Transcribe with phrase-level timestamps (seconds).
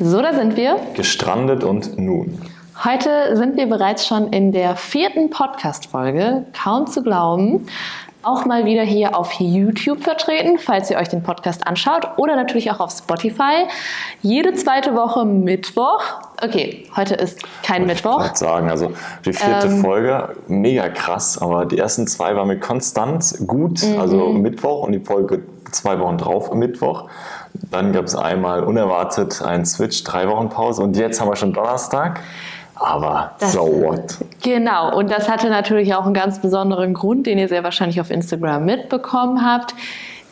[0.00, 0.76] So, da sind wir.
[0.94, 2.40] Gestrandet und nun.
[2.84, 6.46] Heute sind wir bereits schon in der vierten Podcast-Folge.
[6.60, 7.66] Kaum zu glauben.
[8.22, 12.08] Auch mal wieder hier auf YouTube vertreten, falls ihr euch den Podcast anschaut.
[12.16, 13.66] Oder natürlich auch auf Spotify.
[14.22, 16.00] Jede zweite Woche Mittwoch.
[16.42, 18.24] Okay, heute ist kein Wollte Mittwoch.
[18.32, 18.92] Ich sagen, also
[19.24, 19.80] die vierte Ähm.
[19.82, 24.00] Folge, mega krass, aber die ersten zwei waren mir konstant gut, Mhm.
[24.00, 27.08] also Mittwoch und die Folge zwei Wochen drauf Mittwoch.
[27.70, 31.52] Dann gab es einmal unerwartet einen Switch, drei Wochen Pause und jetzt haben wir schon
[31.52, 32.20] Donnerstag.
[32.76, 34.18] Aber Das- so what?
[34.42, 38.10] Genau, und das hatte natürlich auch einen ganz besonderen Grund, den ihr sehr wahrscheinlich auf
[38.10, 39.74] Instagram mitbekommen habt.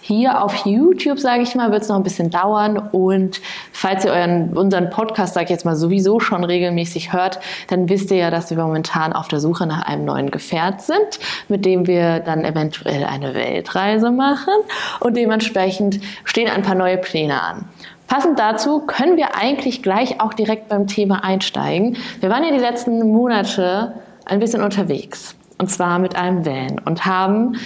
[0.04, 2.76] Hier auf YouTube, sage ich mal, wird es noch ein bisschen dauern.
[2.76, 7.38] Und falls ihr euren, unseren Podcast, sage ich jetzt mal, sowieso schon regelmäßig hört,
[7.68, 11.20] dann wisst ihr ja, dass wir momentan auf der Suche nach einem neuen Gefährt sind,
[11.48, 14.52] mit dem wir dann eventuell eine Weltreise machen.
[14.98, 17.68] Und dementsprechend stehen ein paar neue Pläne an.
[18.08, 21.96] Passend dazu können wir eigentlich gleich auch direkt beim Thema einsteigen.
[22.18, 23.94] Wir waren ja die letzten Monate
[24.24, 25.36] ein bisschen unterwegs.
[25.58, 27.56] Und zwar mit einem Van und haben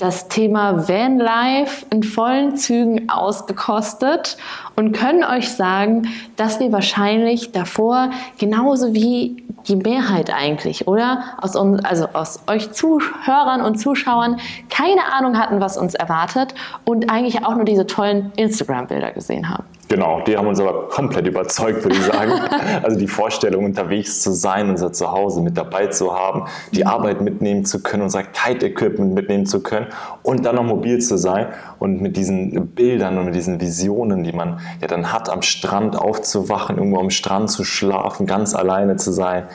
[0.00, 4.38] das Thema Vanlife in vollen Zügen ausgekostet
[4.74, 11.22] und können euch sagen, dass wir wahrscheinlich davor genauso wie die Mehrheit eigentlich, oder?
[11.40, 16.54] Aus uns, also aus euch Zuhörern und Zuschauern keine Ahnung hatten, was uns erwartet
[16.84, 19.64] und eigentlich auch nur diese tollen Instagram-Bilder gesehen haben.
[19.90, 22.30] Genau, die haben uns aber komplett überzeugt, würde ich sagen.
[22.84, 27.64] also die Vorstellung, unterwegs zu sein, unser Zuhause mit dabei zu haben, die Arbeit mitnehmen
[27.64, 29.88] zu können, unser Kite-Equipment mitnehmen zu können
[30.22, 31.48] und dann noch mobil zu sein
[31.80, 35.96] und mit diesen Bildern und mit diesen Visionen, die man ja dann hat, am Strand
[35.96, 39.48] aufzuwachen, irgendwo am Strand zu schlafen, ganz alleine zu sein.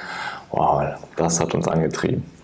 [0.52, 0.83] Wow,
[1.16, 2.34] das hat uns angetrieben.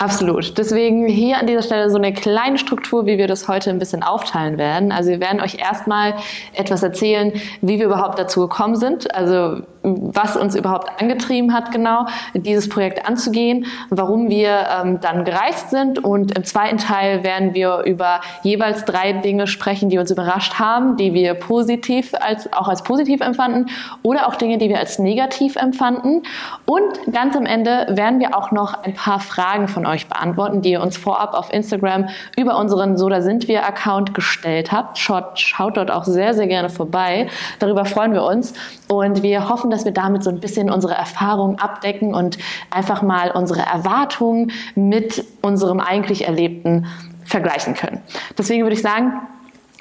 [0.00, 0.56] Absolut.
[0.56, 4.02] Deswegen hier an dieser Stelle so eine kleine Struktur, wie wir das heute ein bisschen
[4.02, 4.92] aufteilen werden.
[4.92, 6.14] Also wir werden euch erstmal
[6.54, 12.06] etwas erzählen, wie wir überhaupt dazu gekommen sind, also was uns überhaupt angetrieben hat, genau
[12.34, 17.82] dieses Projekt anzugehen, warum wir ähm, dann gereist sind und im zweiten Teil werden wir
[17.86, 22.82] über jeweils drei Dinge sprechen, die uns überrascht haben, die wir positiv als auch als
[22.82, 23.70] positiv empfanden
[24.02, 26.22] oder auch Dinge, die wir als negativ empfanden.
[26.66, 30.72] Und ganz am Ende werden wir auch noch ein paar Fragen von euch beantworten, die
[30.72, 34.98] ihr uns vorab auf Instagram über unseren So da sind wir Account gestellt habt.
[34.98, 37.28] Schaut, schaut dort auch sehr, sehr gerne vorbei.
[37.58, 38.52] Darüber freuen wir uns
[38.88, 42.38] und wir hoffen, dass wir damit so ein bisschen unsere Erfahrungen abdecken und
[42.70, 46.86] einfach mal unsere Erwartungen mit unserem eigentlich Erlebten
[47.24, 48.00] vergleichen können.
[48.36, 49.12] Deswegen würde ich sagen,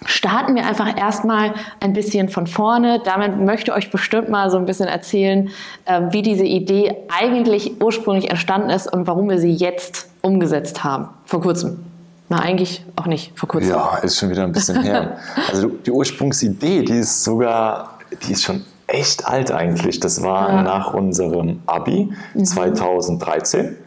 [0.05, 3.01] starten wir einfach erstmal ein bisschen von vorne.
[3.03, 5.49] Damit möchte ich euch bestimmt mal so ein bisschen erzählen,
[5.85, 11.09] äh, wie diese Idee eigentlich ursprünglich entstanden ist und warum wir sie jetzt umgesetzt haben.
[11.25, 11.79] Vor kurzem.
[12.29, 13.71] Na, eigentlich auch nicht vor kurzem.
[13.71, 15.17] Ja, ist schon wieder ein bisschen her.
[15.51, 19.99] Also die Ursprungsidee, die ist sogar, die ist schon echt alt eigentlich.
[19.99, 20.57] Das war Ja.
[20.57, 20.63] Mhm.
[20.63, 22.11] nach unserem Abi
[22.41, 23.77] 2013.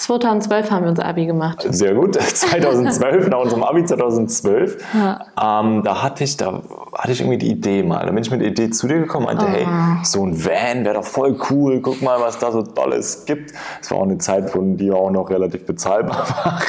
[0.00, 1.66] 2012 haben wir unser Abi gemacht.
[1.70, 2.14] Sehr gut.
[2.20, 4.78] 2012, nach unserem Abi 2012.
[4.94, 6.62] Ähm, da hatte ich, da
[6.94, 8.04] hatte ich irgendwie die Idee mal.
[8.06, 9.98] Da bin ich mit der Idee zu dir gekommen und meinte, hey, Ah.
[10.02, 11.80] so ein Van wäre doch voll cool.
[11.80, 13.52] Guck mal, was da so Tolles gibt.
[13.80, 16.60] Es war auch eine Zeit, wo die auch noch relativ bezahlbar waren.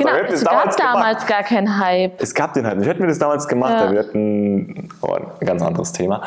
[0.00, 0.78] Genau, hätten es das gab gemacht.
[0.80, 2.20] damals gar keinen Hype.
[2.20, 2.88] Es gab den halt nicht.
[2.88, 3.92] Hätten wir das damals gemacht, Ja.
[3.92, 6.22] wir hätten oh, ein ganz anderes Thema.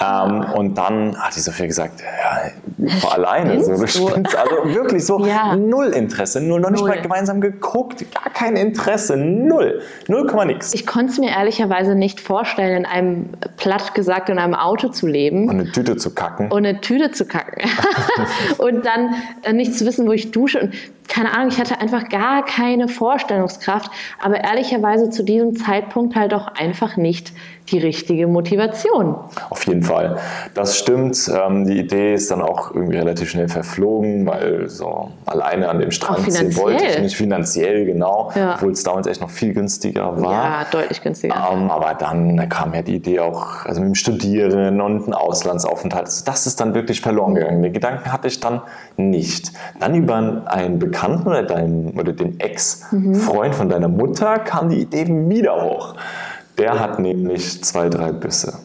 [0.00, 2.50] Ähm, und dann hat die Sophia gesagt, ja,
[2.86, 3.62] ich war alleine.
[3.64, 4.36] So, du Spinnst.
[4.36, 5.56] Also wirklich so Ja.
[5.86, 6.90] Null Interesse, null, noch nicht Null.
[6.90, 10.74] mal gemeinsam geguckt, gar kein Interesse, null, null Komma nix.
[10.74, 15.06] Ich konnte es mir ehrlicherweise nicht vorstellen, in einem, platt gesagt, in einem Auto zu
[15.06, 15.48] leben.
[15.48, 16.50] Und eine Tüte zu kacken.
[16.50, 17.68] und eine Tüte zu kacken
[18.58, 20.74] und dann äh, nicht zu wissen, wo ich dusche und
[21.08, 26.48] keine Ahnung, ich hatte einfach gar keine Vorstellungskraft, aber ehrlicherweise zu diesem Zeitpunkt halt auch
[26.48, 27.32] einfach nicht
[27.70, 29.16] die richtige Motivation.
[29.50, 30.16] Auf jeden Fall.
[30.54, 31.30] Das stimmt.
[31.32, 35.90] Ähm, die Idee ist dann auch irgendwie relativ schnell verflogen, weil so alleine an dem
[35.90, 37.16] Strand ziehen wollte ich nicht.
[37.16, 38.30] Finanziell, genau.
[38.34, 38.54] Ja.
[38.54, 40.32] Obwohl es damals echt noch viel günstiger war.
[40.32, 41.34] Ja, deutlich günstiger.
[41.52, 46.06] Ähm, aber dann kam ja die Idee auch, also mit dem Studieren und ein Auslandsaufenthalt.
[46.06, 47.62] Also das ist dann wirklich verloren gegangen.
[47.62, 48.62] Den Gedanken hatte ich dann
[48.96, 49.52] nicht.
[49.80, 55.06] Dann über einen Bekannten oder, deinen, oder den Ex-Freund von deiner Mutter kam die Idee
[55.08, 55.94] wieder hoch.
[56.58, 58.58] Der hat nämlich zwei, drei Büsse.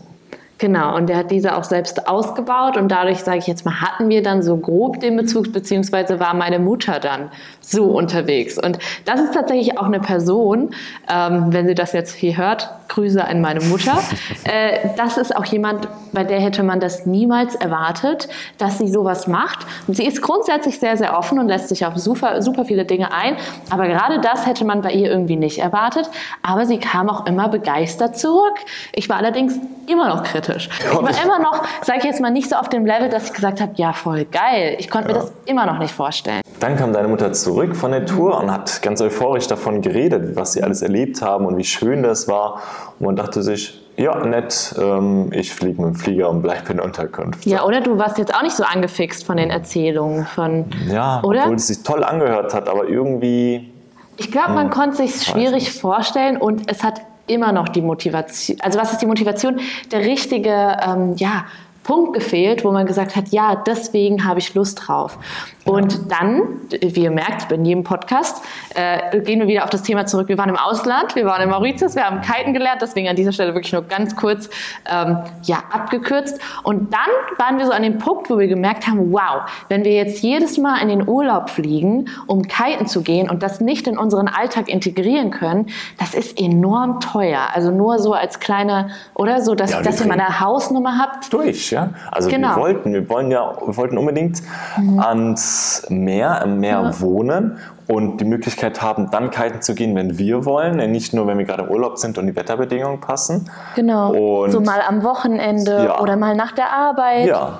[0.61, 4.09] Genau, und der hat diese auch selbst ausgebaut und dadurch, sage ich jetzt mal, hatten
[4.09, 8.59] wir dann so grob den Bezug, beziehungsweise war meine Mutter dann so unterwegs.
[8.59, 10.75] Und das ist tatsächlich auch eine Person,
[11.11, 13.99] ähm, wenn sie das jetzt hier hört, Grüße an meine Mutter.
[14.43, 18.27] äh, das ist auch jemand, bei der hätte man das niemals erwartet,
[18.57, 19.59] dass sie sowas macht.
[19.87, 23.13] Und sie ist grundsätzlich sehr, sehr offen und lässt sich auf super, super viele Dinge
[23.13, 23.37] ein.
[23.69, 26.09] Aber gerade das hätte man bei ihr irgendwie nicht erwartet.
[26.43, 28.57] Aber sie kam auch immer begeistert zurück.
[28.91, 29.53] Ich war allerdings
[29.87, 30.69] immer noch kritisch.
[30.79, 33.33] Ich war immer noch, sage ich jetzt mal, nicht so auf dem Level, dass ich
[33.33, 34.75] gesagt habe, ja, voll geil.
[34.79, 35.15] Ich konnte ja.
[35.15, 36.41] mir das immer noch nicht vorstellen.
[36.59, 40.53] Dann kam deine Mutter zurück von der Tour und hat ganz euphorisch davon geredet, was
[40.53, 42.61] sie alles erlebt haben und wie schön das war.
[42.99, 46.79] Und man dachte sich, ja, nett, ähm, ich fliege mit dem Flieger und bleibe in
[46.79, 47.45] Unterkunft.
[47.45, 50.65] Ja, oder du warst jetzt auch nicht so angefixt von den Erzählungen von.
[50.87, 51.43] Ja, oder?
[51.43, 53.71] obwohl es sich toll angehört hat, aber irgendwie.
[54.17, 58.57] Ich glaube, man hm, konnte sich schwierig vorstellen und es hat immer noch die Motivation.
[58.61, 59.59] Also was ist die Motivation?
[59.91, 61.45] Der richtige, ähm, ja,
[61.83, 65.17] Punkt gefehlt, wo man gesagt hat, ja, deswegen habe ich Lust drauf.
[65.65, 68.43] Und dann, wie ihr merkt, bei jedem Podcast,
[68.73, 70.27] äh, gehen wir wieder auf das Thema zurück.
[70.27, 73.31] Wir waren im Ausland, wir waren in Mauritius, wir haben Kiten gelernt, deswegen an dieser
[73.31, 74.49] Stelle wirklich nur ganz kurz
[74.89, 76.39] ähm, ja, abgekürzt.
[76.63, 79.93] Und dann waren wir so an dem Punkt, wo wir gemerkt haben, wow, wenn wir
[79.93, 83.97] jetzt jedes Mal in den Urlaub fliegen, um Kiten zu gehen und das nicht in
[83.97, 85.67] unseren Alltag integrieren können,
[85.99, 87.49] das ist enorm teuer.
[87.53, 91.31] Also nur so als kleine, oder so, dass, ja, dass ihr mal eine Hausnummer habt.
[91.31, 91.89] Durch, ja.
[92.11, 92.55] Also genau.
[92.55, 94.41] wir wollten, wir wollen ja, wir wollten unbedingt
[94.77, 94.99] mhm.
[94.99, 96.99] ans Meer, im Meer ja.
[97.01, 97.57] wohnen
[97.87, 101.45] und die Möglichkeit haben, dann kiten zu gehen, wenn wir wollen, nicht nur, wenn wir
[101.45, 103.49] gerade im Urlaub sind und die Wetterbedingungen passen.
[103.75, 104.43] Genau.
[104.43, 105.99] Und so mal am Wochenende ja.
[105.99, 107.27] oder mal nach der Arbeit.
[107.27, 107.59] Ja.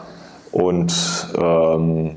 [0.51, 0.93] Und
[1.37, 2.15] ähm,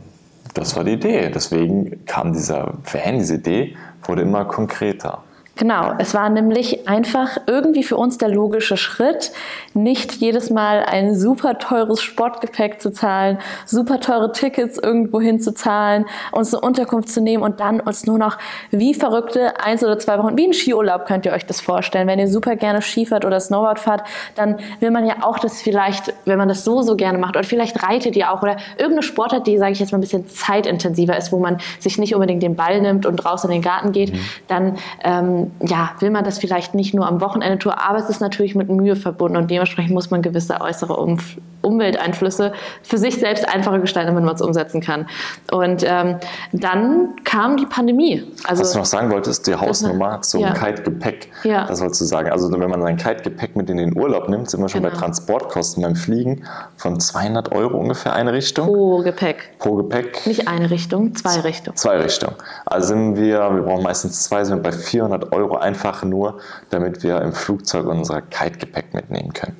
[0.55, 1.31] das war die Idee.
[1.35, 5.23] Deswegen kam dieser Van, diese Idee, wurde immer konkreter.
[5.56, 9.30] Genau, es war nämlich einfach irgendwie für uns der logische Schritt,
[9.72, 15.54] nicht jedes Mal ein super teures Sportgepäck zu zahlen, super teure Tickets irgendwo hin zu
[15.54, 18.36] zahlen, uns eine Unterkunft zu nehmen und dann uns nur noch
[18.70, 22.08] wie verrückte eins oder zwei Wochen, wie ein Skiurlaub könnt ihr euch das vorstellen.
[22.08, 24.02] Wenn ihr super gerne Skifahrt oder Snowboard fahrt,
[24.34, 27.44] dann will man ja auch das vielleicht, wenn man das so, so gerne macht oder
[27.44, 31.16] vielleicht reitet ihr auch oder irgendeine Sportart, die, sage ich jetzt mal, ein bisschen zeitintensiver
[31.16, 34.12] ist, wo man sich nicht unbedingt den Ball nimmt und raus in den Garten geht,
[34.12, 34.18] mhm.
[34.48, 38.20] dann ähm, ja, will man das vielleicht nicht nur am Wochenende tun, aber es ist
[38.20, 41.19] natürlich mit Mühe verbunden und dementsprechend muss man gewisse äußere um
[41.64, 42.52] Umwelteinflüsse
[42.82, 45.06] für sich selbst einfacher gestalten, wenn man es umsetzen kann.
[45.50, 46.17] Und ähm,
[46.52, 48.23] dann kam die Pandemie.
[48.44, 50.52] Also, Was du noch sagen wolltest, die Hausnummer zum ja.
[50.52, 51.67] Kite-Gepäck, ja.
[51.67, 52.31] das wolltest du sagen.
[52.31, 54.94] Also wenn man sein Kite-Gepäck mit in den Urlaub nimmt, sind wir schon genau.
[54.94, 56.44] bei Transportkosten beim Fliegen
[56.76, 58.67] von 200 Euro ungefähr eine Richtung.
[58.67, 59.58] Pro Gepäck.
[59.58, 60.26] Pro Gepäck.
[60.26, 61.76] Nicht eine Richtung, zwei Richtungen.
[61.76, 62.37] Zwei Richtungen.
[62.67, 66.38] Also sind wir, wir brauchen meistens zwei, sind wir bei 400 Euro einfach nur,
[66.70, 69.56] damit wir im Flugzeug unser Kite-Gepäck mitnehmen können.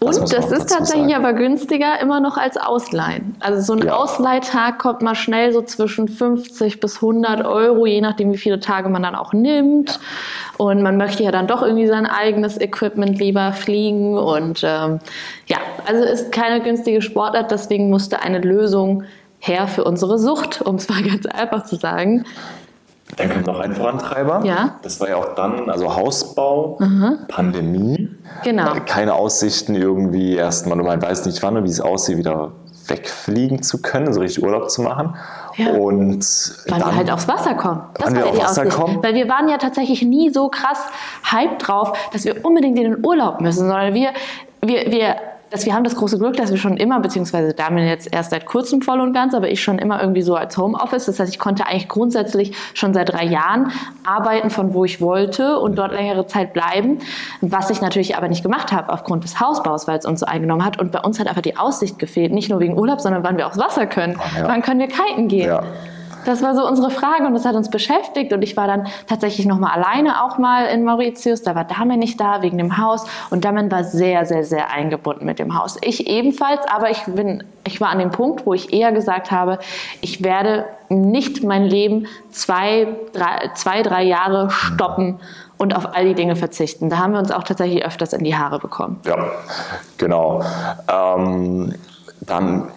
[0.00, 1.24] Das Und das ist tatsächlich sagen.
[1.24, 3.36] aber günstiger immer noch als Ausleihen.
[3.40, 3.94] Also so ein ja.
[3.94, 8.88] Ausleihtag kommt mal schnell so zwischen 50 bis 100 Euro, je nachdem, wie viele Tage
[8.88, 9.90] man dann auch nimmt.
[9.90, 9.98] Ja.
[10.58, 14.18] Und man möchte ja dann doch irgendwie sein eigenes Equipment lieber fliegen.
[14.18, 14.98] Und ähm,
[15.46, 19.04] ja, also ist keine günstige Sportart, deswegen musste eine Lösung
[19.40, 22.24] her für unsere Sucht, um es mal ganz einfach zu sagen.
[23.18, 24.42] Dann kommt noch ein Vorantreiber.
[24.44, 24.76] Ja.
[24.82, 27.18] Das war ja auch dann, also Hausbau, mhm.
[27.28, 28.08] Pandemie.
[28.44, 28.72] Genau.
[28.86, 32.52] Keine Aussichten irgendwie erstmal, man weiß nicht wann und wie es aussieht, wieder
[32.86, 35.14] wegfliegen zu können, so richtig Urlaub zu machen.
[35.56, 35.70] Ja.
[35.70, 36.24] Und
[36.68, 37.82] wann wir halt aufs Wasser kommen.
[37.94, 38.76] Das war ja die Wasser Aussicht.
[38.76, 39.02] Kommen.
[39.02, 40.78] Weil wir waren ja tatsächlich nie so krass
[41.30, 44.10] hype drauf, dass wir unbedingt in den Urlaub müssen, sondern wir,
[44.62, 45.16] wir, wir
[45.50, 48.46] dass wir haben das große Glück, dass wir schon immer, beziehungsweise Damien jetzt erst seit
[48.46, 51.06] kurzem voll und ganz, aber ich schon immer irgendwie so als Homeoffice.
[51.06, 53.72] Das heißt, ich konnte eigentlich grundsätzlich schon seit drei Jahren
[54.04, 56.98] arbeiten, von wo ich wollte und dort längere Zeit bleiben.
[57.40, 60.64] Was ich natürlich aber nicht gemacht habe aufgrund des Hausbaus, weil es uns so eingenommen
[60.64, 60.78] hat.
[60.78, 62.32] Und bei uns hat einfach die Aussicht gefehlt.
[62.32, 64.18] Nicht nur wegen Urlaub, sondern wann wir aufs Wasser können.
[64.36, 64.48] Ja.
[64.48, 65.48] Wann können wir kiten gehen?
[65.48, 65.62] Ja.
[66.28, 68.34] Das war so unsere Frage und das hat uns beschäftigt.
[68.34, 71.42] Und ich war dann tatsächlich nochmal alleine auch mal in Mauritius.
[71.42, 73.06] Da war Damen nicht da wegen dem Haus.
[73.30, 75.78] Und Damen war sehr, sehr, sehr eingebunden mit dem Haus.
[75.80, 79.58] Ich ebenfalls, aber ich, bin, ich war an dem Punkt, wo ich eher gesagt habe,
[80.02, 85.20] ich werde nicht mein Leben zwei, drei, zwei, drei Jahre stoppen
[85.56, 86.90] und auf all die Dinge verzichten.
[86.90, 89.00] Da haben wir uns auch tatsächlich öfters in die Haare bekommen.
[89.06, 89.30] Ja,
[89.96, 90.42] genau.
[90.92, 91.74] Ähm,
[92.20, 92.68] dann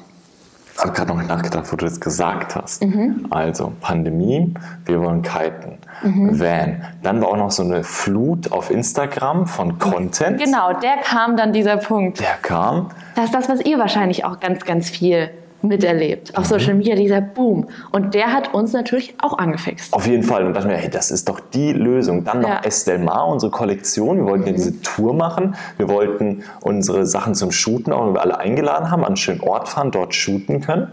[0.82, 2.84] habe gerade noch nachgedacht, wo du das gesagt hast.
[2.84, 3.28] Mhm.
[3.30, 4.54] Also Pandemie,
[4.86, 6.40] wir wollen kiten, mhm.
[6.40, 6.82] Van.
[7.04, 10.40] Dann war auch noch so eine Flut auf Instagram von Content.
[10.40, 12.20] Genau, der kam dann dieser Punkt.
[12.20, 12.90] Der kam.
[13.16, 15.30] Das ist das, was ihr wahrscheinlich auch ganz, ganz viel
[15.62, 16.36] miterlebt.
[16.38, 17.68] Auf Social Media dieser Boom.
[17.92, 19.94] Und der hat uns natürlich auch angefixt.
[19.94, 20.46] Auf jeden Fall.
[20.46, 22.24] Und dachte mir, hey, das ist doch die Lösung.
[22.24, 22.62] Dann noch Ja.
[22.64, 24.18] Estelle Mar, unsere Kollektion.
[24.18, 25.56] Wir wollten ja diese Tour machen.
[25.78, 29.42] Wir wollten unsere Sachen zum Shooten, auch wenn wir alle eingeladen haben, an einen schönen
[29.42, 30.88] Ort fahren, dort shooten können.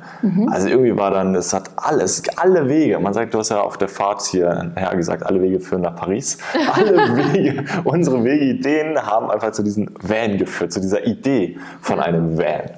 [0.50, 2.98] Also irgendwie war dann, es hat alles, alle Wege.
[2.98, 6.38] Man sagt, du hast ja auf der Fahrt hierher gesagt, alle Wege führen nach Paris.
[6.72, 12.36] Alle Wege, unsere Wegeideen haben einfach zu diesem Van geführt, zu dieser Idee von einem
[12.36, 12.70] Van.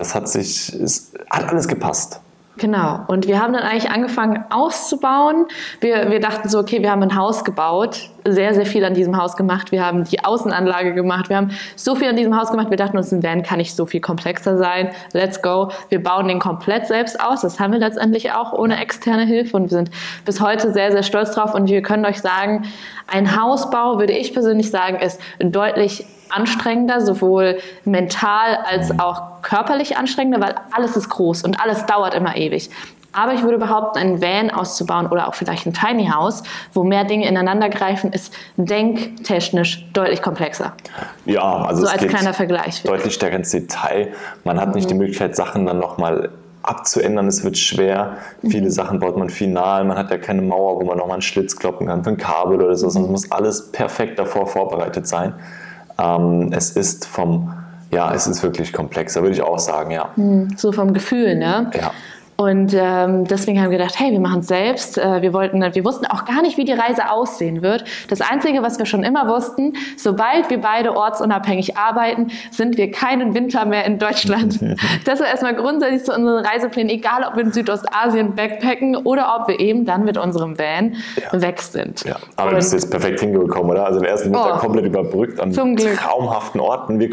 [0.00, 2.20] Das hat sich, es hat alles gepasst.
[2.56, 3.00] Genau.
[3.06, 5.44] Und wir haben dann eigentlich angefangen auszubauen.
[5.80, 9.18] Wir, wir dachten so, okay, wir haben ein Haus gebaut, sehr, sehr viel an diesem
[9.18, 9.72] Haus gemacht.
[9.72, 11.28] Wir haben die Außenanlage gemacht.
[11.28, 12.70] Wir haben so viel an diesem Haus gemacht.
[12.70, 14.88] Wir dachten uns, ein Van kann nicht so viel komplexer sein.
[15.12, 15.70] Let's go.
[15.90, 17.42] Wir bauen den komplett selbst aus.
[17.42, 19.54] Das haben wir letztendlich auch ohne externe Hilfe.
[19.58, 19.90] Und wir sind
[20.24, 21.54] bis heute sehr, sehr stolz drauf.
[21.54, 22.64] Und wir können euch sagen,
[23.06, 30.40] ein Hausbau, würde ich persönlich sagen, ist deutlich anstrengender, sowohl mental als auch körperlich anstrengender,
[30.40, 32.70] weil alles ist groß und alles dauert immer ewig.
[33.12, 37.04] Aber ich würde behaupten, ein Van auszubauen oder auch vielleicht ein Tiny House, wo mehr
[37.04, 40.72] Dinge ineinander greifen, ist denktechnisch deutlich komplexer.
[41.24, 42.82] Ja, also So es als geht kleiner Vergleich.
[42.84, 44.12] deutlich stärker ins Detail.
[44.44, 46.30] Man hat nicht die Möglichkeit, Sachen dann nochmal
[46.62, 47.26] abzuändern.
[47.26, 48.18] Es wird schwer.
[48.48, 49.84] Viele Sachen baut man final.
[49.84, 52.62] Man hat ja keine Mauer, wo man nochmal einen Schlitz kloppen kann für ein Kabel
[52.62, 52.86] oder so.
[52.86, 55.34] Es muss alles perfekt davor vorbereitet sein.
[56.00, 57.52] Ähm, es ist vom,
[57.90, 60.08] ja, es ist wirklich komplexer, würde ich auch sagen, ja.
[60.56, 61.70] So vom Gefühl, ne?
[61.74, 61.92] Ja.
[62.40, 64.96] Und ähm, deswegen haben wir gedacht, hey, wir machen es selbst.
[64.96, 67.84] Äh, wir, wollten, wir wussten auch gar nicht, wie die Reise aussehen wird.
[68.08, 73.34] Das Einzige, was wir schon immer wussten, sobald wir beide ortsunabhängig arbeiten, sind wir keinen
[73.34, 74.58] Winter mehr in Deutschland.
[75.04, 79.48] das war erstmal grundsätzlich zu unseren Reiseplänen, egal ob wir in Südostasien backpacken oder ob
[79.48, 80.94] wir eben dann mit unserem Van
[81.32, 82.04] weg sind.
[82.04, 83.84] Ja, aber Und- du bist jetzt perfekt hingekommen, oder?
[83.84, 84.58] Also den ersten Winter Oh.
[84.58, 86.98] komplett überbrückt an traumhaften Orten.
[86.98, 87.10] Wir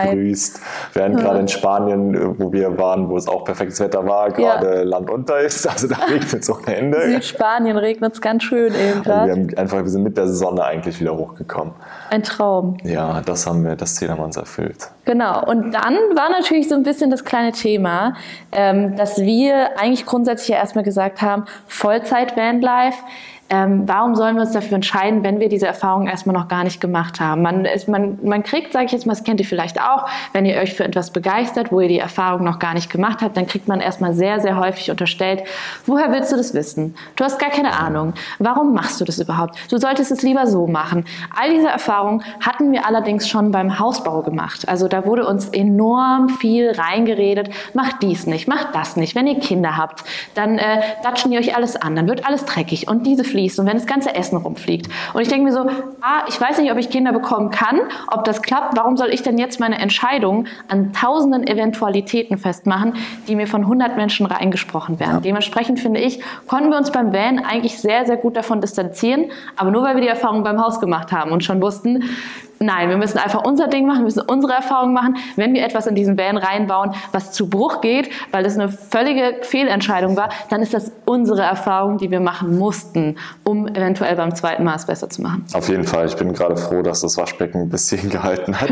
[0.00, 0.10] Ja.
[0.10, 0.64] Frühlingswetter.
[0.92, 0.92] Wir.
[0.92, 4.30] Wir werden gerade in Spanien, äh, wo wir waren, wo es auch perfektes Wetter war,
[4.30, 5.66] gerade Land unter ist.
[5.72, 7.00] Also da regnet es ohne Ende.
[7.12, 10.64] Südspanien regnet es ganz schön eben Also wir, haben einfach, wir sind mit der Sonne
[10.64, 11.72] eigentlich wieder hochgekommen.
[12.10, 12.76] Ein Traum.
[12.84, 14.90] Ja, das haben wir, das Ziel haben wir uns erfüllt.
[15.04, 18.14] Genau, und dann war natürlich so ein bisschen das kleine Thema,
[18.52, 22.98] ähm, dass wir eigentlich grundsätzlich ja erstmal gesagt haben, Vollzeit-Vanlife,
[23.52, 26.80] ähm, warum sollen wir uns dafür entscheiden, wenn wir diese Erfahrung erstmal noch gar nicht
[26.80, 27.42] gemacht haben?
[27.42, 30.46] Man, ist, man, man kriegt, sage ich jetzt mal, das kennt ihr vielleicht auch, wenn
[30.46, 33.46] ihr euch für etwas begeistert, wo ihr die Erfahrung noch gar nicht gemacht habt, dann
[33.46, 35.42] kriegt man erstmal sehr, sehr häufig unterstellt,
[35.84, 36.94] woher willst du das wissen?
[37.16, 38.14] Du hast gar keine Ahnung.
[38.38, 39.58] Warum machst du das überhaupt?
[39.70, 41.04] Du solltest es lieber so machen.
[41.38, 44.66] All diese Erfahrungen hatten wir allerdings schon beim Hausbau gemacht.
[44.66, 49.14] Also da wurde uns enorm viel reingeredet, macht dies nicht, macht das nicht.
[49.14, 52.88] Wenn ihr Kinder habt, dann äh, datschen die euch alles an, dann wird alles dreckig
[52.88, 54.88] und diese fließt und wenn das ganze Essen rumfliegt.
[55.14, 55.60] Und ich denke mir so,
[56.00, 59.22] ah, ich weiß nicht, ob ich Kinder bekommen kann, ob das klappt, warum soll ich
[59.22, 62.94] denn jetzt meine Entscheidung an tausenden Eventualitäten festmachen,
[63.28, 65.22] die mir von 100 Menschen reingesprochen werden.
[65.22, 69.70] Dementsprechend finde ich, konnten wir uns beim Van eigentlich sehr, sehr gut davon distanzieren, aber
[69.70, 72.04] nur weil wir die Erfahrung beim Haus gemacht haben und schon wussten,
[72.62, 75.16] Nein, wir müssen einfach unser Ding machen, wir müssen unsere Erfahrung machen.
[75.36, 79.36] Wenn wir etwas in diesen Van reinbauen, was zu Bruch geht, weil das eine völlige
[79.42, 84.64] Fehlentscheidung war, dann ist das unsere Erfahrung, die wir machen mussten, um eventuell beim zweiten
[84.64, 85.44] Mal es besser zu machen.
[85.54, 86.06] Auf jeden Fall.
[86.06, 88.70] Ich bin gerade froh, dass das Waschbecken ein bisschen gehalten hat.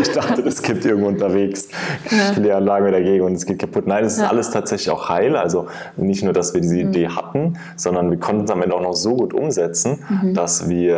[0.00, 1.68] Ich dachte, das kippt irgendwo unterwegs.
[2.36, 3.86] Die Anlage dagegen und es geht kaputt.
[3.86, 4.28] Nein, es ist Ja.
[4.28, 5.36] alles tatsächlich auch heil.
[5.36, 5.66] Also
[5.96, 6.88] nicht nur, dass wir diese Mhm.
[6.90, 10.34] Idee hatten, sondern wir konnten es am Ende auch noch so gut umsetzen, Mhm.
[10.34, 10.96] dass wir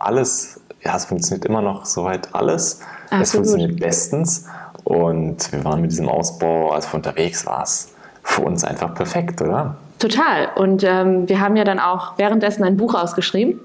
[0.00, 2.80] alles, ja, es funktioniert immer noch soweit alles.
[3.06, 3.46] Es Absolut.
[3.46, 4.46] funktioniert bestens.
[4.84, 9.42] Und wir waren mit diesem Ausbau, als wir unterwegs war es für uns einfach perfekt,
[9.42, 9.76] oder?
[9.98, 10.48] Total.
[10.56, 13.60] Und ähm, wir haben ja dann auch währenddessen ein Buch ausgeschrieben.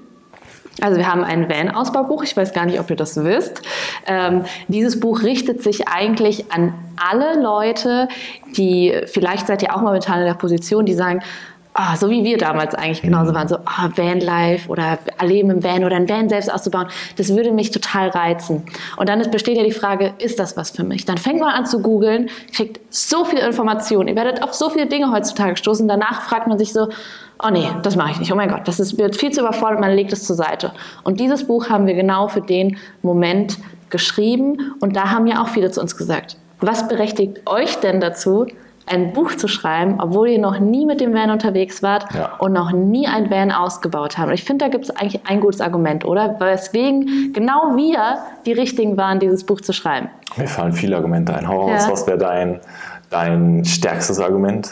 [0.82, 3.62] Also wir haben ein Van-Ausbaubuch, ich weiß gar nicht, ob ihr das wisst.
[4.06, 8.08] Ähm, dieses Buch richtet sich eigentlich an alle Leute,
[8.56, 11.22] die, vielleicht seid ihr auch momentan in der Position, die sagen,
[11.76, 15.84] ah, so wie wir damals eigentlich genauso waren, so ah, Vanlife oder Leben im Van
[15.84, 18.64] oder ein Van selbst auszubauen, das würde mich total reizen.
[18.96, 21.04] Und dann besteht ja die Frage, ist das was für mich?
[21.04, 24.86] Dann fängt man an zu googeln, kriegt so viel Information, ihr werdet auf so viele
[24.86, 26.88] Dinge heutzutage stoßen, danach fragt man sich so,
[27.44, 29.80] oh nee, das mache ich nicht, oh mein Gott, das ist, wird viel zu überfordert,
[29.80, 30.72] man legt es zur Seite.
[31.04, 33.58] Und dieses Buch haben wir genau für den Moment
[33.90, 38.46] geschrieben und da haben ja auch viele zu uns gesagt, was berechtigt euch denn dazu,
[38.86, 42.36] ein Buch zu schreiben, obwohl ihr noch nie mit dem Van unterwegs wart Ja.
[42.38, 44.28] und noch nie ein Van ausgebaut habt.
[44.28, 46.36] Und ich finde, da gibt es eigentlich ein gutes Argument, oder?
[46.38, 50.08] Weswegen genau wir die Richtigen waren, dieses Buch zu schreiben.
[50.36, 51.48] Mir fallen viele Argumente ein.
[51.48, 51.76] Hau Ja.
[51.90, 52.60] was wäre dein,
[53.10, 54.70] dein stärkstes Argument?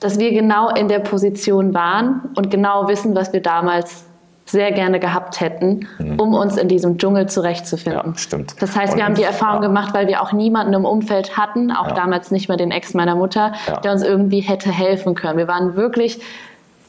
[0.00, 4.04] Dass wir genau in der Position waren und genau wissen, was wir damals
[4.50, 5.86] sehr gerne gehabt hätten,
[6.18, 8.12] um uns in diesem Dschungel zurechtzufinden.
[8.12, 8.54] Ja, stimmt.
[8.60, 9.68] Das heißt, wir Und- haben die Erfahrung ja.
[9.68, 11.94] gemacht, weil wir auch niemanden im Umfeld hatten, auch Ja.
[11.94, 13.52] damals nicht mehr den Ex meiner Mutter,
[13.84, 15.36] der uns irgendwie hätte helfen können.
[15.38, 16.20] Wir waren wirklich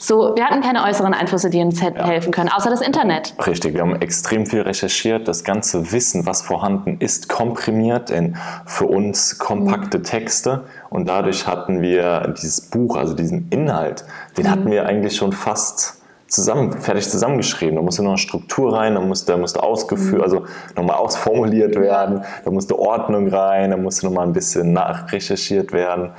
[0.01, 3.33] so, wir hatten keine äußeren Einflüsse, die uns hätten helfen können, außer das Internet.
[3.45, 8.85] Richtig, wir haben extrem viel recherchiert, das ganze Wissen, was vorhanden ist, komprimiert in für
[8.85, 14.05] uns kompakte Texte und dadurch hatten wir dieses Buch, also diesen Inhalt,
[14.37, 15.98] den hatten wir eigentlich schon fast
[16.29, 17.75] zusammen, fertig zusammengeschrieben.
[17.75, 20.45] Da musste noch eine Struktur rein, da musste, musste ausgeführt, also
[20.75, 26.11] nochmal ausformuliert werden, da musste Ordnung rein, da musste nochmal ein bisschen nachrecherchiert werden.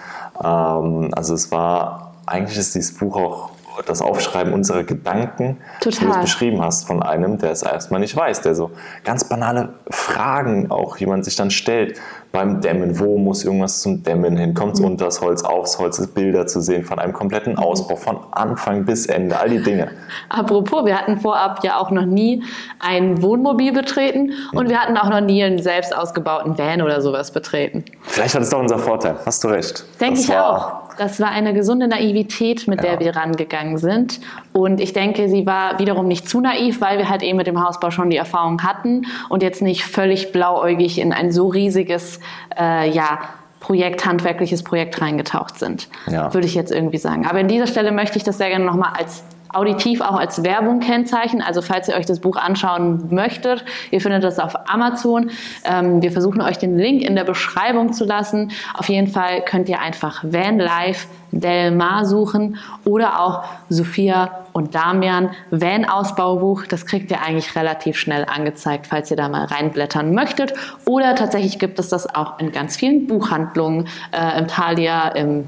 [0.42, 3.50] Ähm, also es war, eigentlich ist dieses Buch auch
[3.86, 6.20] das Aufschreiben unserer Gedanken, wie du es Total.
[6.20, 8.70] beschrieben hast, von einem, der es erstmal nicht weiß, der so
[9.04, 11.98] ganz banale Fragen auch jemand sich dann stellt
[12.32, 12.98] beim Dämmen.
[12.98, 14.54] Wo muss irgendwas zum Dämmen hin?
[14.54, 18.18] Kommt es unter das Holz, aufs Holz, Bilder zu sehen von einem kompletten Ausbau, von
[18.32, 19.90] Anfang bis Ende, all die Dinge.
[20.28, 22.42] Apropos, wir hatten vorab ja auch noch nie
[22.78, 27.32] ein Wohnmobil betreten und wir hatten auch noch nie einen selbst ausgebauten Van oder sowas
[27.32, 27.84] betreten.
[28.02, 29.84] Vielleicht war das doch unser Vorteil, hast du recht.
[30.00, 30.80] Denke ich auch.
[30.98, 33.00] Das war eine gesunde Naivität, mit der Ja.
[33.00, 34.20] wir rangegangen sind.
[34.52, 37.64] Und ich denke, sie war wiederum nicht zu naiv, weil wir halt eben mit dem
[37.64, 42.19] Hausbau schon die Erfahrung hatten und jetzt nicht völlig blauäugig in ein so riesiges,
[42.58, 43.20] äh, ja,
[43.60, 45.88] Projekt, handwerkliches Projekt reingetaucht sind.
[46.06, 46.32] Ja.
[46.32, 47.26] Würde ich jetzt irgendwie sagen.
[47.26, 49.22] Aber an dieser Stelle möchte ich das sehr gerne nochmal als
[49.52, 51.42] auditiv auch als Werbung kennzeichnen.
[51.42, 55.30] Also falls ihr euch das Buch anschauen möchtet, ihr findet das auf Amazon.
[55.64, 58.52] Ähm, wir versuchen euch den Link in der Beschreibung zu lassen.
[58.74, 64.74] Auf jeden Fall könnt ihr einfach Van Life Del Mar suchen oder auch Sophia und
[64.74, 66.66] Damian Van Ausbaubuch.
[66.66, 70.54] Das kriegt ihr eigentlich relativ schnell angezeigt, falls ihr da mal reinblättern möchtet.
[70.86, 75.44] Oder tatsächlich gibt es das auch in ganz vielen Buchhandlungen, äh, im Thalia, im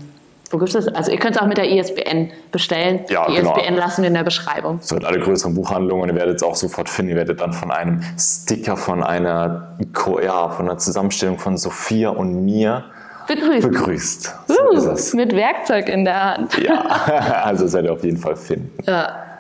[0.53, 0.95] wo gibt es das?
[0.95, 3.01] Also ihr könnt es auch mit der ISBN bestellen.
[3.09, 3.57] Ja, die genau.
[3.57, 4.79] ISBN lassen wir in der Beschreibung.
[4.83, 7.13] So alle größeren Buchhandlungen, ihr werdet es auch sofort finden.
[7.13, 9.77] Ihr werdet dann von einem Sticker, von einer,
[10.23, 12.85] ja, von einer Zusammenstellung von Sophia und mir
[13.27, 13.71] Begrüßt.
[13.71, 14.35] begrüßt.
[14.49, 15.15] So es.
[15.15, 16.59] Mit Werkzeug in der Hand.
[16.59, 16.81] Ja,
[17.45, 18.71] also das werdet ihr auf jeden Fall finden.
[18.87, 19.32] Ja.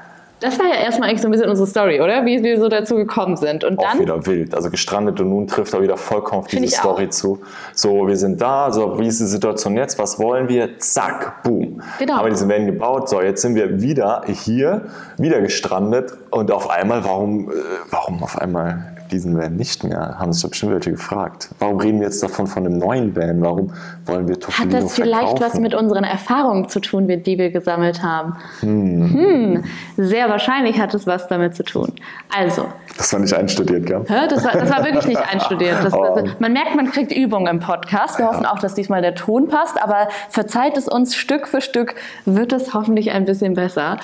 [0.42, 2.24] Das war ja erstmal eigentlich so ein bisschen unsere Story, oder?
[2.26, 3.62] Wie wir so dazu gekommen sind.
[3.62, 4.54] Und Auch dann wieder wild.
[4.54, 7.10] Also gestrandet und nun trifft er wieder vollkommen auf diese Story auch.
[7.10, 7.40] zu.
[7.74, 9.98] So, wir sind da, so, wie ist die Situation jetzt?
[10.00, 10.78] Was wollen wir?
[10.78, 11.80] Zack, boom.
[11.98, 12.24] Genau.
[12.24, 13.08] Wir diesen Van gebaut.
[13.08, 17.54] So, jetzt sind wir wieder hier, wieder gestrandet und auf einmal, warum, äh,
[17.90, 20.16] warum auf einmal diesen Van nicht mehr?
[20.18, 21.50] Haben sich da bestimmt welche gefragt.
[21.58, 23.40] Warum reden wir jetzt davon von einem neuen Van?
[23.42, 23.72] Warum
[24.06, 25.62] wollen wir hat Topolino das vielleicht was verkaufen?
[25.62, 28.36] mit unseren Erfahrungen zu tun, die wir gesammelt haben?
[28.60, 29.64] Hm.
[29.96, 31.92] Sehr wahrscheinlich hat es was damit zu tun.
[32.36, 32.66] Also,
[32.96, 34.04] Das war nicht einstudiert, gell?
[34.08, 34.26] Hä?
[34.28, 35.76] Das war, das war wirklich nicht einstudiert.
[35.84, 36.14] Das, Oh.
[36.16, 38.18] das, man merkt, man kriegt Übung im Podcast.
[38.18, 41.94] Wir hoffen auch, dass diesmal der Ton passt, aber verzeiht es uns, Stück für Stück
[42.24, 43.98] wird es hoffentlich ein bisschen besser.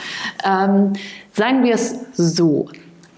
[0.44, 0.92] Ähm,
[1.33, 2.68] sagen wir es so.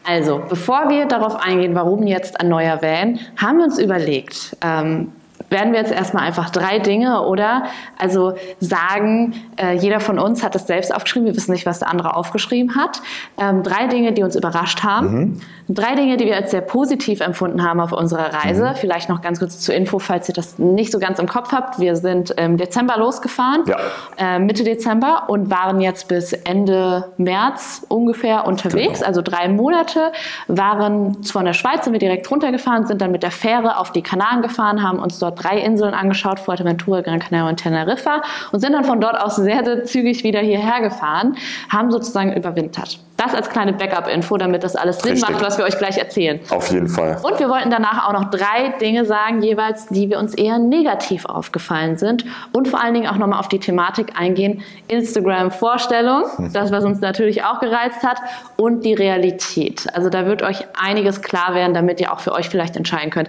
[0.04, 5.12] Also, bevor wir darauf eingehen, warum jetzt ein neuer Van, haben wir uns überlegt, ähm,
[5.50, 7.64] werden wir jetzt erstmal einfach drei Dinge oder
[7.98, 11.88] also sagen, äh, jeder von uns hat es selbst aufgeschrieben, wir wissen nicht, was der
[11.90, 13.02] andere aufgeschrieben hat.
[13.38, 15.40] Ähm, drei Dinge, die uns überrascht haben.
[15.68, 18.74] Drei Dinge, die wir als sehr positiv empfunden haben auf unserer Reise.
[18.76, 21.78] Vielleicht noch ganz kurz zur Info, falls ihr das nicht so ganz im Kopf habt.
[21.78, 23.76] Wir sind im Dezember losgefahren, Ja.
[24.18, 29.06] äh, Mitte Dezember und waren jetzt bis Ende März ungefähr unterwegs, Genau.
[29.08, 30.12] also drei Monate,
[30.48, 34.02] waren von der Schweiz sind wir direkt runtergefahren, sind dann mit der Fähre auf die
[34.02, 38.22] Kanaren gefahren, haben uns dort drei Inseln angeschaut, Fuerteventura, Gran Canaria und Teneriffa
[38.52, 41.36] und sind dann von dort aus sehr, sehr zügig wieder hierher gefahren,
[41.70, 42.98] haben sozusagen überwintert.
[43.20, 45.28] Das als kleine Backup-Info, damit das alles Sinn Richtig.
[45.28, 46.40] macht, was wir euch gleich erzählen.
[46.48, 47.18] Auf jeden Fall.
[47.22, 51.26] Und wir wollten danach auch noch drei Dinge sagen, jeweils, die wir uns eher negativ
[51.26, 52.24] aufgefallen sind.
[52.52, 54.62] Und vor allen Dingen auch nochmal auf die Thematik eingehen.
[54.88, 56.24] Instagram-Vorstellung,
[56.54, 58.16] das, was uns natürlich auch gereizt hat.
[58.56, 59.86] Und die Realität.
[59.92, 63.28] Also da wird euch einiges klar werden, damit ihr auch für euch vielleicht entscheiden könnt.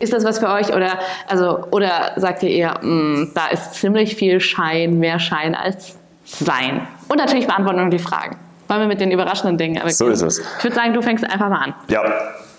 [0.00, 4.16] Ist das was für euch oder, also, oder sagt ihr eher, "Mm, da ist ziemlich
[4.16, 6.86] viel Schein, mehr Schein als Sein?
[7.08, 8.36] Und natürlich beantworten wir die Fragen.
[8.68, 10.38] Wollen wir mit den überraschenden Dingen So ist es.
[10.58, 11.74] Ich würde sagen, du fängst einfach mal an.
[11.88, 12.02] Ja,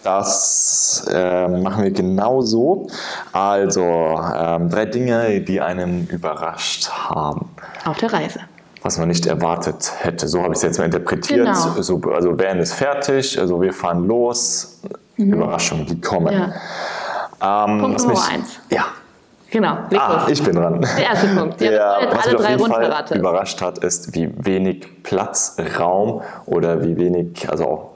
[0.04, 2.88] das äh, machen wir genau so.
[3.32, 3.82] Also,
[4.36, 7.50] ähm, drei Dinge, die einen überrascht haben.
[7.86, 8.42] Auf der Reise.
[8.84, 10.28] Was man nicht erwartet hätte.
[10.28, 11.46] So habe ich es jetzt mal interpretiert.
[11.46, 11.82] Genau.
[11.82, 14.80] So, also, Van ist fertig, also wir fahren los.
[15.18, 16.34] Überraschung, die kommen.
[16.36, 16.42] Mhm.
[16.42, 16.54] Ja.
[17.42, 18.60] Ähm, Punkt Nummer eins.
[18.70, 18.86] Ja.
[19.50, 20.80] Genau, Ah, ich bin dran.
[20.80, 21.60] Der erste Punkt.
[21.60, 25.58] Ja, jetzt was alle mich auf drei jeden Fall überrascht hat, ist, wie wenig Platz,
[25.78, 27.90] Raum oder wie wenig, also auch,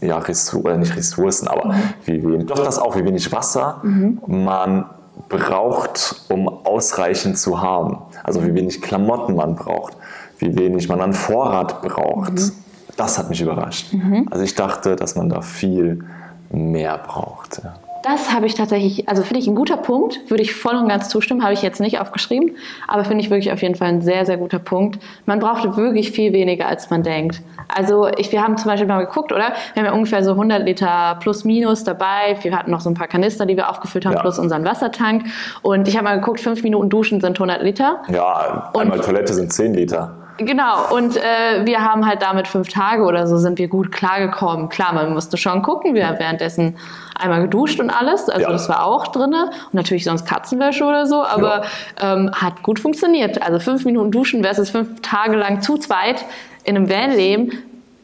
[0.00, 1.82] ja, Ressourcen, nicht Ressourcen, aber Mhm.
[2.06, 3.80] wie wenig, doch das auch, wie wenig Wasser
[4.26, 4.86] man
[5.28, 7.98] braucht, um ausreichend zu haben.
[8.24, 9.92] Also wie wenig Klamotten man braucht,
[10.38, 12.32] wie wenig man an Vorrat braucht.
[12.32, 12.52] Mhm.
[12.96, 13.92] Das hat mich überrascht.
[13.92, 14.26] Mhm.
[14.30, 16.04] Also ich dachte, dass man da viel
[16.50, 17.60] mehr braucht.
[17.62, 17.74] Ja.
[18.08, 21.08] Das habe ich tatsächlich, also finde ich ein guter Punkt, würde ich voll und ganz
[21.08, 24.24] zustimmen, habe ich jetzt nicht aufgeschrieben, aber finde ich wirklich auf jeden Fall ein sehr,
[24.24, 25.00] sehr guter Punkt.
[25.24, 27.42] Man braucht wirklich viel weniger, als man denkt.
[27.66, 29.54] Also ich, wir haben zum Beispiel mal geguckt, oder?
[29.74, 32.36] Wir haben ja ungefähr so 100 Liter plus minus dabei.
[32.42, 34.20] Wir hatten noch so ein paar Kanister, die wir aufgefüllt haben, Ja.
[34.20, 35.24] plus unseren Wassertank.
[35.62, 38.02] Und ich habe mal geguckt, fünf Minuten Duschen sind 100 Liter.
[38.08, 40.14] Ja, einmal Toilette sind 10 Liter.
[40.38, 44.68] Genau, und äh, wir haben halt damit fünf Tage oder so sind wir gut klargekommen.
[44.68, 45.94] Klar, man musste schon gucken.
[45.94, 46.76] Wir haben währenddessen
[47.18, 48.28] einmal geduscht und alles.
[48.28, 48.52] Also Ja.
[48.52, 49.46] das war auch drinne.
[49.66, 51.62] Und natürlich sonst Katzenwäsche oder so, aber
[52.00, 53.40] ähm, hat gut funktioniert.
[53.42, 56.24] Also fünf Minuten duschen versus fünf Tage lang zu zweit
[56.64, 57.52] in einem Van leben,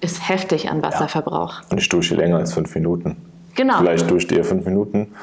[0.00, 1.60] ist heftig an Wasserverbrauch.
[1.70, 3.16] Und ich dusche länger als 5 Minuten.
[3.54, 3.78] Genau.
[3.78, 5.14] Vielleicht duscht ihr 5 Minuten.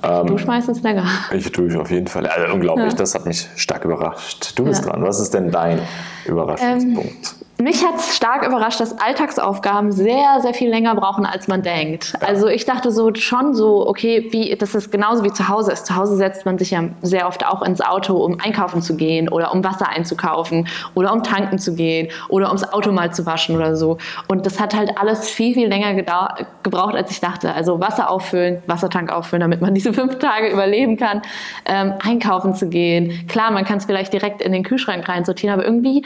[0.00, 1.04] Du meistens länger.
[1.32, 2.26] Ich dusche auf jeden Fall.
[2.26, 2.98] Also unglaublich, Ja.
[2.98, 4.52] das hat mich stark überrascht.
[4.58, 4.90] Du bist Ja.
[4.92, 5.02] dran.
[5.02, 5.80] Was ist denn dein
[6.24, 7.34] Überraschungspunkt?
[7.40, 11.62] Ähm, Mich hat es stark überrascht, dass Alltagsaufgaben sehr, sehr viel länger brauchen, als man
[11.62, 12.14] denkt.
[12.20, 15.86] Also ich dachte so schon so, okay, wie, das ist genauso wie zu Hause ist.
[15.86, 19.28] Zu Hause setzt man sich ja sehr oft auch ins Auto, um einkaufen zu gehen
[19.28, 23.54] oder um Wasser einzukaufen oder um tanken zu gehen oder ums Auto mal zu waschen
[23.54, 23.96] oder so.
[24.26, 27.54] Und das hat halt alles viel, viel länger gebraucht, als ich dachte.
[27.54, 31.22] Also Wasser auffüllen, Wassertank auffüllen, damit man diese fünf Tage überleben kann.
[31.64, 33.28] Ähm, einkaufen zu gehen.
[33.28, 36.02] Klar, man kann es vielleicht direkt in den Kühlschrank reinsortieren, aber irgendwie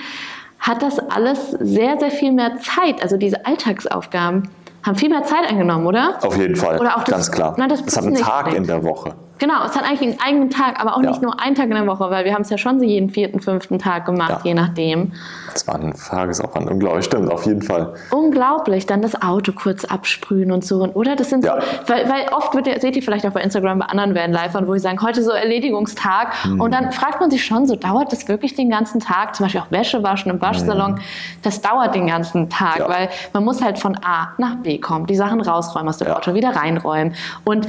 [0.58, 3.02] hat das alles sehr, sehr viel mehr Zeit.
[3.02, 4.48] Also diese Alltagsaufgaben
[4.84, 6.18] haben viel mehr Zeit eingenommen, oder?
[6.22, 7.54] Auf jeden Fall, Oder auch das- ganz klar.
[7.58, 9.14] Nein, das es hat einen Tag in der Woche.
[9.38, 11.10] Genau, es hat eigentlich einen eigenen Tag, aber auch Ja.
[11.10, 13.10] nicht nur einen Tag in der Woche, weil wir haben es ja schon so jeden
[13.10, 14.40] vierten, fünften Tag gemacht, Ja.
[14.44, 15.12] je nachdem.
[15.52, 16.70] Das war ein Tagesaufwand.
[16.70, 17.94] Unglaublich, stimmt, auf jeden Fall.
[18.10, 20.82] Unglaublich, dann das Auto kurz absprühen und so.
[20.94, 21.60] Oder das sind Ja.
[21.60, 24.66] so, weil, weil oft wird, ihr- seht ihr vielleicht auch bei Instagram bei anderen Vanlifern,
[24.66, 26.32] wo die sagen, heute so Erledigungstag.
[26.44, 26.60] Hm.
[26.60, 29.34] Und dann fragt man sich schon, so dauert das wirklich den ganzen Tag?
[29.34, 30.98] Zum Beispiel auch Wäsche waschen im Waschsalon.
[31.42, 32.88] Das dauert den ganzen Tag, Hm.
[32.88, 36.06] Weil man muss halt von A nach B kommen, die Sachen rausräumen aus dem.
[36.08, 37.14] Auto, wieder reinräumen.
[37.44, 37.66] Und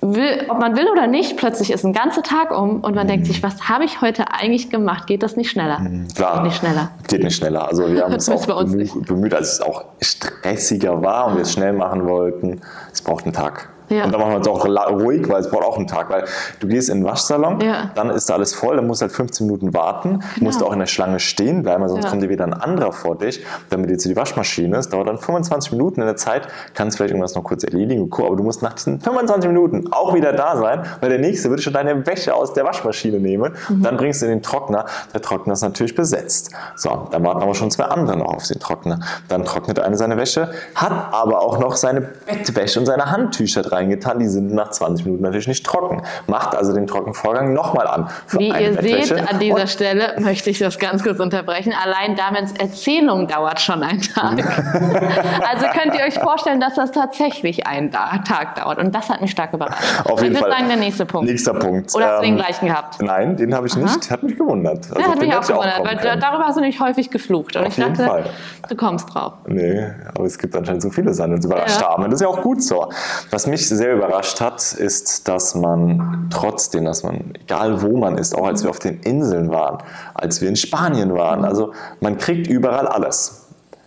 [0.00, 3.26] will, ob man will oder nicht, plötzlich ist ein ganzer Tag um und man denkt
[3.26, 5.06] sich, was habe ich heute eigentlich gemacht?
[5.06, 5.78] Geht das nicht schneller?
[5.78, 6.08] Hm.
[6.14, 6.34] Klar.
[6.34, 6.90] Geht nicht schneller.
[7.08, 7.68] Geht nicht schneller.
[7.68, 11.52] Also wir haben uns auch bemüht, bemüht, als es auch stressiger war und wir es
[11.52, 12.60] schnell machen wollten.
[12.92, 13.70] Es braucht einen Tag.
[13.90, 14.04] Ja.
[14.04, 16.08] Und dann machen wir es auch ruhig, weil es braucht auch einen Tag.
[16.10, 16.24] Weil
[16.60, 17.90] du gehst in den Waschsalon, Ja.
[17.94, 20.78] dann ist da alles voll, dann musst du halt 15 Minuten warten, musst auch in
[20.78, 22.10] der Schlange stehen bleiben, weil sonst Ja.
[22.10, 24.92] kommt dir wieder ein anderer vor dich, damit jetzt die Waschmaschine ist.
[24.92, 28.42] Dauert dann 25 Minuten in der Zeit, kannst vielleicht irgendwas noch kurz erledigen, aber du
[28.42, 32.06] musst nach diesen 25 Minuten auch wieder da sein, weil der nächste würde schon deine
[32.06, 33.82] Wäsche aus der Waschmaschine nehmen, Mhm.
[33.82, 36.50] dann bringst du in den Trockner, der Trockner ist natürlich besetzt.
[36.76, 39.00] So, dann warten aber schon zwei andere noch auf den Trockner.
[39.28, 44.18] Dann trocknet eine seine Wäsche, hat aber auch noch seine Bettwäsche und seine Handtücher reingetan,
[44.18, 46.02] die sind nach 20 Minuten natürlich nicht trocken.
[46.26, 48.08] Macht also den Trockenvorgang nochmal an.
[48.30, 51.72] Wie ihr seht, an dieser und Stelle möchte ich das ganz kurz unterbrechen.
[51.82, 54.38] Allein Damians Erzählung dauert schon einen Tag.
[55.50, 58.78] also könnt ihr euch vorstellen, dass das tatsächlich einen Tag dauert.
[58.78, 59.82] Und das hat mich stark überrascht.
[60.04, 60.58] Auf jeden ich würde Fall.
[60.60, 61.28] sagen, der nächste Punkt.
[61.30, 61.94] Nächster Punkt.
[61.94, 63.02] Oder hast du den Ähm, gleichen gehabt?
[63.02, 64.10] Nein, den habe ich nicht.
[64.10, 64.86] Hat mich gewundert.
[64.90, 66.20] Also Ja, hat mich auch gewundert, kommen weil können.
[66.20, 67.56] darüber hast du nämlich häufig geflucht.
[67.56, 68.24] Und Auf ich jeden dachte, Fall.
[68.68, 69.32] du kommst drauf.
[69.46, 71.88] Nee, aber es gibt anscheinend so viele Sachen, die überrascht Ja.
[71.90, 72.04] haben.
[72.04, 72.90] Und das ist ja auch gut so.
[73.30, 78.34] Was mich sehr überrascht hat, ist, dass man trotzdem, dass man, egal wo man ist,
[78.36, 79.78] auch als wir auf den Inseln waren,
[80.14, 83.46] als wir in Spanien waren, also man kriegt überall alles.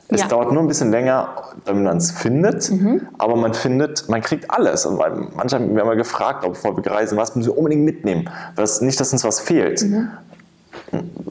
[0.10, 0.28] Es Ja.
[0.28, 1.30] dauert nur ein bisschen länger,
[1.65, 3.08] damit man es findet, Mhm.
[3.17, 4.86] aber man findet, man kriegt alles.
[4.86, 5.00] Und
[5.36, 8.30] manche haben wir mal gefragt, ob bevor wir reisen, was müssen wir unbedingt mitnehmen?
[8.56, 9.82] Was, nicht, dass uns was fehlt.
[9.82, 10.10] Mhm.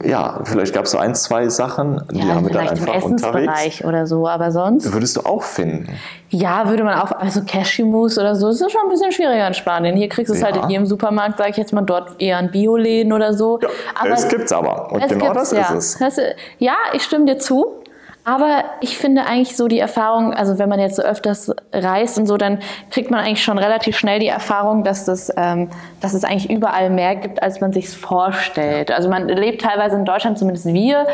[0.03, 2.93] Ja, vielleicht gab es so ein, zwei Sachen, die Ja, haben wir dann vielleicht im
[2.93, 3.83] einfach unterwegs.
[3.83, 4.91] Oder so, aber sonst.
[4.91, 5.87] Würdest du auch finden?
[6.29, 9.53] Ja, würde man auch, also Cashewmousse oder so, ist ja schon ein bisschen schwieriger in
[9.53, 9.95] Spanien.
[9.95, 10.47] Hier kriegst du es Ja.
[10.47, 13.59] halt in jedem Supermarkt, sage ich jetzt mal, dort eher an Bioläden oder so.
[13.61, 14.91] Ja, es gibt's aber.
[14.91, 15.61] Und genau das ja.
[15.61, 15.97] ist es.
[15.99, 16.19] Das,
[16.57, 17.82] ja, ich stimme dir zu.
[18.25, 22.25] Aber ich finde eigentlich so die Erfahrung, also wenn man jetzt so öfters reist und
[22.25, 22.59] so, dann
[22.89, 26.89] kriegt man eigentlich schon relativ schnell die Erfahrung, dass, das, ähm, dass es eigentlich überall
[26.89, 28.91] mehr gibt, als man sich vorstellt.
[28.91, 31.05] Also man lebt teilweise in Deutschland, zumindest wir,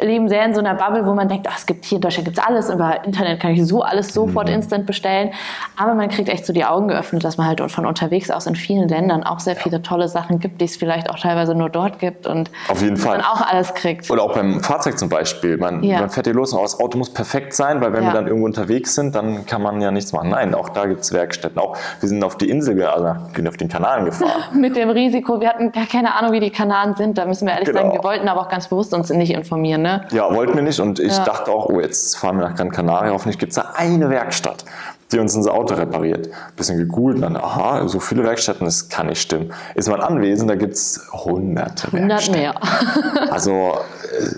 [0.00, 2.24] leben sehr in so einer Bubble, wo man denkt, ach, es gibt hier in Deutschland
[2.24, 4.54] gibt's alles, über Internet kann ich so alles sofort Mhm.
[4.54, 5.30] instant bestellen.
[5.76, 8.56] Aber man kriegt echt so die Augen geöffnet, dass man halt von unterwegs aus in
[8.56, 11.98] vielen Ländern auch sehr viele tolle Sachen gibt, die es vielleicht auch teilweise nur dort
[11.98, 13.18] gibt und Auf jeden Fall.
[13.18, 14.10] man auch alles kriegt.
[14.10, 15.58] Oder auch beim Fahrzeug zum Beispiel.
[15.58, 16.00] Man, Ja.
[16.00, 18.08] man fährt hier los und das Auto muss perfekt sein, weil wenn Ja.
[18.10, 20.30] wir dann irgendwo unterwegs sind, dann kann man ja nichts machen.
[20.30, 21.58] Nein, auch da gibt es Werkstätten.
[21.60, 23.08] Auch wir sind auf die Insel, also
[23.48, 24.30] auf den Kanaren gefahren.
[24.54, 27.18] mit dem Risiko, wir hatten gar keine Ahnung, wie die Kanaren sind.
[27.18, 27.80] Da müssen wir ehrlich Genau.
[27.80, 29.82] sagen, wir wollten aber auch ganz bewusst uns nicht informieren.
[29.82, 29.91] Ne?
[30.10, 30.80] Ja, wollten wir nicht.
[30.80, 31.24] Und ich Ja.
[31.24, 33.10] dachte auch, oh, jetzt fahren wir nach Gran Canaria.
[33.12, 34.64] Hoffentlich gibt es da eine Werkstatt,
[35.10, 36.28] die uns unser Auto repariert.
[36.56, 39.52] Bisschen gegoogelt, dann, aha, so viele Werkstätten, das kann nicht stimmen.
[39.74, 42.40] Ist man anwesend, da gibt es hunderte 100 Werkstätten.
[42.40, 42.54] mehr.
[43.30, 43.78] Also,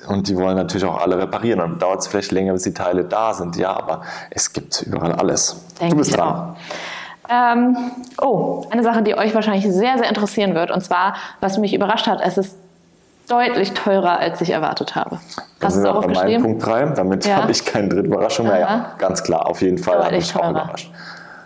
[0.04, 1.60] äh, und die wollen natürlich auch alle reparieren.
[1.60, 3.56] Und dauert es vielleicht länger, bis die Teile da sind.
[3.56, 5.56] Ja, aber es gibt überall alles.
[5.80, 6.56] Denke du bist dran.
[7.28, 7.76] Ähm,
[8.20, 10.70] oh, eine Sache, die euch wahrscheinlich sehr, sehr interessieren wird.
[10.70, 12.54] Und zwar, was mich überrascht hat, es ist
[13.28, 15.18] deutlich teurer, als ich erwartet habe.
[15.60, 16.42] Das Hast ist du auch auch bei meinem?
[16.42, 16.86] Punkt 3.
[16.86, 17.36] Damit Ja.
[17.36, 18.60] habe ich keine dritte Überraschung mehr.
[18.60, 20.90] Ja, ganz klar, auf jeden Fall Deutlich mich auch überrascht.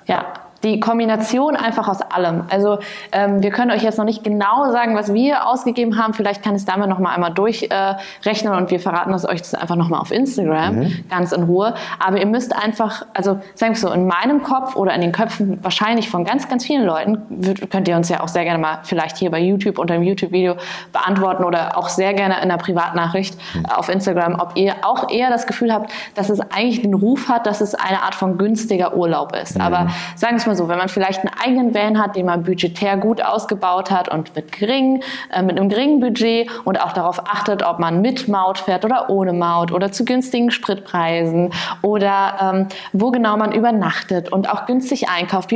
[0.06, 0.24] Ja,
[0.64, 2.44] die Kombination einfach aus allem.
[2.50, 2.78] Also
[3.12, 6.14] ähm, wir können euch jetzt noch nicht genau sagen, was wir ausgegeben haben.
[6.14, 9.40] Vielleicht kann ich es damit noch mal einmal durchrechnen äh, und wir verraten das euch
[9.40, 11.04] das einfach noch mal auf Instagram, Mhm.
[11.08, 11.74] ganz in Ruhe.
[12.04, 15.58] Aber ihr müsst einfach, also sagen wir so, in meinem Kopf oder in den Köpfen
[15.62, 17.18] wahrscheinlich von ganz, ganz vielen Leuten,
[17.70, 20.56] könnt ihr uns ja auch sehr gerne mal vielleicht hier bei YouTube unter dem YouTube-Video
[20.92, 23.66] beantworten oder auch sehr gerne in einer Privatnachricht Mhm.
[23.66, 27.46] auf Instagram, ob ihr auch eher das Gefühl habt, dass es eigentlich den Ruf hat,
[27.46, 29.54] dass es eine Art von günstiger Urlaub ist.
[29.56, 29.60] Mhm.
[29.62, 32.42] Aber sagen wir es mal so, wenn man vielleicht einen eigenen Van hat, den man
[32.42, 37.20] budgetär gut ausgebaut hat und mit, gering, äh, mit einem geringen Budget und auch darauf
[37.28, 42.66] achtet, ob man mit Maut fährt oder ohne Maut oder zu günstigen Spritpreisen oder ähm,
[42.92, 45.52] wo genau man übernachtet und auch günstig einkauft,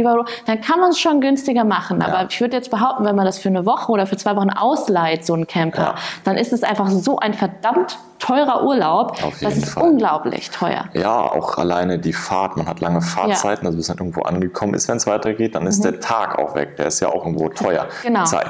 [0.46, 2.02] dann kann man es schon günstiger machen.
[2.02, 2.26] Aber Ja.
[2.28, 5.24] ich würde jetzt behaupten, wenn man das für eine Woche oder für zwei Wochen ausleiht,
[5.24, 5.94] so ein Camper, Ja.
[6.24, 9.16] dann ist es einfach so ein verdammt teurer Urlaub.
[9.40, 9.82] Das ist Fall.
[9.82, 10.84] unglaublich teuer.
[10.94, 12.56] Ja, auch alleine die Fahrt.
[12.56, 15.84] Man hat lange Fahrzeiten, also bis man irgendwo angekommen ist, wenn es weitergeht, dann ist
[15.84, 16.76] der Tag auch weg.
[16.76, 17.84] Der ist ja auch irgendwo teuer.
[17.84, 18.06] Mhm.
[18.06, 18.24] Genau.
[18.24, 18.46] Zeit.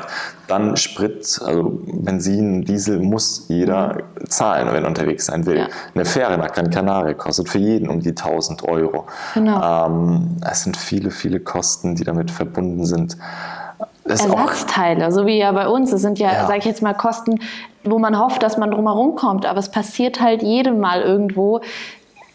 [0.47, 5.55] Dann Sprit, also Benzin, Diesel muss jeder zahlen, wenn er unterwegs sein will.
[5.55, 5.61] Mhm.
[5.61, 5.69] Ja.
[5.95, 9.07] Eine Fähre nach Gran Canaria kostet für jeden um die 1000 Euro.
[9.33, 9.87] Genau.
[9.87, 13.17] Ähm, es sind viele, viele Kosten, die damit verbunden sind.
[14.05, 15.93] Ersatzteile, so wie ja bei uns.
[15.93, 16.47] Es sind ja, Ja.
[16.47, 17.39] sage ich jetzt mal, Kosten,
[17.85, 19.47] wo man hofft, dass man drumherum kommt.
[19.47, 21.61] Aber es passiert halt jedem Mal irgendwo,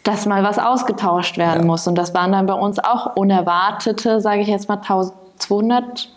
[0.04, 1.66] dass mal was ausgetauscht werden Ja.
[1.66, 1.86] muss.
[1.86, 6.08] Und das waren dann bei uns auch unerwartete, sage ich jetzt mal, 1200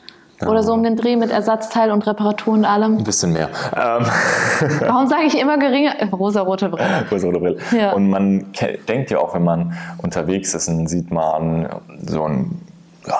[0.47, 2.97] oder so um den Dreh mit Ersatzteil und Reparatur und allem.
[2.97, 3.49] ein bisschen mehr.
[3.75, 4.05] Ähm,
[4.79, 5.93] Warum sage ich immer geringer?
[6.11, 7.05] Rosa-rote Brille.
[7.09, 7.57] größere Brille.
[7.77, 7.91] Ja.
[7.93, 8.45] Und man
[8.87, 11.69] denkt ja auch, wenn man unterwegs ist, dann sieht man
[12.07, 12.59] so ein,
[13.05, 13.15] ja,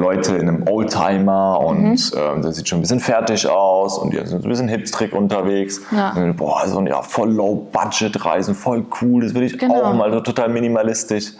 [0.00, 1.96] Leute in einem Oldtimer und Mhm.
[2.16, 5.80] ähm, das sieht schon ein bisschen fertig aus und die sind ein bisschen hipstrick unterwegs.
[5.90, 6.12] Ja.
[6.14, 9.82] Und, boah, so ein ja, voll Low-Budget-Reisen, voll cool, das will ich Genau.
[9.82, 11.32] auch mal, so total minimalistisch.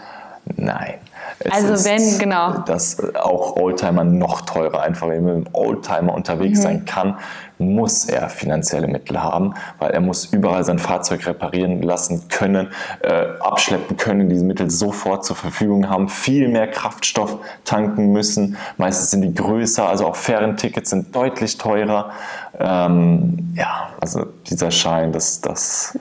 [0.57, 0.95] Nein.
[1.39, 2.59] Es Also ist, wenn, genau.
[2.65, 6.63] Dass auch Oldtimer noch teurer, einfach wenn man mit einem Oldtimer unterwegs Mhm.
[6.63, 7.17] sein kann,
[7.57, 12.69] muss er finanzielle Mittel haben, weil er muss überall sein Fahrzeug reparieren lassen können,
[13.01, 18.57] äh, abschleppen können, diese Mittel sofort zur Verfügung haben, viel mehr Kraftstoff tanken müssen.
[18.77, 22.11] Meistens sind die größer, also auch Fährentickets sind deutlich teurer.
[22.59, 25.97] Ähm, ja, also dieser Schein, das, das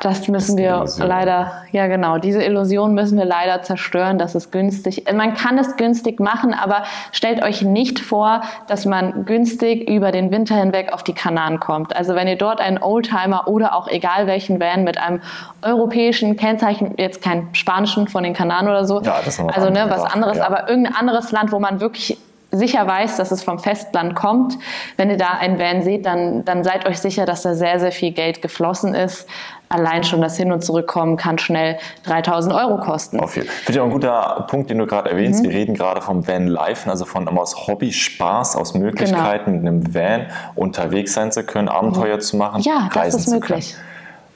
[0.00, 4.50] Das müssen eine wir leider, ja genau, diese Illusion müssen wir leider zerstören, dass es
[4.50, 10.10] günstig, man kann es günstig machen, aber stellt euch nicht vor, dass man günstig über
[10.10, 11.94] den Winter hinweg auf die Kanaren kommt.
[11.94, 15.20] Also wenn ihr dort einen Oldtimer oder auch egal welchen Van mit einem
[15.60, 20.02] europäischen Kennzeichen, jetzt kein spanischen von den Kanaren oder so, Ja, das also ne, was
[20.04, 20.46] anderes, ja.
[20.46, 22.16] aber irgendein anderes Land, wo man wirklich
[22.52, 24.58] sicher weiß, dass es vom Festland kommt.
[24.96, 27.92] Wenn ihr da einen Van seht, dann, dann seid euch sicher, dass da sehr, sehr
[27.92, 29.28] viel Geld geflossen ist.
[29.72, 33.20] Allein schon das Hin- und Zurückkommen kann schnell 3000 Euro kosten.
[33.20, 33.56] Auf jeden Fall.
[33.56, 35.16] Finde ich auch ein guter Punkt, den du gerade Mhm.
[35.16, 35.44] erwähnst.
[35.44, 39.94] Wir reden gerade vom Van Life, also von aus Hobby, Spaß, aus Möglichkeiten, mit einem
[39.94, 42.62] Van unterwegs sein zu können, Abenteuer zu machen.
[42.62, 42.76] Genau.
[42.80, 43.76] Ja, das ist möglich.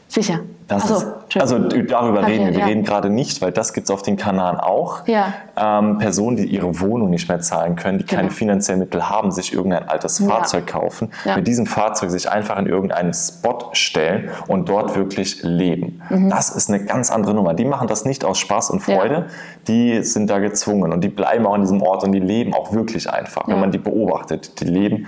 [0.07, 0.39] Sicher.
[0.67, 2.53] Das so, ist, also darüber reden wir.
[2.53, 2.67] Wir ja.
[2.67, 5.07] reden gerade nicht, weil das gibt es auf den Kanaren auch.
[5.07, 5.35] Ja.
[5.57, 8.35] Ähm, Personen, die ihre Wohnung nicht mehr zahlen können, die keine Genau.
[8.35, 10.29] finanziellen Mittel haben, sich irgendein altes Ja.
[10.29, 16.01] Fahrzeug kaufen, mit diesem Fahrzeug sich einfach in irgendeinen Spot stellen und dort wirklich leben.
[16.09, 16.31] Mhm.
[16.31, 17.53] Das ist eine ganz andere Nummer.
[17.53, 18.85] Die machen das nicht aus Spaß und.
[18.85, 19.27] Freude,
[19.67, 22.75] die sind da gezwungen und die bleiben auch an diesem Ort und die leben auch
[22.75, 24.61] wirklich einfach, wenn man die beobachtet.
[24.61, 25.07] Die leben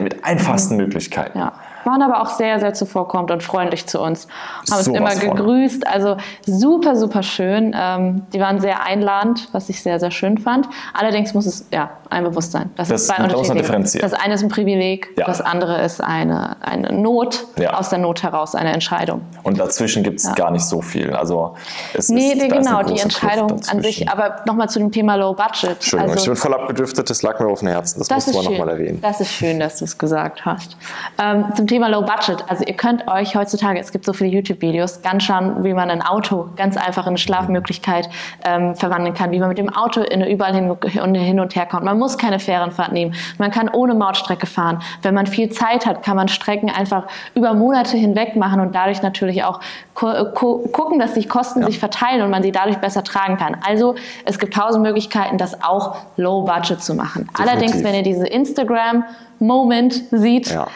[0.00, 1.38] mit einfachsten Möglichkeiten.
[1.38, 1.52] Ja.
[1.84, 4.26] Waren aber auch sehr, sehr zuvorkommend und freundlich zu uns.
[4.70, 5.86] Haben uns Sowas immer gegrüßt.
[5.86, 6.16] Also
[6.46, 7.74] super, super schön.
[7.78, 10.68] Ähm, die waren sehr einladend, was ich sehr, sehr schön fand.
[10.92, 12.70] Allerdings muss es ja ein Bewusstsein.
[12.76, 13.98] Das, Das- ist zwei muss man unterschiedliche.
[13.98, 15.26] Das eine ist ein Privileg, Ja.
[15.26, 17.74] das andere ist eine, eine Not, Ja.
[17.74, 19.22] aus der Not heraus eine Entscheidung.
[19.42, 21.14] Und dazwischen gibt es gar nicht so viel.
[21.14, 21.54] Also
[21.92, 24.08] es Nee, ist, nee, genau, die Entscheidung an sich.
[24.08, 25.70] Aber nochmal zu dem Thema Low Budget.
[25.70, 27.98] Entschuldigung, ich Also, bin voll abgedriftet, das lag mir auf dem Herzen.
[27.98, 28.52] Das, das du schön.
[28.52, 29.00] nochmal erwähnen.
[29.02, 30.76] Das ist schön, dass du es gesagt hast.
[31.22, 32.48] Ähm, zum Thema Thema Low Budget.
[32.48, 36.02] Also ihr könnt euch heutzutage, es gibt so viele YouTube-Videos, ganz schauen, wie man ein
[36.02, 38.08] Auto ganz einfach in eine Schlafmöglichkeit
[38.44, 40.76] ähm, verwandeln kann, wie man mit dem Auto in, überall hin,
[41.16, 41.82] hin und her kommt.
[41.82, 43.16] Man muss keine Fährenfahrt nehmen.
[43.38, 44.82] Man kann ohne Mautstrecke fahren.
[45.02, 49.02] Wenn man viel Zeit hat, kann man Strecken einfach über Monate hinweg machen und dadurch
[49.02, 49.58] natürlich auch
[49.94, 51.66] gucken, dass die Kosten ja.
[51.66, 53.56] sich verteilen und man sie dadurch besser tragen kann.
[53.66, 57.26] Also es gibt tausend Möglichkeiten, das auch low budget zu machen.
[57.26, 57.52] Definitiv.
[57.52, 60.68] Allerdings, wenn ihr diese Instagram-Moment sieht, ja.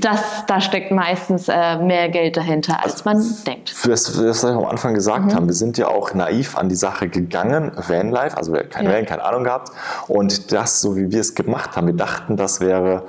[0.00, 3.70] Das, da steckt meistens äh, mehr Geld dahinter, als man denkt.
[3.70, 5.34] Für das, für das, was wir am Anfang gesagt mhm.
[5.34, 8.92] haben, wir sind ja auch naiv an die Sache gegangen, Vanlife, also wir kein ja.
[8.92, 9.70] Van, keine Ahnung gehabt.
[10.06, 13.04] Und das, so wie wir es gemacht haben, wir dachten, das wäre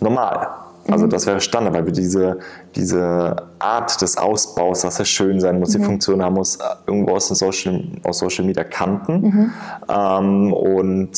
[0.00, 0.48] normal.
[0.88, 1.10] Also mhm.
[1.10, 2.38] das wäre Standard, weil wir diese,
[2.74, 5.78] diese Art des Ausbaus, dass er schön sein muss, mhm.
[5.78, 9.20] die Funktion haben muss, irgendwo aus, Social, aus Social Media kannten.
[9.20, 9.52] Mhm.
[9.88, 11.10] Ähm, und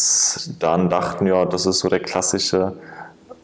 [0.59, 2.73] dann dachten, ja, das ist so der klassische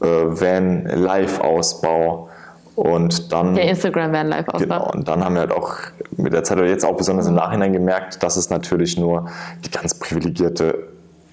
[0.00, 2.28] Van-Live-Ausbau.
[2.74, 4.58] Und dann, der Instagram Van Live Ausbau.
[4.58, 5.74] Genau, und dann haben wir halt auch
[6.16, 9.26] mit der Zeit oder jetzt auch besonders im Nachhinein gemerkt, dass es natürlich nur
[9.64, 10.87] die ganz privilegierte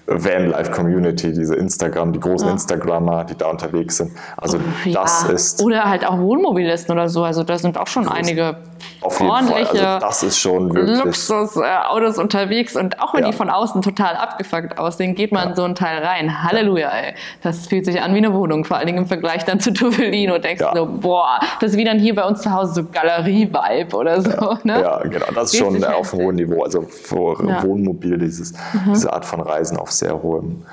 [0.06, 2.52] Vanlife-Community, diese Instagram, die großen ja.
[2.52, 4.12] Instagrammer, die da unterwegs sind.
[4.36, 5.02] Also ja.
[5.02, 5.62] das ist.
[5.62, 7.24] Oder halt auch Wohnmobilisten oder so.
[7.24, 8.56] Also da sind auch schon einige
[9.00, 9.88] auf jeden ordentliche.
[9.88, 13.30] Also das ist schon wirklich Luxusautos unterwegs und auch wenn ja.
[13.30, 16.42] die von außen total abgefuckt aussehen, geht man so ein Teil rein.
[16.42, 17.14] Halleluja, ey.
[17.42, 20.30] Das fühlt sich an wie eine Wohnung, vor allen Dingen im Vergleich dann zu Tuvelin
[20.30, 23.96] und denkst so, boah, das ist wie dann hier bei uns zu Hause so Galerie-Vibe
[23.96, 24.58] oder so.
[24.64, 24.80] Ne?
[24.80, 25.26] Ja, genau.
[25.34, 26.62] Das ist schon auf einem hohen Niveau.
[26.62, 27.16] Also für
[27.62, 28.92] Wohnmobil, dieses, mhm.
[28.94, 30.64] diese Art von Reisen auf sehr hohem,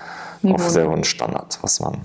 [0.44, 2.02] auf sehr hohen Standard, was man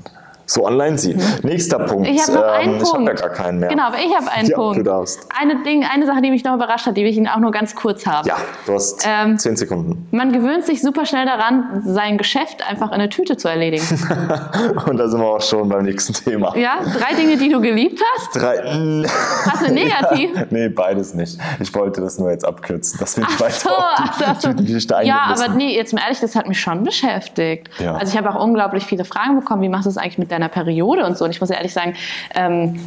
[0.48, 1.18] so online sieht.
[1.18, 1.22] Mhm.
[1.42, 2.08] Nächster Punkt.
[2.08, 2.88] Ich habe noch einen ähm, Punkt.
[2.88, 3.68] Ich habe ja gar keinen mehr.
[3.68, 4.78] Genau, aber ich habe einen ja, Punkt.
[4.78, 5.26] Du darfst.
[5.38, 7.50] Eine, Ding, eine Sache, die mich noch überrascht hat, die will ich Ihnen auch nur
[7.50, 8.26] ganz kurz haben.
[8.26, 10.08] Ja, du hast ähm, zehn Sekunden.
[10.10, 13.84] Man gewöhnt sich super schnell daran, sein Geschäft einfach in eine Tüte zu erledigen.
[14.86, 16.56] Und da sind wir auch schon beim nächsten Thema.
[16.56, 18.34] Ja, drei Dinge, die du geliebt hast?
[18.34, 19.04] Drei.
[19.50, 20.30] Hast du negativ?
[20.50, 21.38] nee, beides nicht.
[21.60, 24.94] Ich wollte das nur jetzt abkürzen, dass wir nicht weiter so, auf die, ach so,
[25.02, 27.68] Ja, aber nee, jetzt mal ehrlich, das hat mich schon beschäftigt.
[27.78, 27.96] Ja.
[27.96, 30.48] Also ich habe auch unglaublich viele Fragen bekommen, wie machst du es eigentlich mit deiner
[30.48, 31.24] Periode und so.
[31.24, 31.94] Und ich muss ehrlich sagen,
[32.34, 32.80] ähm,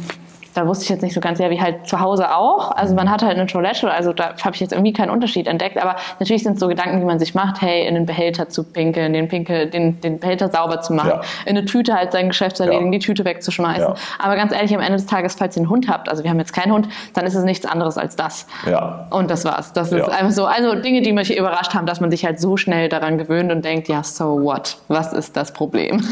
[0.54, 2.72] da wusste ich jetzt nicht so ganz, ja, wie halt zu Hause auch.
[2.72, 5.80] Also man hat halt eine Toilette, also da habe ich jetzt irgendwie keinen Unterschied entdeckt.
[5.80, 8.64] Aber natürlich sind es so Gedanken, die man sich macht, hey, in den Behälter zu
[8.64, 11.20] pinkeln, den, Pinkel, den, den Behälter sauber zu machen, ja.
[11.46, 12.98] in eine Tüte halt sein Geschäft zu erledigen, ja.
[12.98, 13.88] die Tüte wegzuschmeißen.
[13.88, 13.94] Ja.
[14.18, 16.38] Aber ganz ehrlich, am Ende des Tages, falls ihr einen Hund habt, also wir haben
[16.38, 18.46] jetzt keinen Hund, dann ist es nichts anderes als das.
[18.68, 19.06] Ja.
[19.10, 19.72] Und das war's.
[19.72, 20.46] Das ist einfach so.
[20.46, 23.64] Also Dinge, die mich überrascht haben, dass man sich halt so schnell daran gewöhnt und
[23.64, 24.76] denkt, ja, so what?
[24.88, 26.06] Was ist das Problem?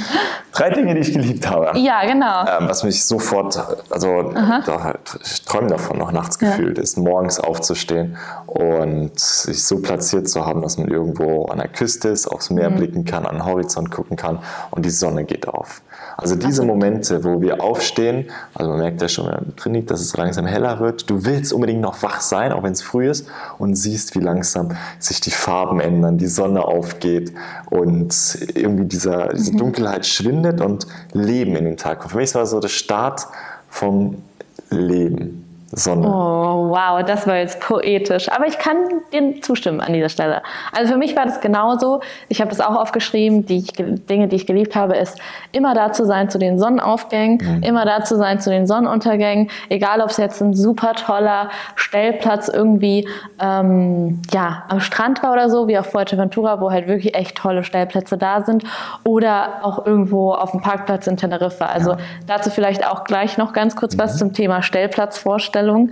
[0.53, 1.79] Drei Dinge, die ich geliebt habe.
[1.79, 2.41] Ja, genau.
[2.41, 3.59] Ähm, was mich sofort,
[3.91, 6.51] also da halt ich träume davon, noch nachts ja.
[6.51, 8.17] gefühlt ist, morgens aufzustehen
[8.47, 12.71] und sich so platziert zu haben, dass man irgendwo an der Küste ist, aufs Meer
[12.71, 12.77] mhm.
[12.77, 14.41] blicken kann, an den Horizont gucken kann
[14.71, 15.83] und die Sonne geht auf.
[16.17, 19.91] Also diese Momente, wo wir aufstehen, also man merkt ja schon, wenn man drin liegt,
[19.91, 21.09] dass es langsam heller wird.
[21.09, 23.27] Du willst unbedingt noch wach sein, auch wenn es früh ist,
[23.59, 27.33] und siehst, wie langsam sich die Farben ändern, die Sonne aufgeht
[27.71, 29.59] und irgendwie dieser, diese mhm.
[29.59, 32.13] Dunkelheit schwindet und Leben in den Tag kommt.
[32.13, 33.27] Für mich war so der Start
[33.71, 34.23] vom
[34.71, 35.50] Leben.
[35.73, 36.09] Sonne.
[36.09, 38.31] Oh, wow, das war jetzt poetisch.
[38.31, 38.77] Aber ich kann
[39.13, 40.43] dir zustimmen an dieser Stelle.
[40.73, 42.01] Also für mich war das genauso.
[42.29, 43.47] Ich habe das auch aufgeschrieben.
[43.47, 45.19] Die Dinge, die ich geliebt habe, ist
[45.53, 47.63] immer da zu sein zu den Sonnenaufgängen, mhm.
[47.63, 49.49] immer da zu sein zu den Sonnenuntergängen.
[49.69, 53.09] Egal, ob es jetzt ein super toller Stellplatz irgendwie
[53.41, 57.63] ähm, ja, am Strand war oder so, wie auf Fuerteventura, wo halt wirklich echt tolle
[57.63, 58.65] Stellplätze da sind.
[59.05, 61.67] Oder auch irgendwo auf dem Parkplatz in Teneriffa.
[61.67, 61.99] Also ja.
[62.27, 64.01] dazu vielleicht auch gleich noch ganz kurz mhm.
[64.01, 65.60] was zum Thema Stellplatzvorstellung.
[65.61, 65.91] Vorstellung.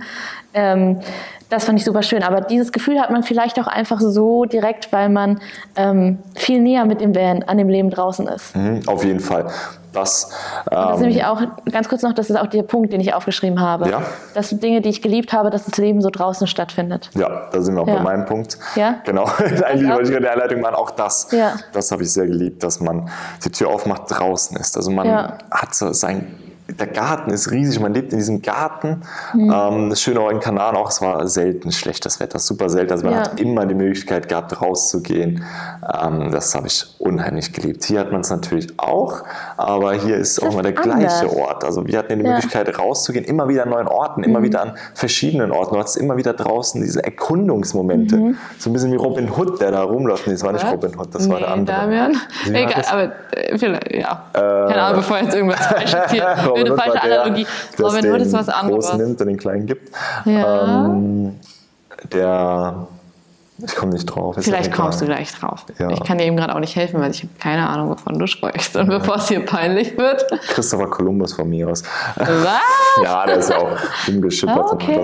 [0.53, 0.99] Ähm,
[1.49, 2.21] das fand ich super schön.
[2.21, 5.39] Aber dieses Gefühl hat man vielleicht auch einfach so direkt, weil man
[5.75, 8.55] ähm, viel näher mit dem Van an dem Leben draußen ist.
[8.55, 9.47] Mhm, auf jeden Fall.
[9.91, 10.31] Das,
[10.69, 13.15] ähm, das ist nämlich auch, ganz kurz noch, das ist auch der Punkt, den ich
[13.15, 13.89] aufgeschrieben habe.
[13.89, 14.03] Ja.
[14.35, 17.09] Das sind Dinge, die ich geliebt habe, dass das Leben so draußen stattfindet.
[17.15, 17.95] Ja, da sind wir auch ja.
[17.95, 18.59] bei meinem Punkt.
[18.75, 19.01] Ja.
[19.05, 19.23] Genau.
[19.65, 21.29] Eigentlich wollte ich in der Einleitung machen, auch das.
[21.31, 21.53] Ja.
[21.73, 23.09] Das habe ich sehr geliebt, dass man
[23.43, 24.77] die Tür aufmacht, draußen ist.
[24.77, 25.37] Also man ja.
[25.49, 26.48] hat so sein
[26.79, 29.01] der Garten ist riesig, man lebt in diesem Garten.
[29.33, 29.53] Mhm.
[29.53, 32.91] Ähm, das Schöne auch in Kanaren auch, es war selten schlechtes Wetter, super selten.
[32.91, 33.19] Also man ja.
[33.21, 35.43] hat immer die Möglichkeit gehabt, rauszugehen.
[36.01, 37.83] Ähm, das habe ich unheimlich geliebt.
[37.83, 39.23] Hier hat man es natürlich auch,
[39.57, 41.19] aber hier ist das auch mal der anders.
[41.19, 41.63] gleiche Ort.
[41.63, 42.33] Also wir hatten die ja.
[42.33, 44.43] Möglichkeit, rauszugehen, immer wieder an neuen Orten, immer mhm.
[44.43, 45.73] wieder an verschiedenen Orten.
[45.73, 48.17] Du hattest immer wieder draußen diese Erkundungsmomente.
[48.17, 48.37] Mhm.
[48.57, 50.27] So ein bisschen wie Robin Hood, der da rumläuft.
[50.27, 51.75] Nee, das war nicht Robin Hood, das nee, war der andere.
[51.75, 52.17] Damian.
[52.47, 54.23] Egal, aber äh, vielleicht, ja.
[54.33, 56.35] Äh, Keine Ahnung, bevor jetzt irgendwas falsch ist hier.
[56.69, 57.45] Eine falsche Analogie.
[57.77, 58.85] Der, Robin Hood ist was anderes.
[58.85, 59.91] Den großen nimmt und den kleinen gibt.
[60.25, 60.85] Ja.
[60.85, 61.39] Ähm,
[62.13, 62.87] der
[63.65, 64.37] Ich komme nicht drauf.
[64.39, 65.65] Vielleicht ja kommst du gleich drauf.
[65.79, 65.89] Ja.
[65.89, 68.25] Ich kann dir eben gerade auch nicht helfen, weil ich habe keine Ahnung, wovon du
[68.25, 68.77] sprichst.
[68.77, 70.25] Und bevor es hier peinlich wird.
[70.47, 71.83] Christopher Columbus von mir aus.
[72.15, 73.03] Was?
[73.03, 73.77] Ja, der ist ja auch
[74.07, 74.71] umgeschippert.
[74.71, 75.01] Okay.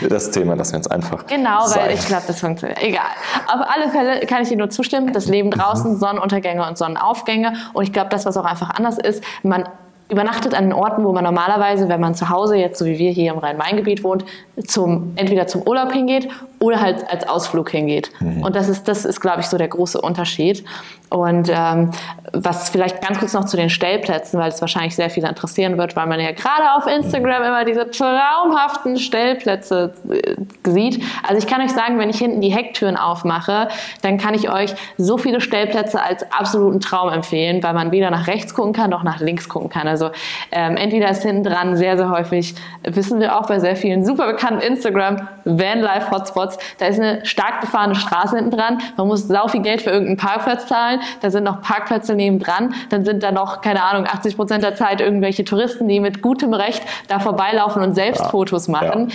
[0.00, 1.26] Das, das Thema lassen wir jetzt einfach.
[1.26, 1.90] Genau, weil sein.
[1.90, 2.80] ich glaube, das funktioniert.
[2.80, 3.02] Egal.
[3.48, 5.12] Auf alle Fälle kann ich dir nur zustimmen.
[5.12, 7.54] Das Leben draußen, Sonnenuntergänge und Sonnenaufgänge.
[7.72, 9.68] Und ich glaube, das, was auch einfach anders ist, man
[10.08, 13.10] übernachtet an den Orten, wo man normalerweise, wenn man zu Hause jetzt, so wie wir
[13.10, 14.24] hier im Rhein-Main-Gebiet wohnt,
[14.66, 16.28] zum, entweder zum Urlaub hingeht
[16.60, 18.10] oder halt als Ausflug hingeht.
[18.42, 20.64] Und das ist, das ist, glaube ich, so der große Unterschied.
[21.08, 21.90] Und ähm,
[22.32, 25.94] was vielleicht ganz kurz noch zu den Stellplätzen, weil es wahrscheinlich sehr viele interessieren wird,
[25.94, 30.34] weil man ja gerade auf Instagram immer diese traumhaften Stellplätze äh,
[30.68, 31.02] sieht.
[31.22, 33.68] Also ich kann euch sagen, wenn ich hinten die Hecktüren aufmache,
[34.02, 38.26] dann kann ich euch so viele Stellplätze als absoluten Traum empfehlen, weil man weder nach
[38.26, 39.86] rechts gucken kann, noch nach links gucken kann.
[39.86, 39.95] Also
[40.52, 44.26] ähm, entweder ist hinten dran sehr, sehr häufig, wissen wir auch bei sehr vielen super
[44.26, 48.78] bekannten Instagram Vanlife Hotspots, da ist eine stark befahrene Straße hinten dran.
[48.96, 51.00] Man muss sau viel Geld für irgendeinen Parkplatz zahlen.
[51.20, 52.74] Da sind noch Parkplätze nebendran.
[52.90, 56.52] Dann sind da noch, keine Ahnung, 80 Prozent der Zeit irgendwelche Touristen, die mit gutem
[56.52, 58.28] Recht da vorbeilaufen und selbst Ja.
[58.28, 59.12] Fotos machen.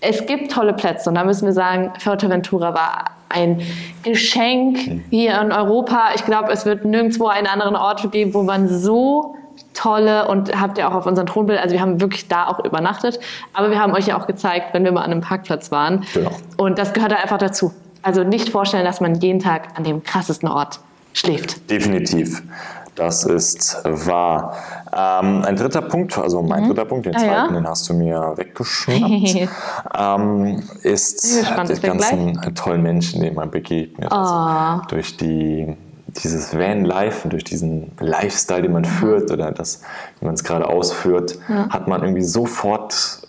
[0.00, 3.60] Es gibt tolle Plätze und da müssen wir sagen, Fuerteventura war ein
[4.02, 4.78] Geschenk
[5.10, 6.10] hier in Europa.
[6.14, 9.34] Ich glaube, es wird nirgendwo einen anderen Ort geben, wo man so
[9.74, 13.18] tolle und habt ihr auch auf unserem Thronbild, also wir haben wirklich da auch übernachtet,
[13.52, 16.04] aber wir haben euch ja auch gezeigt, wenn wir mal an einem Parkplatz waren.
[16.14, 16.30] Genau.
[16.56, 17.72] Und das gehört da einfach dazu.
[18.02, 20.80] Also nicht vorstellen, dass man jeden Tag an dem krassesten Ort
[21.12, 21.70] schläft.
[21.70, 22.42] Definitiv.
[22.94, 24.56] Das ist wahr.
[24.92, 27.60] Ähm, ein dritter Punkt, also mein dritter Punkt, den Ah, zweiten, ja?
[27.60, 29.48] den hast du mir weggeschnappt,
[29.98, 34.12] ähm, ist gespannt, die ganzen tollen Menschen, denen man begegnet.
[34.12, 34.74] Ah.
[34.74, 35.76] Also durch die,
[36.22, 39.82] dieses Van-Life, durch diesen Lifestyle, den man führt oder das,
[40.20, 41.38] wie man es gerade ausführt,
[41.70, 43.22] hat man irgendwie sofort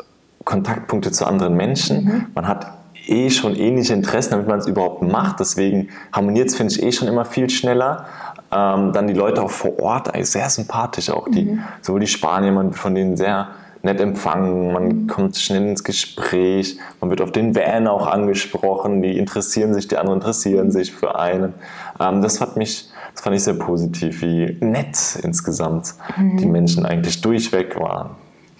[0.44, 2.04] Kontaktpunkte zu anderen Menschen.
[2.06, 2.26] Mhm.
[2.36, 2.68] Man hat
[3.08, 5.40] eh schon ähnliche Interessen, damit man es überhaupt macht.
[5.40, 8.06] Deswegen harmoniert es, finde ich, eh schon immer viel schneller.
[8.52, 11.28] Ähm, dann die Leute auch vor Ort, ey, sehr sympathisch auch.
[11.30, 11.60] Die, Mhm.
[11.82, 13.48] Sowohl die Spanier, man wird von denen sehr
[13.82, 15.08] nett empfangen, man Mhm.
[15.08, 19.98] kommt schnell ins Gespräch, man wird auf den Van auch angesprochen, die interessieren sich, die
[19.98, 21.54] anderen interessieren sich für einen.
[22.00, 26.38] Ähm, das hat mich, das fand ich sehr positiv, wie nett insgesamt Mhm.
[26.38, 28.12] die Menschen eigentlich durchweg waren.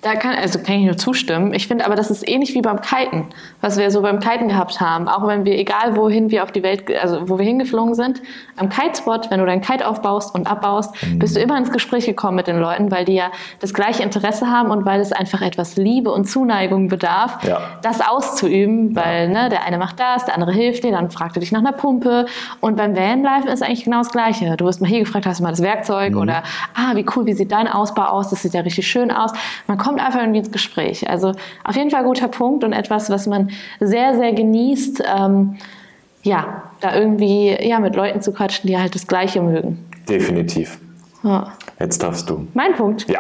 [0.06, 1.52] Da kann, also kann ich nur zustimmen.
[1.56, 3.26] Ich finde aber, das ist ähnlich wie beim Kiten,
[3.62, 5.08] was wir so beim Kiten gehabt haben.
[5.08, 8.22] Auch wenn wir, egal wohin wir auf die Welt, also wo wir hingeflogen sind,
[8.56, 11.18] am Kitespot, wenn du dein Kite aufbaust und abbaust, Mhm.
[11.18, 13.32] bist du immer ins Gespräch gekommen mit den Leuten, weil die ja
[13.62, 17.62] das gleiche Interesse haben und weil es einfach etwas Liebe und Zuneigung bedarf, Ja.
[17.82, 21.40] das auszuüben, weil ne, der eine macht das, der andere hilft dir, dann fragt er
[21.40, 22.28] dich nach einer Pumpe.
[22.62, 24.56] Und beim Vanlife ist eigentlich genau das Gleiche.
[24.56, 26.20] Du wirst mal hier gefragt, hast du mal das Werkzeug Mhm.
[26.20, 26.44] oder
[26.76, 28.30] ah, wie cool, wie sieht dein Ausbau aus?
[28.30, 29.32] Das sieht ja richtig schön aus.
[29.66, 31.10] Man kommt einfach irgendwie ins Gespräch.
[31.10, 31.34] Also
[31.64, 35.04] auf jeden Fall guter Punkt und etwas, was man sehr, sehr genießt.
[35.18, 35.58] Ähm,
[36.24, 39.86] ja, da irgendwie ja, mit Leuten zu quatschen, die halt das Gleiche mögen.
[40.10, 40.80] Definitiv.
[41.24, 41.54] Ja.
[41.80, 42.48] Jetzt darfst du.
[42.54, 43.08] Mein Punkt.
[43.10, 43.20] Ja.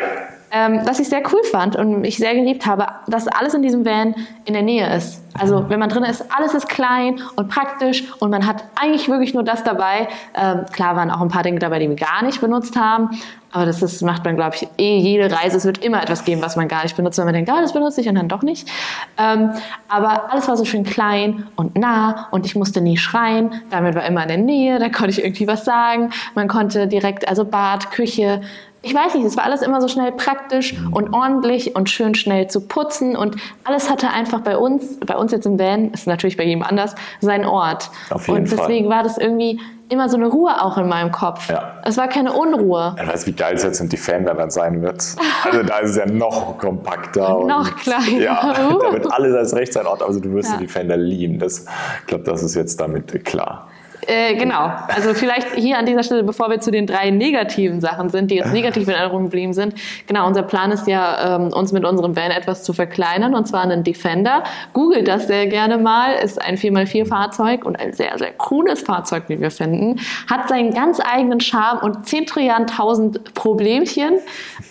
[0.58, 3.86] Ähm, was ich sehr cool fand und ich sehr geliebt habe, dass alles in diesem
[3.86, 5.22] Van in der Nähe ist.
[5.38, 9.34] Also wenn man drin ist, alles ist klein und praktisch und man hat eigentlich wirklich
[9.34, 10.08] nur das dabei.
[10.34, 13.10] Ähm, klar waren auch ein paar Dinge dabei, die wir gar nicht benutzt haben,
[13.52, 15.58] aber das ist, macht man, glaube ich, eh jede Reise.
[15.58, 17.74] Es wird immer etwas geben, was man gar nicht benutzt, wenn man denkt, ah, das
[17.74, 18.70] benutze ich und dann doch nicht.
[19.18, 19.52] Ähm,
[19.90, 23.62] aber alles war so schön klein und nah und ich musste nie schreien.
[23.72, 26.12] Damit war immer in der Nähe, da konnte ich irgendwie was sagen.
[26.34, 28.40] Man konnte direkt, also Bad, Küche,
[28.86, 32.48] ich weiß nicht, es war alles immer so schnell praktisch und ordentlich und schön schnell
[32.48, 36.38] zu putzen und alles hatte einfach bei uns, bei uns jetzt im Van, ist natürlich
[36.38, 37.90] bei jedem anders, seinen Ort.
[38.12, 38.58] Auf jeden und Fall.
[38.60, 39.60] deswegen war das irgendwie
[39.90, 41.50] immer so eine Ruhe auch in meinem Kopf.
[41.50, 41.74] Ja.
[41.84, 42.96] Es war keine Unruhe.
[43.02, 45.04] Ich weiß, wie geil es jetzt im Defender dann sein wird.
[45.44, 47.38] Also da ist es ja noch kompakter.
[47.40, 48.08] und- Noch kleiner.
[48.20, 50.58] Ja, da wird alles als rechts sein Ort, also du wirst Ja.
[50.58, 51.38] den Defender lieben.
[51.40, 51.66] Das,
[52.02, 53.68] ich glaube, das ist jetzt damit klar.
[54.08, 54.72] Äh, genau.
[54.88, 58.36] Also vielleicht hier an dieser Stelle, bevor wir zu den drei negativen Sachen sind, die
[58.36, 59.76] jetzt negativ in Erinnerung geblieben sind.
[60.08, 63.62] Genau, unser Plan ist ja, ähm, uns mit unserem Van etwas zu verkleinern, und zwar
[63.62, 64.44] einen Defender.
[64.74, 66.14] Googelt das sehr gerne mal.
[66.16, 70.00] Ist ein 4x4-Fahrzeug und ein sehr, sehr cooles Fahrzeug, wie wir finden.
[70.30, 74.20] Hat seinen ganz eigenen Charme und 10 Trilliarden tausend Problemchen.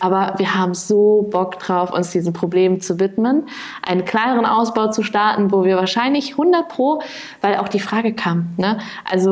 [0.01, 3.49] Aber wir haben so Bock drauf, uns diesen Problemen zu widmen.
[3.82, 7.03] Einen kleineren Ausbau zu starten, wo wir wahrscheinlich 100 pro,
[7.41, 8.78] weil auch die Frage kam, ne?
[9.05, 9.24] Also,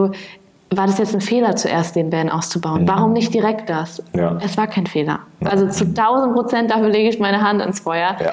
[0.71, 2.89] war das jetzt ein Fehler, zuerst den Van auszubauen?
[2.89, 4.03] Warum nicht direkt das?
[4.15, 4.39] Ja.
[4.43, 5.21] Es war kein Fehler.
[5.45, 8.17] Also zu 1000 Prozent dafür lege ich meine Hand ins Feuer.
[8.21, 8.33] Ja.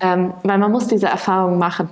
[0.00, 1.88] Ähm, weil man muss diese Erfahrung machen.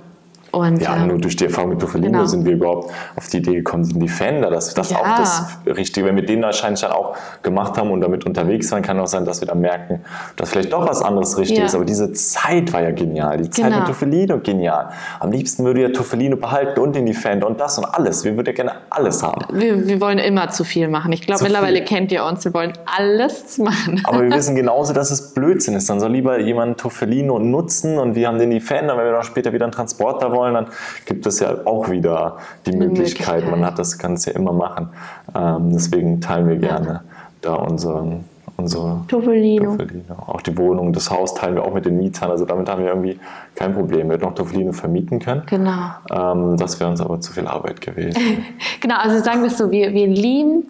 [0.51, 2.25] Und, ja, ähm, nur durch die Erfahrung mit Toffelino genau.
[2.25, 4.97] sind wir überhaupt auf die Idee gekommen, den Defender, dass das Ja.
[4.97, 8.81] auch das Richtige, wenn wir den wahrscheinlich dann auch gemacht haben und damit unterwegs waren,
[8.81, 10.01] kann auch sein, dass wir dann merken,
[10.35, 11.65] dass vielleicht doch was anderes richtig Ja.
[11.65, 11.75] ist.
[11.75, 13.77] Aber diese Zeit war ja genial, die Zeit Genau.
[13.79, 14.89] mit Toffelino genial.
[15.19, 18.23] Am liebsten würde ja Toffelino behalten und den Defender und das und alles.
[18.23, 19.41] Wir würden ja gerne alles haben.
[19.51, 21.11] wir, wir wollen immer zu viel machen.
[21.11, 21.85] Ich glaube, mittlerweile viel.
[21.85, 22.45] kennt ihr uns.
[22.45, 24.01] Wir wollen alles machen.
[24.05, 25.89] Aber wir wissen genauso, dass es Blödsinn ist.
[25.89, 28.97] Dann soll lieber jemand Toffelino nutzen und wir haben den Defender.
[28.97, 30.67] Wenn wir dann später wieder einen Transporter wollen, dann
[31.05, 32.97] gibt es ja auch wieder die Möglichkeit.
[32.97, 33.51] Möglichkeit.
[33.51, 34.89] Man hat das, kann es ja immer machen.
[35.35, 37.01] Ähm, deswegen teilen wir gerne
[37.41, 38.25] da unseren,
[38.57, 39.77] unsere Toffelino.
[39.77, 40.15] Toffelino.
[40.27, 42.31] Auch die Wohnung, das Haus teilen wir auch mit den Mietern.
[42.31, 43.19] Also damit haben wir irgendwie
[43.55, 44.07] kein Problem.
[44.07, 45.43] Wir hätten noch Toffelino vermieten können.
[45.45, 45.91] Genau.
[46.11, 48.21] Ähm, das wäre uns aber zu viel Arbeit gewesen.
[48.79, 50.63] Genau, also sagen wir es so, wir, wir lieben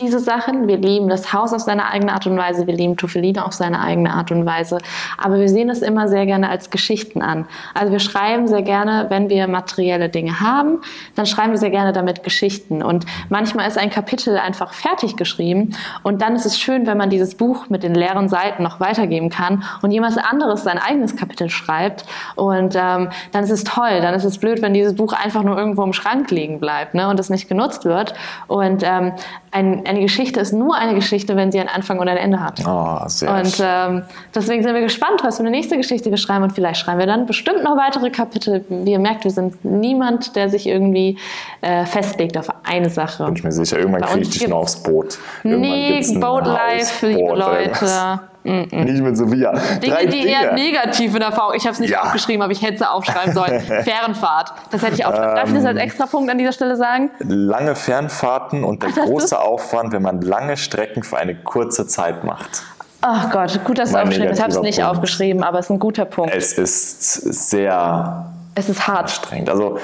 [0.00, 3.44] diese Sachen, wir lieben das Haus auf seine eigene Art und Weise, wir lieben Tuffeline
[3.44, 4.78] auf seine eigene Art und Weise,
[5.18, 7.46] aber wir sehen es immer sehr gerne als Geschichten an.
[7.74, 10.80] Also wir schreiben sehr gerne, wenn wir materielle Dinge haben,
[11.16, 12.82] dann schreiben wir sehr gerne damit Geschichten.
[12.82, 15.74] Und manchmal ist ein Kapitel einfach fertig geschrieben
[16.04, 19.30] und dann ist es schön, wenn man dieses Buch mit den leeren Seiten noch weitergeben
[19.30, 22.04] kann und jemand anderes sein eigenes Kapitel schreibt.
[22.36, 25.56] Und ähm, dann ist es toll, dann ist es blöd, wenn dieses Buch einfach nur
[25.58, 28.14] irgendwo im Schrank liegen bleibt ne, und es nicht genutzt wird.
[28.46, 29.12] Und ähm,
[29.52, 32.64] ein, eine Geschichte ist nur eine Geschichte, wenn sie einen Anfang und ein Ende hat.
[32.66, 34.02] Ah, sehr Und ähm,
[34.34, 36.44] deswegen sind wir gespannt, was für eine nächste Geschichte wir schreiben.
[36.44, 38.64] Und vielleicht schreiben wir dann bestimmt noch weitere Kapitel.
[38.68, 41.18] Wie ihr merkt, wir sind niemand, der sich irgendwie
[41.60, 43.24] äh, festlegt auf eine Sache.
[43.24, 43.78] Bin ich mir sicher.
[43.78, 45.18] Irgendwann kriege ich dich noch aufs Boot.
[45.44, 48.22] Irgendwann Nee, Boatlife, liebe Leute.
[48.44, 48.72] Was.
[48.72, 49.52] Nicht mit Sophia.
[49.52, 50.54] Dinge, Drei die eher Dinge.
[50.54, 51.54] negativ in Erfahrung.
[51.54, 52.02] Ich habe es nicht Ja.
[52.02, 53.60] aufgeschrieben, aber ich hätte es aufschreiben sollen.
[53.84, 54.52] Fährenfahrt.
[54.70, 55.34] Das hätte ich aufschreiben.
[55.36, 55.84] Darf ich das als Ähm.
[55.84, 57.10] extra Punkt an dieser Stelle sagen?
[57.20, 62.24] Lange Fernfahrten und der Ach, große Aufwand, wenn man lange Strecken für eine kurze Zeit
[62.24, 62.62] macht.
[63.00, 64.38] Ach Gott, gut, dass du aufgeschrieben hast.
[64.38, 64.90] Ich habe es nicht Punkt.
[64.92, 66.34] aufgeschrieben, aber es ist ein guter Punkt.
[66.34, 67.12] Es ist
[67.50, 69.02] sehr Es ist hart.
[69.04, 69.50] anstrengend.
[69.50, 69.78] Also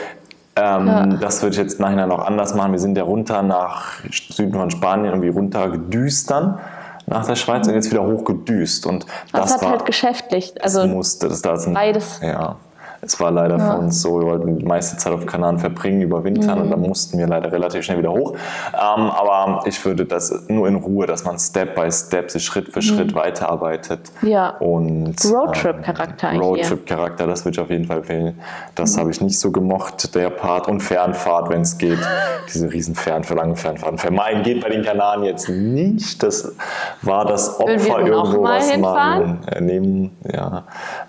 [0.54, 1.06] ähm, Ja.
[1.06, 2.72] das würde ich jetzt nachher noch anders machen.
[2.72, 3.92] Wir sind ja runter nach
[4.30, 6.59] Süden von Spanien irgendwie runter gedüst dann
[7.09, 8.86] nach der Schweiz und jetzt wieder hochgedüst.
[8.86, 10.54] Und Das, das hat war halt geschäftlich.
[10.62, 12.20] Also es musste, das da ist ein, beides.
[12.22, 12.56] Ja.
[13.01, 16.59] Es war leider für uns so, wir wollten die meiste Zeit auf Kanaren verbringen, überwintern
[16.59, 16.64] Mhm.
[16.64, 18.34] und dann mussten wir leider relativ schnell wieder hoch.
[18.74, 22.68] Ähm, aber ich würde das nur in Ruhe, dass man Step by Step sich Schritt
[22.72, 24.01] für Schritt weiterarbeitet.
[24.20, 24.28] Mhm.
[24.28, 24.51] Ja.
[24.59, 26.40] Und Roadtrip-Charakter ähm.
[26.40, 28.38] Roadtrip-Charakter, das würde ich auf jeden Fall wählen.
[28.74, 30.68] Das habe ich nicht so gemocht, der Part.
[30.68, 31.99] Und Fernfahrt, wenn es geht.
[32.53, 33.99] Diese riesen Fern für lange Fernfahrten.
[33.99, 36.22] Vermeiden geht bei den Kanaren jetzt nicht.
[36.22, 36.53] Das
[37.03, 39.40] war das Opfer irgendwo, was hinfahren?
[39.44, 40.16] man äh, nehmen.
[40.32, 40.64] Ja,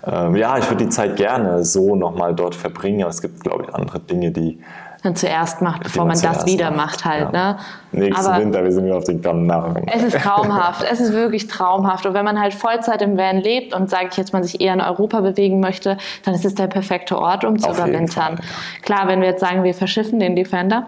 [0.06, 3.02] ähm, ja ich würde die Zeit gerne so nochmal dort verbringen.
[3.02, 4.60] Aber es gibt, glaube ich, andere Dinge, die
[5.02, 7.32] dann zuerst macht, bevor man man das wieder macht, macht halt.
[7.32, 7.52] ja.
[7.52, 7.58] Ne?
[7.92, 9.88] nächsten Aber Winter, wir sind wieder auf den Kanaren.
[9.88, 10.84] es ist traumhaft.
[10.92, 12.04] es ist wirklich traumhaft.
[12.04, 14.74] Und wenn man halt Vollzeit im Van lebt und, sage ich jetzt mal, sich eher
[14.74, 18.36] in Europa bewegen möchte, dann ist es der perfekte Ort, um zu überwintern.
[18.36, 18.46] Fall,
[18.82, 20.86] Klar, wenn wir jetzt sagen, wir verschiffen den Defender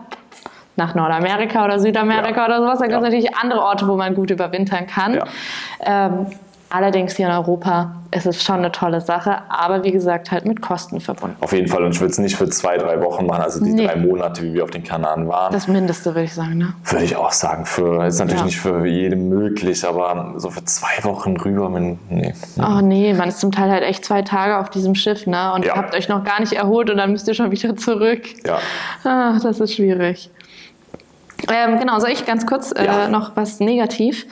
[0.76, 2.44] nach Nordamerika oder Südamerika Ja.
[2.46, 3.10] oder sowas, dann gibt es Ja.
[3.10, 5.14] natürlich andere Orte, wo man gut überwintern kann.
[5.14, 5.24] Ja.
[5.84, 6.26] Ähm,
[6.72, 10.60] allerdings hier in Europa ist es schon eine tolle Sache, aber wie gesagt, halt mit
[10.60, 11.36] Kosten verbunden.
[11.40, 11.82] Auf jeden Fall.
[11.82, 13.86] Und ich würde es nicht für zwei, drei Wochen machen, also die Nee.
[13.86, 15.52] drei Monate, wie wir auf den Kanaren waren.
[15.52, 16.58] Das Mindeste, würde ich sagen.
[16.58, 16.74] Ne?
[16.84, 18.44] Würde ich auch sagen, für ist natürlich Ja.
[18.46, 22.34] nicht für jeden möglich, aber so für zwei Wochen rüber, mit, nee.
[22.58, 25.52] Oh nee, man ist zum Teil halt echt zwei Tage auf diesem Schiff, ne?
[25.54, 25.74] Und Ja.
[25.74, 28.22] ihr habt euch noch gar nicht erholt und dann müsst ihr schon wieder zurück.
[28.46, 28.58] Ja.
[29.04, 30.30] Ah, das ist schwierig.
[31.50, 33.08] Ähm, genau, soll ich ganz kurz äh, Ja.
[33.08, 34.26] noch was negativ?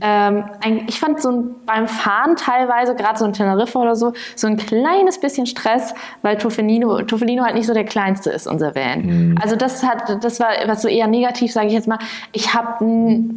[0.00, 4.12] Ähm, ein, ich fand so ein, beim Fahren teilweise, gerade so in Teneriffa oder so,
[4.34, 6.98] so ein kleines bisschen Stress, weil Toffelino
[7.44, 9.38] halt nicht so der kleinste ist, unser Van.
[9.42, 11.98] Also das hat, das war was so eher negativ, sage ich jetzt mal.
[12.32, 12.84] Ich habe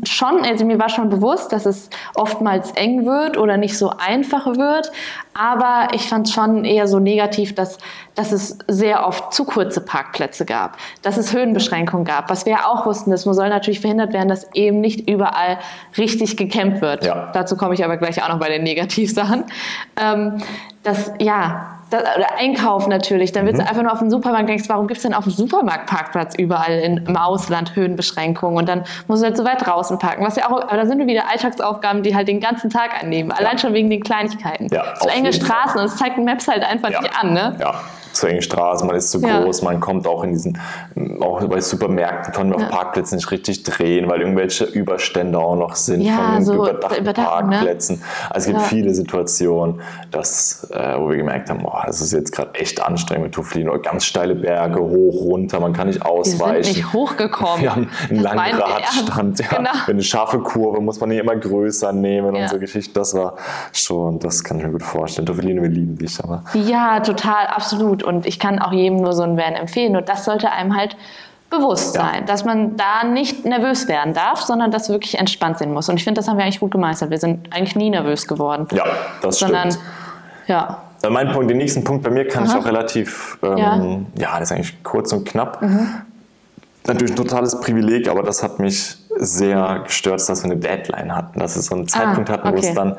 [0.04, 4.46] schon, also mir war schon bewusst, dass es oftmals eng wird oder nicht so einfach
[4.46, 4.92] wird,
[5.34, 7.78] aber ich fand schon eher so negativ, dass,
[8.16, 12.66] dass es sehr oft zu kurze Parkplätze gab, dass es Höhenbeschränkungen gab, was wir ja
[12.66, 15.60] auch wussten, das soll natürlich verhindert werden, dass eben nicht überall
[15.98, 17.06] richtig gecampt wird.
[17.06, 17.30] Ja.
[17.34, 19.46] Dazu komme ich aber gleich auch noch bei den Negativsachen.
[20.02, 20.38] Ähm,
[20.84, 23.32] das, ja, das, oder Einkaufen natürlich.
[23.32, 25.34] Dann willst du einfach nur auf den Supermarkt denkst, warum gibt es denn auf dem
[25.34, 28.58] Supermarktparkplatz überall in, im Ausland Höhenbeschränkungen?
[28.58, 30.26] Und dann musst du halt so weit draußen parken.
[30.26, 33.32] Was ja auch, aber da sind wir wieder Alltagsaufgaben, die halt den ganzen Tag annehmen.
[33.32, 34.68] Allein schon wegen den Kleinigkeiten.
[34.72, 37.02] Ja, so enge Straßen und es zeigt ein Maps halt einfach Ja.
[37.02, 37.56] nicht an, ne?
[37.60, 37.82] Ja,
[38.14, 39.42] zu engen Straßen, man ist zu Ja.
[39.44, 40.58] groß, man kommt auch in diesen,
[41.22, 42.70] auch bei Supermärkten können wir auf Ja.
[42.70, 47.02] Parkplätzen nicht richtig drehen, weil irgendwelche Überstände auch noch sind Ja, von den so überdachten
[47.02, 47.56] Überdachung, ne?
[47.56, 48.02] Parkplätzen.
[48.30, 49.82] Also es gibt viele Situationen,
[50.12, 53.78] dass, äh, wo wir gemerkt haben, boah, das ist jetzt gerade echt anstrengend mit Tuflino.
[53.80, 56.74] Ganz steile Berge, hoch, runter, man kann nicht Wir sind ausweichen.
[56.76, 57.62] nicht hochgekommen.
[57.62, 58.60] Wir haben einen Das langen.
[58.62, 59.40] Radstand.
[59.40, 59.48] Ja.
[59.58, 59.70] Genau.
[59.88, 62.94] Eine scharfe Kurve muss man die immer größer nehmen und so Geschichten.
[62.94, 63.36] Das war
[63.74, 65.26] schon, das kann ich mir gut vorstellen.
[65.26, 67.99] Tuflino, wir lieben dich, aber Ja, total, absolut.
[68.04, 69.96] Und ich kann auch jedem nur so ein Van empfehlen.
[69.96, 70.96] Und das sollte einem halt
[71.50, 72.02] bewusst Ja.
[72.02, 75.90] sein, dass man da nicht nervös werden darf, sondern das wirklich entspannt sein muss.
[75.90, 77.10] Und ich finde, das haben wir eigentlich gut gemeistert.
[77.10, 78.68] Wir sind eigentlich nie nervös geworden.
[78.72, 78.84] Ja,
[79.22, 79.86] das sondern, stimmt.
[80.48, 80.78] ja.
[81.10, 82.60] Mein Punkt, den nächsten Punkt bei mir kann ich Aha.
[82.60, 83.76] auch relativ, ähm, Ja.
[83.78, 84.06] Mhm.
[84.18, 84.34] ja.
[84.38, 85.60] das ist eigentlich kurz und knapp.
[86.86, 91.40] Natürlich ein totales Privileg, aber das hat mich sehr gestört, dass wir eine Deadline hatten,
[91.40, 92.76] dass wir so einen Zeitpunkt hatten, wo es Ah, okay.
[92.76, 92.96] dann,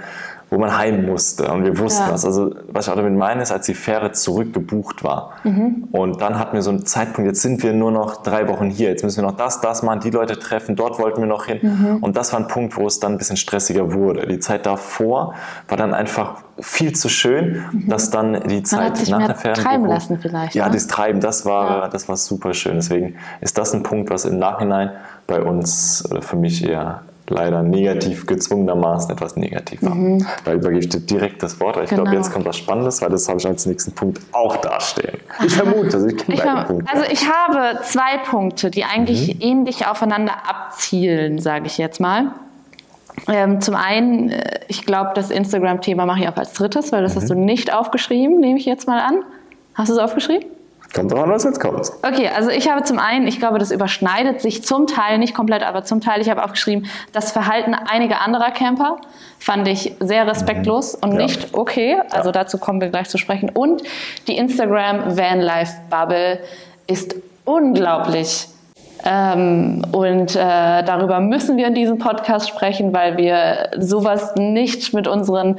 [0.51, 2.13] wo man heim musste und wir wussten Ja.
[2.13, 2.25] was.
[2.25, 5.89] Also was ich auch damit meine, ist, als die Fähre zurückgebucht war Mhm.
[5.93, 8.89] und dann hatten wir so einen Zeitpunkt, jetzt sind wir nur noch drei Wochen hier,
[8.89, 11.59] jetzt müssen wir noch das, das machen, die Leute treffen, dort wollten wir noch hin
[11.63, 11.97] Mhm.
[12.03, 14.27] und das war ein Punkt, wo es dann ein bisschen stressiger wurde.
[14.27, 15.35] Die Zeit davor
[15.69, 19.11] war dann einfach viel zu schön, dass dann die Zeit Mhm.
[19.13, 20.75] nach der Fähre treiben lassen vielleicht, Ja, ne?
[20.75, 21.89] das Treiben, das war, Ja.
[21.89, 22.75] das war super schön.
[22.75, 24.91] Deswegen ist das ein Punkt, was im Nachhinein
[25.27, 29.97] bei uns oder für mich eher leider negativ gezwungenermaßen etwas negativ war.
[30.45, 31.77] Da übergebe ich dir direkt das Wort.
[31.83, 32.07] Ich glaube, Mhm.
[32.11, 32.17] Genau.
[32.23, 35.17] jetzt kommt was Spannendes, weil das habe ich als nächsten Punkt auch dastehen.
[35.45, 36.93] Ich vermute, also ich kenne beide Punkte.
[36.93, 39.41] also ich habe zwei Punkte, die eigentlich Mhm.
[39.41, 42.33] ähnlich aufeinander abzielen, sage ich jetzt mal.
[43.29, 47.17] Ähm, zum einen, äh, ich glaube, das Instagram-Thema mache ich auch als drittes, weil das
[47.17, 47.45] hast du Mhm.
[47.45, 49.23] nicht aufgeschrieben, nehme ich jetzt mal an.
[49.75, 50.47] Hast du es aufgeschrieben?
[50.95, 51.91] Kommt drauf an, was jetzt kommt.
[52.03, 55.63] Okay, also ich habe zum einen, ich glaube, das überschneidet sich zum Teil, nicht komplett,
[55.63, 58.99] aber zum Teil, ich habe aufgeschrieben, das Verhalten einiger anderer Camper
[59.39, 61.19] fand ich sehr respektlos und Ja.
[61.19, 61.97] nicht okay.
[62.11, 62.33] Also Ja.
[62.33, 63.51] dazu kommen wir gleich zu sprechen.
[63.51, 63.83] Und
[64.27, 66.41] die Instagram Vanlife Bubble
[66.87, 67.15] ist
[67.45, 68.49] unglaublich.
[69.03, 75.09] Ähm, und äh, darüber müssen wir in diesem Podcast sprechen, weil wir sowas nicht mit
[75.09, 75.59] unseren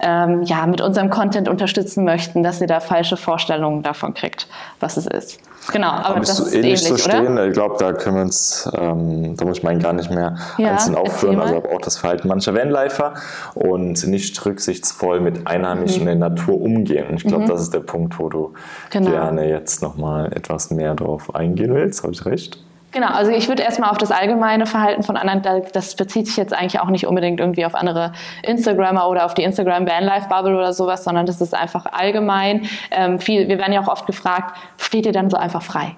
[0.00, 4.46] ähm, ja, mit unserem Content unterstützen möchten, dass ihr da falsche Vorstellungen davon kriegt,
[4.80, 5.38] was es ist.
[5.70, 7.18] Genau, aber Aber das ist ähnlich ähnlich, oder?
[7.18, 7.46] stehen?
[7.48, 10.70] Ich glaube, da können wir uns, ähm, da muss ich meinen gar nicht mehr Ja,
[10.70, 11.40] einzeln aufführen.
[11.40, 13.14] Also auch das Verhalten mancher Vanlifer
[13.54, 17.08] und nicht rücksichtsvoll mit Einheimischen in der Natur umgehen.
[17.08, 18.54] Und ich glaube, das ist der Punkt, wo du Mhm.
[18.90, 19.10] Genau.
[19.10, 22.02] gerne jetzt nochmal etwas mehr drauf eingehen willst.
[22.02, 22.58] Habe ich recht?
[22.90, 26.36] Genau, also ich würde erstmal auf das allgemeine Verhalten von anderen, da- das bezieht sich
[26.38, 28.12] jetzt eigentlich auch nicht unbedingt irgendwie auf andere
[28.42, 32.66] Instagrammer oder auf die Instagram Vanlife Bubble oder sowas, sondern das ist einfach allgemein.
[32.90, 35.96] Ähm, viel, wir werden ja auch oft gefragt, steht ihr dann so einfach frei?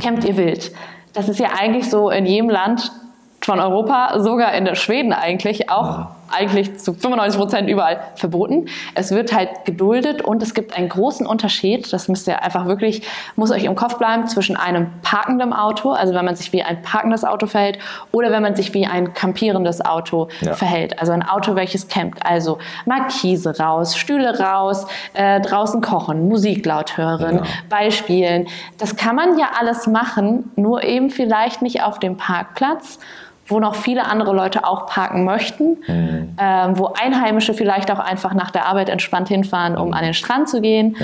[0.00, 0.72] Campt ihr wild?
[1.12, 2.90] Das ist ja eigentlich so in jedem Land
[3.40, 8.66] von Europa, sogar in der Schweden eigentlich, auch eigentlich zu 95 Prozent überall verboten.
[8.94, 13.02] Es wird halt geduldet und es gibt einen großen Unterschied, das müsst ihr einfach wirklich,
[13.36, 16.82] muss euch im Kopf bleiben, zwischen einem parkenden Auto, also wenn man sich wie ein
[16.82, 17.78] parkendes Auto verhält,
[18.12, 20.54] oder wenn man sich wie ein kampierendes Auto Ja.
[20.54, 20.98] verhält.
[20.98, 22.24] Also ein Auto, welches campt.
[22.24, 27.42] Also Markise raus, Stühle raus, äh, draußen kochen, Musik laut hören, Genau.
[27.68, 28.46] Beispielen.
[28.78, 32.98] Das kann man ja alles machen, nur eben vielleicht nicht auf dem Parkplatz,
[33.52, 36.34] wo noch viele andere Leute auch parken möchten, Mhm.
[36.38, 40.48] ähm, wo Einheimische vielleicht auch einfach nach der Arbeit entspannt hinfahren, um an den Strand
[40.48, 40.96] zu gehen.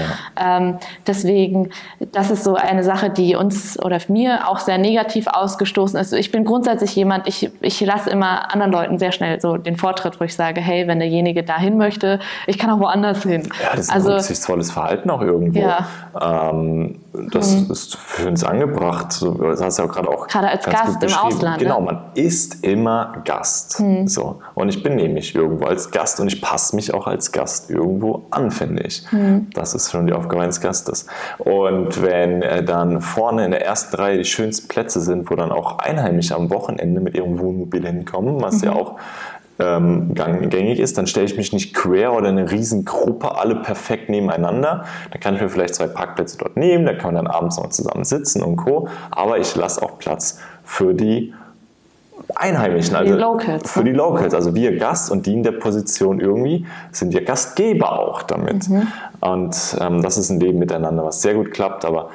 [0.43, 1.71] Ähm, deswegen,
[2.13, 6.13] das ist so eine Sache, die uns oder mir auch sehr negativ ausgestoßen ist.
[6.13, 10.19] Ich bin grundsätzlich jemand, ich, ich lasse immer anderen Leuten sehr schnell so den Vortritt,
[10.21, 13.43] wo ich sage, hey, wenn derjenige dahin möchte, ich kann auch woanders hin.
[13.63, 15.61] Ja, das ist also, ein rücksichtsvolles Verhalten auch irgendwo.
[15.61, 15.87] Ja.
[16.21, 16.99] Ähm,
[17.33, 19.21] das ist für uns angebracht.
[19.41, 21.13] Das hast du ja gerade auch Gerade als Gast im.
[21.13, 21.87] Ausland, Genau, ne?
[21.87, 23.82] man ist immer Gast.
[24.07, 24.41] So.
[24.55, 28.26] Und ich benehme mich irgendwo als Gast und ich passe mich auch als Gast irgendwo
[28.30, 29.05] an, finde ich.
[29.55, 31.07] Das ist schon die Aufgabe eines Gastes.
[31.39, 35.51] Und wenn äh, dann vorne in der ersten Reihe die schönsten Plätze sind, wo dann
[35.51, 38.97] auch Einheimische am Wochenende mit ihrem Wohnmobil hinkommen, was ja auch
[39.59, 43.57] ähm, gängig ist, dann stelle ich mich nicht quer oder in eine riesen Gruppe, alle
[43.57, 44.84] perfekt nebeneinander.
[45.11, 47.70] Dann kann ich mir vielleicht zwei Parkplätze dort nehmen, da kann man dann abends noch
[47.70, 48.89] zusammen sitzen und Co.
[49.11, 51.34] Aber ich lasse auch Platz für die
[52.35, 55.53] Einheimischen, Für die also Locals, für die Locals, also wir Gast und die in der
[55.53, 58.68] Position irgendwie sind wir Gastgeber auch damit.
[58.68, 58.87] Mhm.
[59.20, 62.11] Und ähm, das ist ein Leben miteinander, was sehr gut klappt, aber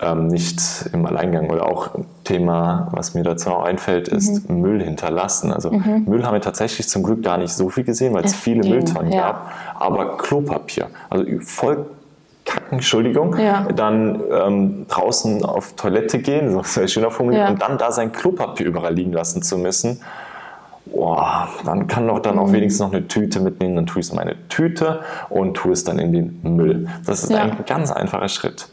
[0.00, 0.60] ähm, nicht
[0.92, 1.50] im Alleingang.
[1.50, 4.60] Oder auch ein Thema, was mir dazu auch einfällt, ist Mhm.
[4.60, 5.52] Müll hinterlassen.
[5.52, 8.38] Also Müll haben wir tatsächlich zum Glück gar nicht so viel gesehen, weil es Es
[8.38, 9.20] viele ging, Mülltonnen ja.
[9.20, 9.52] gab.
[9.78, 11.86] Aber Klopapier, also voll
[12.50, 13.66] kacken, Entschuldigung, Ja.
[13.74, 17.50] dann ähm, draußen auf Toilette gehen, so sehr schöner formuliert, Ja.
[17.50, 20.00] und dann da sein Klopapier überall liegen lassen zu müssen.
[20.86, 22.40] Boah, dann kann doch dann Mhm.
[22.40, 25.72] auch wenigstens noch eine Tüte mitnehmen, dann tue ich es in meine Tüte und tue
[25.72, 26.88] es dann in den Müll.
[27.06, 27.42] Das ist Ja.
[27.42, 28.68] ein ganz einfacher Schritt.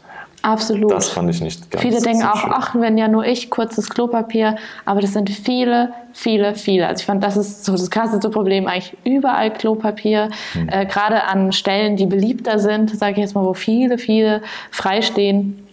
[0.52, 0.90] Absolut.
[0.92, 2.52] Das fand ich nicht ganz Viele denken so auch, schön.
[2.54, 6.86] ach, wenn ja nur ich, kurzes Klopapier, aber das sind viele, viele, viele.
[6.86, 10.68] Also ich fand, das ist so das krasseste Problem, eigentlich überall Klopapier, Hm.
[10.70, 15.66] äh, gerade an Stellen, die beliebter sind, sage ich jetzt mal, wo viele, viele freistehen.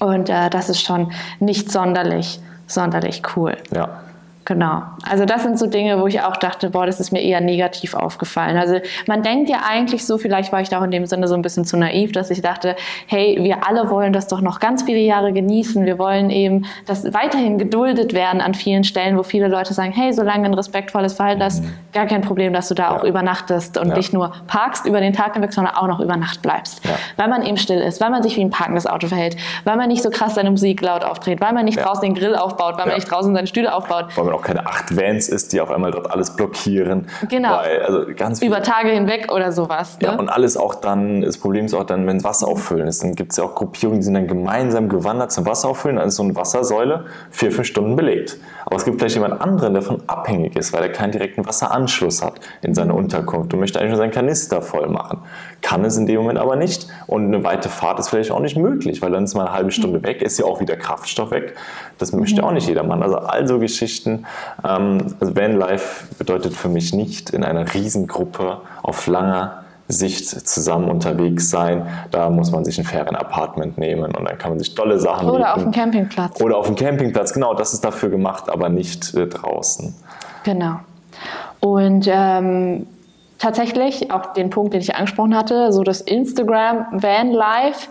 [0.00, 3.56] Und äh, das ist schon nicht sonderlich, sonderlich cool.
[3.74, 4.00] Ja.
[4.46, 4.82] Genau.
[5.08, 7.94] Also das sind so Dinge, wo ich auch dachte, boah, das ist mir eher negativ
[7.94, 8.58] aufgefallen.
[8.58, 11.34] Also man denkt ja eigentlich so, vielleicht war ich da auch in dem Sinne so
[11.34, 12.76] ein bisschen zu naiv, dass ich dachte,
[13.06, 15.86] hey, wir alle wollen das doch noch ganz viele Jahre genießen.
[15.86, 20.12] Wir wollen eben, dass weiterhin geduldet werden an vielen Stellen, wo viele Leute sagen, hey,
[20.12, 21.72] solange ein respektvolles Verhalten hast, mhm.
[21.94, 22.98] gar kein Problem, dass du da ja.
[22.98, 23.96] auch übernachtest und ja.
[23.96, 26.84] nicht nur parkst über den Tag hinweg, sondern auch noch über Nacht bleibst.
[26.84, 26.96] Ja.
[27.16, 29.88] Weil man eben still ist, weil man sich wie ein parkendes Auto verhält, weil man
[29.88, 32.86] nicht so krass seine Musik laut aufdreht, weil man nicht draußen den Grill aufbaut, weil
[32.86, 36.10] man nicht draußen seine Stühle aufbaut auch keine acht Vans ist, die auf einmal dort
[36.10, 37.06] alles blockieren.
[37.28, 37.58] Genau.
[37.58, 39.98] Weil, also ganz Über Tage hinweg oder sowas.
[40.00, 40.08] Ne?
[40.08, 43.02] Ja, und alles auch dann, das Problem ist auch dann, wenn es Wasser auffüllen ist,
[43.02, 46.08] dann gibt es ja auch Gruppierungen, die sind dann gemeinsam gewandert zum Wasser auffüllen, dann
[46.08, 48.36] ist so eine Wassersäule vier, fünf Stunden belegt.
[48.66, 52.22] Aber es gibt vielleicht jemand anderen, der davon abhängig ist, weil er keinen direkten Wasseranschluss
[52.22, 55.20] hat in seine Unterkunft und möchte eigentlich nur seinen Kanister voll machen.
[55.64, 56.88] Kann es in dem Moment aber nicht.
[57.06, 59.70] Und eine weite Fahrt ist vielleicht auch nicht möglich, weil dann ist mal eine halbe
[59.70, 61.54] Stunde weg, ist ja auch wieder Kraftstoff weg.
[61.96, 63.02] Das möchte auch nicht jedermann.
[63.02, 64.26] Also all so Geschichten.
[64.62, 71.48] Ähm, also Vanlife bedeutet für mich nicht in einer Riesengruppe auf langer Sicht zusammen unterwegs
[71.48, 71.86] sein.
[72.10, 75.30] Da muss man sich ein fairen Apartment nehmen und dann kann man sich tolle Sachen
[75.30, 75.50] Oder mieten.
[75.50, 76.40] auf dem Campingplatz.
[76.42, 79.94] Oder auf dem Campingplatz, genau, das ist dafür gemacht, aber nicht äh, draußen.
[80.44, 80.76] Genau.
[81.60, 82.86] Und ähm,
[83.38, 87.88] tatsächlich auch den Punkt, den ich angesprochen hatte, so das Instagram Van Life.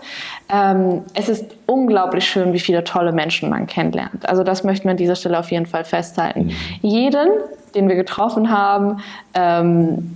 [0.52, 4.28] Ähm, es ist unglaublich schön, wie viele tolle Menschen man kennenlernt.
[4.28, 6.46] Also das möchten wir an dieser Stelle auf jeden Fall festhalten.
[6.46, 6.52] Mhm.
[6.82, 7.28] Jeden,
[7.74, 9.02] den wir getroffen haben,
[9.34, 10.14] ähm,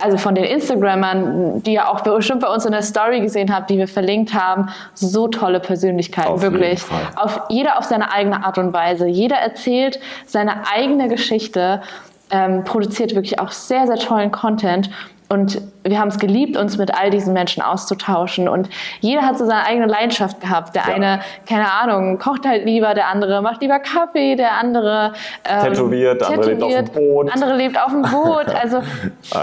[0.00, 3.70] also von den Instagrammern, die ihr auch bestimmt bei uns in der Story gesehen habt,
[3.70, 6.82] die wir verlinkt haben, so tolle Persönlichkeiten, auf wirklich.
[7.16, 9.06] Auf, jeder auf seine eigene Art und Weise.
[9.06, 11.82] Jeder erzählt seine eigene Geschichte,
[12.30, 14.90] ähm, produziert wirklich auch sehr, sehr tollen Content.
[15.32, 18.48] Und wir haben es geliebt, uns mit all diesen Menschen auszutauschen.
[18.48, 18.68] Und
[18.98, 20.74] jeder hat so seine eigene Leidenschaft gehabt.
[20.74, 20.94] Der ja.
[20.94, 25.12] eine, keine Ahnung, kocht halt lieber, der andere macht lieber Kaffee, der andere
[25.48, 27.32] ähm, tätowiert, der andere lebt auf dem Boot.
[27.32, 28.46] andere lebt auf dem Boot.
[28.60, 28.82] Also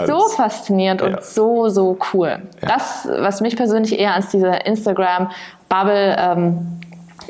[0.05, 1.07] so faszinierend ja.
[1.07, 2.39] und so, so cool.
[2.61, 2.67] Ja.
[2.67, 6.79] Das, was mich persönlich eher ans dieser Instagram-Bubble ähm,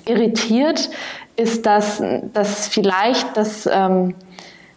[0.05, 0.89] irritiert,
[1.35, 2.01] ist, dass,
[2.33, 3.69] dass vielleicht das...
[3.71, 4.15] Ähm,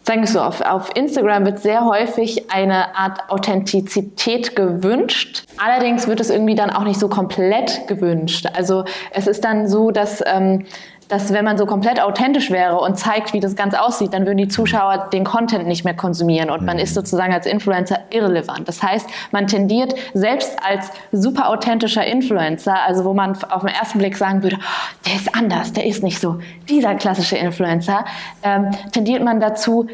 [0.03, 5.45] sagen wir so, auf, auf Instagram wird sehr häufig eine Art Authentizität gewünscht.
[5.59, 8.47] Allerdings wird es irgendwie dann auch nicht so komplett gewünscht.
[8.55, 10.65] Also es ist dann so, dass ähm,
[11.11, 14.39] dass wenn man so komplett authentisch wäre und zeigt, wie das Ganze aussieht, dann würden
[14.39, 17.01] die Zuschauer den Content nicht mehr konsumieren und man ist mhm.
[17.01, 18.69] sozusagen als Influencer irrelevant.
[18.69, 23.99] Das heißt, man tendiert selbst als super authentischer Influencer, also wo man auf den ersten
[23.99, 26.39] Blick sagen würde, oh, der ist anders, der ist nicht so
[26.69, 28.05] dieser klassische Influencer,
[28.43, 29.89] ähm, tendiert man dazu,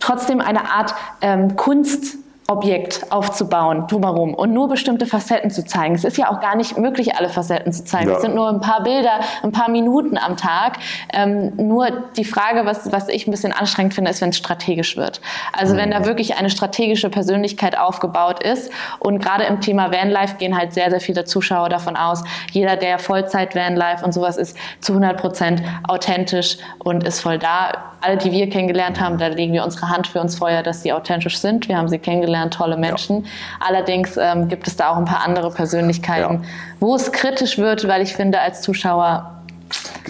[0.00, 5.94] trotzdem eine Art ähm, Kunst Objekt aufzubauen drumherum und nur bestimmte Facetten zu zeigen.
[5.94, 8.10] Es ist ja auch gar nicht möglich, alle Facetten zu zeigen.
[8.10, 8.16] Ja.
[8.16, 10.78] Es sind nur ein paar Bilder, ein paar Minuten am Tag.
[11.12, 14.96] Ähm, nur die Frage, was, was ich ein bisschen anstrengend finde, ist, wenn es strategisch
[14.96, 15.20] wird.
[15.52, 15.78] Also mhm.
[15.78, 16.06] wenn da mhm.
[16.06, 21.00] wirklich eine strategische Persönlichkeit aufgebaut ist und gerade im Thema Vanlife gehen halt sehr, sehr
[21.00, 26.58] viele Zuschauer davon aus, jeder, der Vollzeit Vanlife und sowas ist, zu 100 Prozent authentisch
[26.78, 27.92] und ist voll da.
[28.00, 30.92] Alle, die wir kennengelernt haben, da legen wir unsere Hand für uns Feuer, dass sie
[30.92, 31.68] authentisch sind.
[31.68, 33.24] Wir haben sie kennengelernt kennengelernt, tolle Menschen.
[33.24, 33.30] Ja.
[33.60, 36.48] Allerdings ähm, gibt es da auch ein paar andere Persönlichkeiten, ja.
[36.80, 39.41] wo es kritisch wird, weil ich finde, als Zuschauer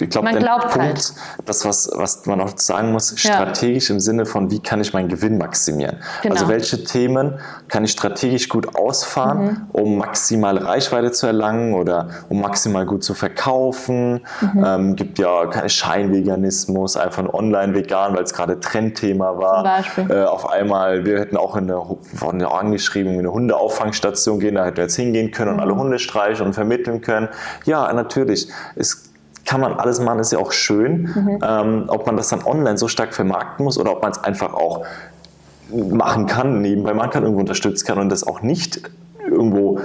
[0.00, 1.12] ich glaube, man glaubt Punkt, halt.
[1.44, 3.94] Das, was, was man auch sagen muss, strategisch ja.
[3.94, 5.98] im Sinne von, wie kann ich meinen Gewinn maximieren?
[6.22, 6.34] Genau.
[6.34, 7.38] Also welche Themen
[7.68, 9.66] kann ich strategisch gut ausfahren, mhm.
[9.72, 14.26] um maximal Reichweite zu erlangen oder um maximal gut zu verkaufen?
[14.40, 14.64] Mhm.
[14.64, 19.84] Ähm, gibt ja keinen Scheinveganismus, einfach nur online-vegan, weil es gerade Trendthema war.
[20.08, 21.76] Äh, auf einmal, wir hätten auch in eine,
[22.12, 25.56] wurden ja angeschrieben, in eine Hundeauffangstation gehen, da hätten wir jetzt hingehen können mhm.
[25.56, 27.28] und alle Hunde streichen und vermitteln können.
[27.64, 28.48] Ja, natürlich.
[28.74, 29.11] Es
[29.44, 31.10] kann man alles machen, ist ja auch schön.
[31.14, 31.38] Mhm.
[31.42, 34.54] Ähm, ob man das dann online so stark vermarkten muss oder ob man es einfach
[34.54, 34.84] auch
[35.72, 38.82] machen kann, nebenbei man kann irgendwo unterstützen kann und das auch nicht
[39.26, 39.80] irgendwo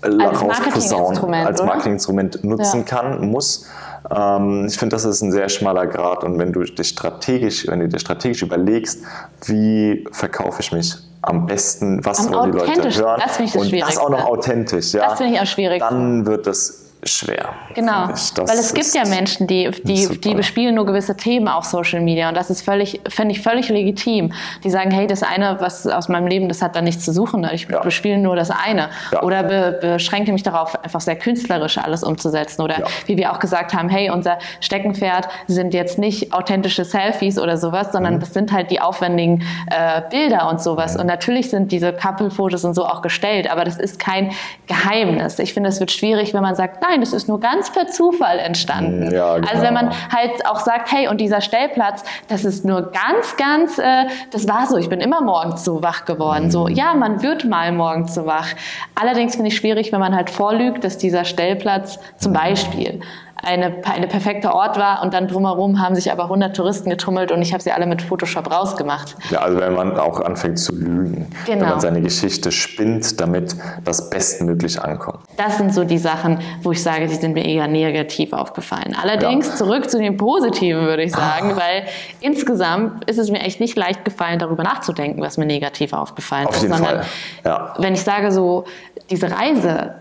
[0.00, 2.84] als rausposaunen, als Marketinginstrument nutzen ja.
[2.84, 3.66] kann, muss.
[4.14, 7.80] Ähm, ich finde, das ist ein sehr schmaler Grad und wenn du dich strategisch, wenn
[7.80, 9.02] du dir strategisch überlegst,
[9.46, 13.80] wie verkaufe ich mich am besten, was wollen die Leute hören das ich das und
[13.80, 15.94] das auch noch authentisch, ja, das finde ich am schwierigsten.
[15.94, 17.54] Dann wird das schwer.
[17.74, 22.00] Genau, weil es gibt ja Menschen, die, die, die bespielen nur gewisse Themen auf Social
[22.00, 24.32] Media und das ist völlig, finde ich völlig legitim.
[24.62, 27.46] Die sagen, hey, das eine, was aus meinem Leben, das hat da nichts zu suchen,
[27.52, 27.80] ich ja.
[27.80, 28.88] bespiele nur das eine.
[29.12, 29.22] Ja.
[29.22, 32.62] Oder be, beschränke mich darauf, einfach sehr künstlerisch alles umzusetzen.
[32.62, 32.86] Oder ja.
[33.06, 37.92] wie wir auch gesagt haben, hey, unser Steckenpferd sind jetzt nicht authentische Selfies oder sowas,
[37.92, 38.20] sondern mhm.
[38.20, 40.94] das sind halt die aufwendigen äh, Bilder und sowas.
[40.94, 41.00] Mhm.
[41.00, 44.32] Und natürlich sind diese Couple-Fotos und so auch gestellt, aber das ist kein
[44.66, 45.38] Geheimnis.
[45.38, 47.88] Ich finde, es wird schwierig, wenn man sagt, nein, nein, das ist nur ganz per
[47.88, 49.12] Zufall entstanden.
[49.12, 49.48] Ja, genau.
[49.48, 53.78] Also wenn man halt auch sagt, hey, und dieser Stellplatz, das ist nur ganz, ganz,
[53.78, 56.50] äh, das war so, ich bin immer morgens so wach geworden.
[56.50, 58.48] So, ja, man wird mal morgens so wach.
[58.94, 63.00] Allerdings finde ich schwierig, wenn man halt vorlügt, dass dieser Stellplatz zum Beispiel
[63.46, 67.42] eine, eine perfekte Ort war und dann drumherum haben sich aber 100 Touristen getummelt und
[67.42, 69.16] ich habe sie alle mit Photoshop rausgemacht.
[69.30, 71.70] Ja, also wenn man auch anfängt zu lügen, wenn Genau.
[71.70, 75.20] man seine Geschichte spinnt, damit das bestmöglich ankommt.
[75.36, 78.96] Das sind so die Sachen, wo ich sage, die sind mir eher negativ aufgefallen.
[79.00, 81.84] Allerdings zurück zu den Positiven, würde ich sagen, weil
[82.20, 86.56] insgesamt ist es mir echt nicht leicht gefallen, darüber nachzudenken, was mir negativ aufgefallen Auf
[86.56, 86.68] ist.
[86.68, 87.02] sondern
[87.44, 87.74] ja.
[87.78, 88.64] wenn ich sage so,
[89.10, 89.94] diese Reise,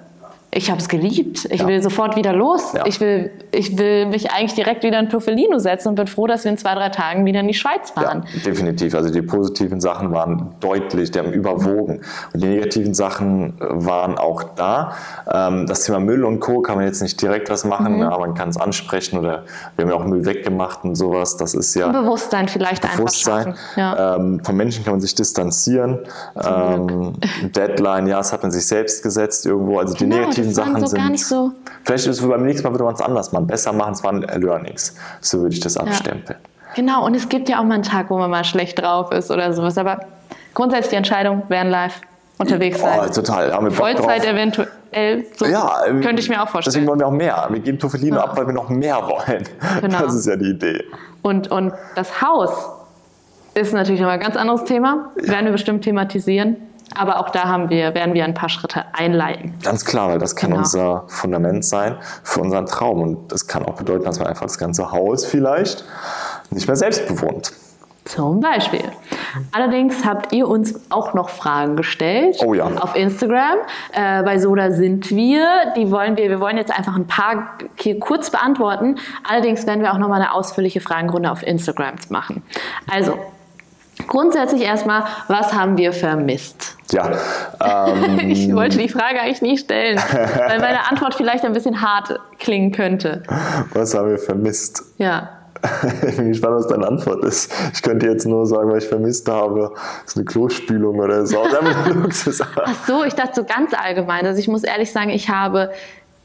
[0.53, 1.45] ich habe es geliebt.
[1.51, 1.67] Ich Ja.
[1.67, 2.73] will sofort wieder los.
[2.73, 2.85] Ja.
[2.85, 6.43] Ich, will, ich will mich eigentlich direkt wieder in Toffelino setzen und bin froh, dass
[6.43, 8.25] wir in zwei, drei Tagen wieder in die Schweiz Ja, fahren.
[8.45, 8.95] definitiv.
[8.95, 12.01] Also die positiven Sachen waren deutlich, die haben überwogen.
[12.33, 14.93] Und die negativen Sachen äh, waren auch da.
[15.31, 16.61] Ähm, Das Thema Müll und Co.
[16.61, 18.01] kann man jetzt nicht direkt was machen, Mhm.
[18.03, 19.43] aber man kann es ansprechen oder
[19.75, 21.37] wir haben ja auch Müll weggemacht und sowas.
[21.37, 23.47] Das ist ja Bewusstsein vielleicht Bewusstsein.
[23.47, 23.77] einfach.
[23.77, 24.15] Ja.
[24.17, 25.99] Ähm, vom Menschen kann man sich distanzieren.
[26.35, 27.13] Ähm,
[27.55, 29.79] Deadline, ja, das hat man sich selbst gesetzt irgendwo.
[29.79, 30.99] Also die Genau, negativen waren Sachen so sind.
[30.99, 31.51] gar nicht so-
[31.83, 33.93] Vielleicht ist es beim nächsten Mal würde man es anders machen, besser machen.
[33.93, 34.95] Es waren Learnings.
[35.21, 36.39] So würde ich das abstempeln.
[36.75, 39.29] Genau, und es gibt ja auch mal einen Tag, wo man mal schlecht drauf ist
[39.29, 39.77] oder sowas.
[39.77, 39.99] Aber
[40.53, 42.01] grundsätzlich die Entscheidung, Vanlife,
[42.39, 42.99] unterwegs sein.
[43.03, 43.53] Oh, total.
[43.53, 44.29] Haben wir Vollzeit drauf.
[44.31, 46.87] eventuell, so Ja, ähm, könnte ich mir auch Deswegen vorstellen.
[46.87, 47.47] wollen wir auch mehr.
[47.51, 48.23] Wir geben Toffelino Ja.
[48.23, 49.43] ab, weil wir noch mehr wollen.
[49.81, 49.99] Genau.
[50.01, 50.83] Das ist ja die Idee.
[51.21, 52.51] Und, und das Haus
[53.53, 56.57] ist natürlich noch mal ein ganz anderes Thema, werden wir bestimmt thematisieren.
[56.95, 59.55] Aber auch da haben wir, werden wir ein paar Schritte einleiten.
[59.63, 60.61] Ganz klar, weil das kann Genau.
[60.61, 63.01] unser Fundament sein für unseren Traum.
[63.01, 65.83] Und das kann auch bedeuten, dass man einfach das ganze Haus vielleicht
[66.51, 67.51] nicht mehr selbst bewohnt.
[68.05, 68.83] Zum Beispiel.
[69.53, 72.65] Allerdings habt ihr uns auch noch Fragen gestellt Oh ja.
[72.65, 73.59] auf Instagram.
[73.93, 75.47] Äh, bei Soda sind wir.
[75.77, 78.97] Die wollen wir, wir wollen jetzt einfach ein paar hier kurz beantworten.
[79.27, 82.43] Allerdings werden wir auch noch mal eine ausführliche Fragenrunde auf Instagram machen.
[82.91, 83.17] Also,
[84.07, 86.77] grundsätzlich erstmal, was haben wir vermisst?
[86.91, 87.11] Ja,
[87.61, 89.97] ähm, Ich wollte die Frage eigentlich nie stellen,
[90.47, 93.23] weil meine Antwort vielleicht ein bisschen hart klingen könnte.
[93.73, 94.83] was haben wir vermisst?
[94.97, 95.29] Ja.
[96.09, 97.53] Ich bin gespannt, was deine Antwort ist.
[97.73, 99.71] Ich könnte jetzt nur sagen, was ich vermisst habe.
[99.73, 101.37] Das ist eine Klospülung oder so.
[101.41, 104.25] Ach so, ich dachte so ganz allgemein.
[104.25, 105.71] Also ich muss ehrlich sagen, ich habe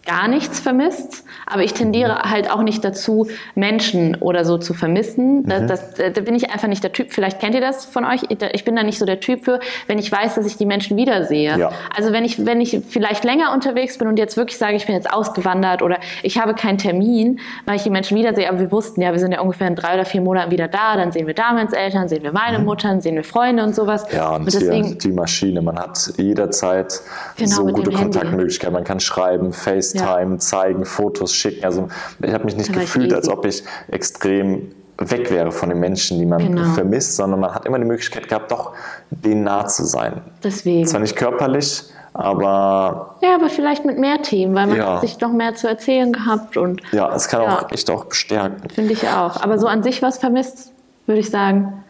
[0.07, 5.42] gar nichts vermisst, aber ich tendiere halt auch nicht dazu, Menschen oder so zu vermissen.
[5.42, 5.66] Mhm.
[5.68, 7.12] Das, da bin ich einfach nicht der Typ.
[7.12, 8.22] Vielleicht kennt ihr das von euch.
[8.53, 10.96] Ich bin da nicht so der Typ für, wenn ich weiß, dass ich die Menschen
[10.96, 11.59] wiedersehe.
[11.59, 11.72] Ja.
[11.94, 14.94] Also wenn ich, wenn ich vielleicht länger unterwegs bin und jetzt wirklich sage, ich bin
[14.94, 19.03] jetzt ausgewandert oder ich habe keinen Termin, weil ich die Menschen wiedersehe, aber wir wussten
[19.03, 21.34] ja, wir sind ja ungefähr in drei oder vier Monaten wieder da, dann sehen wir
[21.34, 24.11] Damens Eltern, sehen wir meine Mutter, dann sehen wir Freunde und sowas.
[24.11, 24.16] Mhm.
[24.16, 25.61] Ja, und, und deswegen, die Maschine.
[25.61, 27.03] Man hat jederzeit
[27.36, 27.90] Genau, so gute.
[27.90, 28.74] Kontaktmöglichkeiten.
[28.74, 29.53] Man kann schreiben,
[29.93, 31.64] FaceTime, zeigen, Fotos schicken.
[31.64, 31.89] Also
[32.22, 36.18] ich habe mich nicht ich gefühlt, als ob ich extrem weg wäre von den Menschen,
[36.18, 36.64] die man Genau.
[36.74, 38.72] vermisst, sondern man hat immer die Möglichkeit gehabt, doch
[39.11, 40.20] denen nah zu sein.
[40.43, 40.86] deswegen.
[40.86, 41.84] Zwar nicht körperlich,
[42.14, 44.95] aber Ja, aber vielleicht mit mehr Themen, weil man Ja.
[44.95, 47.59] hat sich noch mehr zu erzählen gehabt und ja, es kann Ja.
[47.59, 48.68] auch echt auch bestärken.
[48.70, 49.41] finde ich auch.
[49.41, 50.72] Aber so an sich was vermisst,
[51.07, 51.84] würde ich sagen,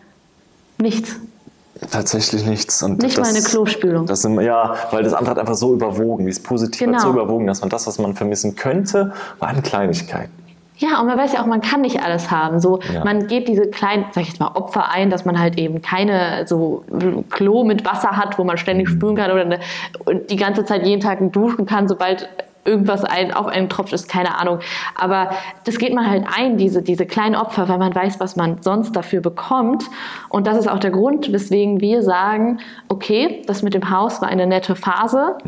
[0.76, 1.16] nichts.
[1.90, 2.82] Tatsächlich nichts.
[2.82, 4.06] Und Nicht mal eine Klospülung.
[4.06, 6.26] Das sind, ja, weil das andere hat einfach so überwogen.
[6.26, 7.12] Dieses Positive hat Genau.
[7.12, 10.32] so überwogen, dass man das, was man vermissen könnte, waren Kleinigkeiten.
[10.80, 12.60] Ja, und man weiß ja auch, man kann nicht alles haben.
[12.60, 13.04] So, Ja.
[13.04, 16.46] man geht diese kleinen, sag ich jetzt mal, Opfer ein, dass man halt eben keine
[16.46, 16.84] so
[17.30, 19.58] Klo mit Wasser hat, wo man ständig spülen kann oder eine,
[20.04, 22.28] und die ganze Zeit jeden Tag duschen kann, sobald
[22.64, 24.61] irgendwas ein, auf einen tropft, ist keine Ahnung.
[24.94, 25.30] Aber
[25.64, 28.92] das geht man halt ein, diese, diese kleinen Opfer, weil man weiß, was man sonst
[28.94, 29.84] dafür bekommt.
[30.28, 34.28] Und das ist auch der Grund, weswegen wir sagen, okay, das mit dem Haus war
[34.28, 35.38] eine nette Phase.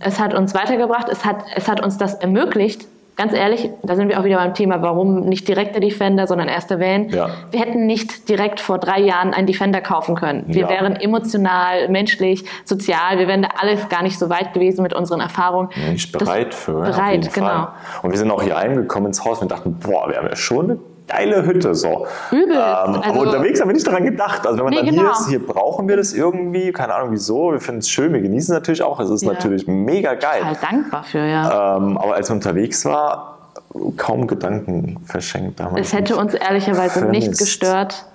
[0.00, 2.86] Es hat uns weitergebracht, es hat, es hat uns das ermöglicht,
[3.16, 6.48] Ganz ehrlich, da sind wir auch wieder beim Thema, warum nicht direkt der Defender, sondern
[6.48, 7.08] erst der Van.
[7.10, 7.28] Ja.
[7.52, 10.44] Wir hätten nicht direkt vor drei Jahren einen Defender kaufen können.
[10.48, 10.68] Wir Ja.
[10.68, 15.20] wären emotional, menschlich, sozial, wir wären da alles gar nicht so weit gewesen mit unseren
[15.20, 15.68] Erfahrungen.
[15.92, 16.78] Nicht Das- bereit für.
[16.78, 17.46] auf Bereit, genau.
[17.46, 17.68] Fall.
[18.02, 20.64] Und wir sind auch hier eingekommen ins Haus und dachten, boah, wir haben ja schon
[20.72, 21.74] eine geile Hütte.
[21.74, 22.06] So.
[22.30, 22.50] Übelst.
[22.52, 24.46] Ähm, Also- aber unterwegs haben wir nicht daran gedacht.
[24.46, 25.02] Also wenn man Nee, dann genau.
[25.02, 27.52] hier ist, hier brauchen wir das irgendwie, keine Ahnung wieso.
[27.52, 28.98] Wir finden es schön, wir genießen es natürlich auch.
[29.00, 29.32] Es ist Ja.
[29.32, 30.40] natürlich mega geil.
[30.40, 31.76] Total dankbar für, ja.
[31.76, 33.38] Ähm, aber als wir unterwegs war,
[33.96, 35.58] kaum Gedanken verschenkt.
[35.60, 37.38] Da haben wir es hätte nicht uns ehrlicherweise nicht vermisst.
[37.40, 38.06] gestört,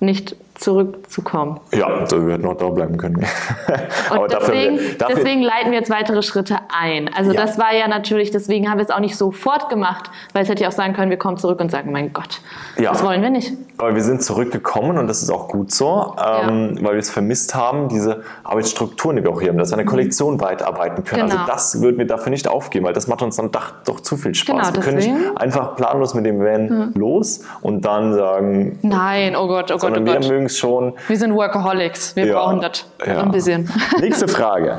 [0.00, 1.60] nicht zurückzukommen.
[1.74, 3.16] Ja, so wir hätten noch da bleiben können.
[4.10, 7.10] Und deswegen, dafür, dafür, deswegen, leiten wir jetzt weitere Schritte ein.
[7.14, 7.40] Also ja.
[7.40, 10.62] das war ja natürlich, deswegen haben wir es auch nicht sofort gemacht, weil es hätte
[10.62, 12.40] ja auch sagen können, wir kommen zurück und sagen, mein Gott,
[12.78, 12.92] ja.
[12.92, 13.52] das wollen wir nicht.
[13.78, 16.84] Aber wir sind zurückgekommen und das ist auch gut so, ähm, ja.
[16.84, 19.84] weil wir es vermisst haben, diese Arbeitsstrukturen, die wir auch hier haben, dass wir eine
[19.84, 19.88] mhm.
[19.90, 21.22] Kollektion weiterarbeiten können.
[21.22, 21.50] Also genau.
[21.50, 24.16] Also das würden wir dafür nicht aufgeben, weil das macht uns dann doch, doch zu
[24.16, 24.72] viel Spaß.
[24.72, 26.92] Genau, wir können nicht einfach planlos mit dem Van mhm.
[26.94, 30.51] los und dann sagen, nein, oh Gott, oh Gott, oh Gott.
[30.52, 30.94] Es schon.
[31.08, 33.70] Wir sind Workaholics, wir brauchen das ein bisschen.
[34.00, 34.78] Nächste Frage.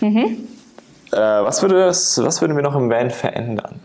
[0.00, 0.48] mhm.
[1.12, 3.80] äh, was, würde das, was würden wir noch im Van verändern?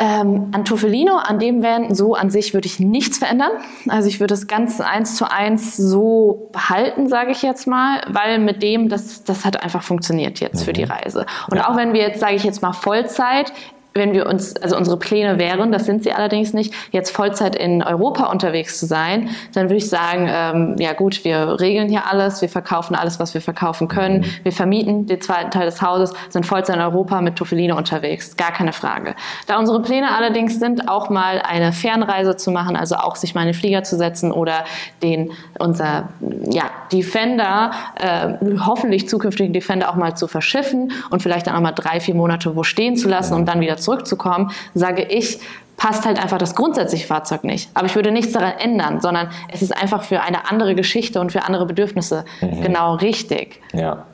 [0.00, 3.50] Ähm, an Tofelino, an dem Van, so an sich würde ich nichts verändern.
[3.88, 8.38] Also ich würde es ganz eins zu eins so behalten, sage ich jetzt mal, weil
[8.38, 10.64] mit dem, das, das hat einfach funktioniert jetzt mhm.
[10.66, 10.92] für die mhm.
[10.92, 11.26] Reise.
[11.50, 11.68] Und ja.
[11.68, 13.52] auch wenn wir jetzt, sage ich jetzt mal, Vollzeit
[13.94, 17.82] wenn wir uns, also unsere Pläne wären, das sind sie allerdings nicht, jetzt Vollzeit in
[17.82, 22.40] Europa unterwegs zu sein, dann würde ich sagen, ähm, ja gut, wir regeln hier alles,
[22.40, 26.46] wir verkaufen alles, was wir verkaufen können, wir vermieten den zweiten Teil des Hauses, sind
[26.46, 29.14] Vollzeit in Europa mit Tofeline unterwegs, gar keine Frage.
[29.46, 33.42] Da unsere Pläne allerdings sind, auch mal eine Fernreise zu machen, also auch sich mal
[33.42, 34.64] in den Flieger zu setzen oder
[35.02, 36.10] den, unser,
[36.50, 38.34] ja, Defender, äh,
[38.64, 42.54] hoffentlich zukünftigen Defender auch mal zu verschiffen und vielleicht dann auch mal drei, vier Monate
[42.54, 45.40] wo stehen zu lassen und dann wieder zurückzukommen, sage ich,
[45.76, 47.70] passt halt einfach das grundsätzliche Fahrzeug nicht.
[47.74, 51.32] Aber ich würde nichts daran ändern, sondern es ist einfach für eine andere Geschichte und
[51.32, 52.60] für andere Bedürfnisse mhm.
[52.62, 53.60] genau richtig.
[53.72, 54.04] Ja.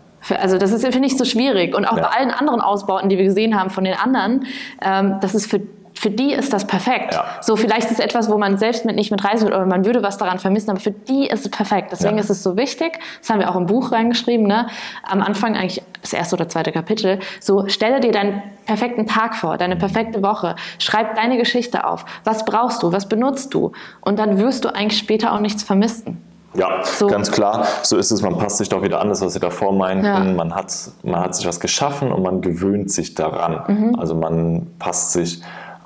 [0.40, 1.74] Also das ist, finde ich, so schwierig.
[1.74, 2.02] Und auch ja.
[2.04, 4.46] bei allen anderen Ausbauten, die wir gesehen haben von den anderen,
[4.82, 5.60] ähm, das ist für
[5.94, 7.14] für die ist das perfekt.
[7.14, 7.24] Ja.
[7.40, 9.84] So, vielleicht ist es etwas, wo man selbst mit nicht mit reisen würde oder man
[9.84, 11.92] würde was daran vermissen, aber für die ist es perfekt.
[11.92, 12.20] Deswegen ja.
[12.20, 12.98] ist es so wichtig.
[13.20, 14.66] Das haben wir auch im Buch reingeschrieben, ne?
[15.02, 17.20] Am Anfang eigentlich das erste oder zweite Kapitel.
[17.40, 20.56] So, stelle dir deinen perfekten Tag vor, deine perfekte Woche.
[20.78, 22.04] Schreib deine Geschichte auf.
[22.24, 22.92] Was brauchst du?
[22.92, 23.72] Was benutzt du?
[24.00, 26.22] Und dann wirst du eigentlich später auch nichts vermissen.
[26.54, 27.08] Ja, so.
[27.08, 27.66] ganz klar.
[27.82, 28.22] So ist es.
[28.22, 30.04] Man passt sich doch wieder an, das, was Sie davor meinten.
[30.04, 30.20] Ja.
[30.20, 30.72] Man, hat,
[31.02, 33.64] man hat sich was geschaffen und man gewöhnt sich daran.
[33.66, 33.98] Mhm.
[33.98, 35.42] Also man passt sich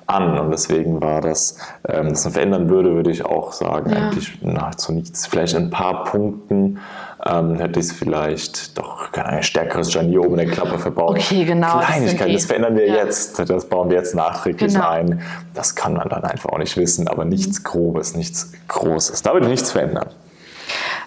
[0.08, 0.38] an.
[0.38, 3.96] Und deswegen war das, ähm, das verändern würde, würde ich auch sagen, ja.
[3.96, 5.26] eigentlich nahezu nichts.
[5.26, 6.80] Vielleicht in ein paar Punkten
[7.24, 11.18] ähm, hätte ich es vielleicht doch ein stärkeres Janier oben in der Klappe verbaut.
[11.18, 11.78] Okay, genau.
[11.80, 12.96] Kleinigkeiten, das, das verändern wir ja.
[12.96, 13.38] jetzt.
[13.38, 14.88] Das bauen wir jetzt nachträglich genau.
[14.88, 15.22] ein.
[15.54, 19.22] Das kann man dann einfach auch nicht wissen, aber nichts Grobes, nichts Großes.
[19.22, 20.08] Da würde ich nichts verändern.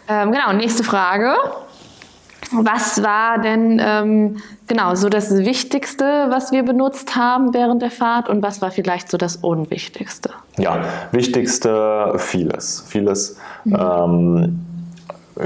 [0.08, 1.34] Ähm, genau, nächste Frage.
[2.52, 4.38] Was war denn ähm,
[4.68, 9.10] genau so das Wichtigste, was wir benutzt haben während der Fahrt und was war vielleicht
[9.10, 10.32] so das Unwichtigste?
[10.58, 12.84] Ja, wichtigste vieles.
[12.88, 13.78] Vieles, mhm.
[13.80, 14.66] ähm,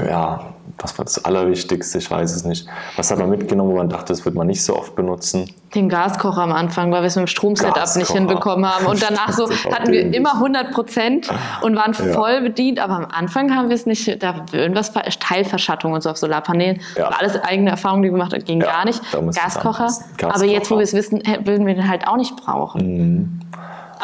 [0.08, 1.98] ja, was war das Allerwichtigste?
[1.98, 2.66] Ich weiß es nicht.
[2.96, 5.50] Was hat man mitgenommen, wo man dachte, das wird man nicht so oft benutzen?
[5.74, 8.86] Den Gaskocher am Anfang, weil wir es mit dem Stromsetup nicht hinbekommen haben.
[8.86, 11.28] Und danach so hatten wir immer 100 Prozent
[11.62, 12.12] und waren ja.
[12.12, 12.78] voll bedient.
[12.78, 16.80] Aber am Anfang haben wir es nicht, da irgendwas, Teilverschattung und so auf Solarpanelen.
[16.96, 17.08] Ja.
[17.08, 19.00] Alles eigene Erfahrung, die wir gemacht haben, ging ja, gar nicht.
[19.12, 19.84] Gaskocher.
[19.84, 20.34] Gaskocher.
[20.34, 22.80] Aber jetzt, wo wir es wissen, würden wir den halt auch nicht brauchen.
[22.82, 23.40] Mhm.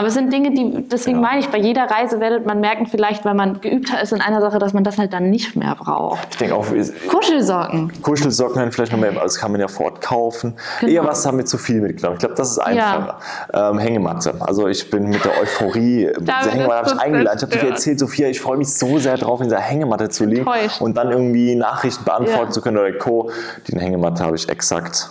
[0.02, 1.28] Aber es sind Dinge, die, deswegen ja.
[1.28, 4.40] meine ich, bei jeder Reise werdet man merken, vielleicht, weil man geübter ist in einer
[4.40, 6.26] Sache, dass man das halt dann nicht mehr braucht.
[6.32, 6.66] Ich denke auch,
[7.08, 7.92] Kuschelsocken.
[8.02, 10.54] Kuschelsocken dann vielleicht noch mehr, das kann man ja fortkaufen.
[10.80, 10.92] Genau.
[10.92, 12.16] Eher was haben wir zu viel mitgenommen.
[12.16, 13.20] Ich glaube, das ist einfacher.
[13.54, 13.70] Ja.
[13.70, 14.34] Ähm, Hängematte.
[14.40, 17.38] Also ich bin mit der Euphorie, dieser Hängematte habe ich eingeladen.
[17.38, 20.24] Ich habe dir erzählt, Sophia, ich freue mich so sehr drauf, in dieser Hängematte zu
[20.24, 20.80] liegen Enttäuscht.
[20.80, 22.50] und dann irgendwie Nachrichten beantworten ja.
[22.50, 23.30] zu können oder Co.
[23.68, 25.10] Die Hängematte habe ich exakt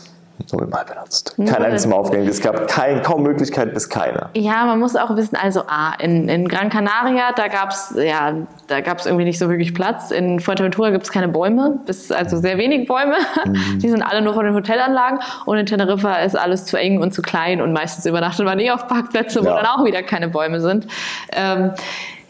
[0.51, 1.35] nullmal benutzt.
[1.37, 1.55] Kein Null.
[1.55, 2.27] einziges Mal.
[2.27, 4.29] Es gab kein, kaum Möglichkeit bis keine.
[4.33, 8.33] Ja, man muss auch wissen, also A, in, in Gran Canaria, da gab es ja,
[8.67, 10.11] irgendwie nicht so wirklich Platz.
[10.11, 13.15] In Fuerteventura gibt es keine Bäume, bis, also sehr wenig Bäume.
[13.45, 13.79] Mhm.
[13.79, 15.19] Die sind alle nur von den Hotelanlagen.
[15.45, 18.71] Und in Teneriffa ist alles zu eng und zu klein und meistens übernachtet man eh
[18.71, 19.55] auf Parkplätze, wo ja.
[19.55, 20.87] dann auch wieder keine Bäume sind.
[21.31, 21.71] Ähm,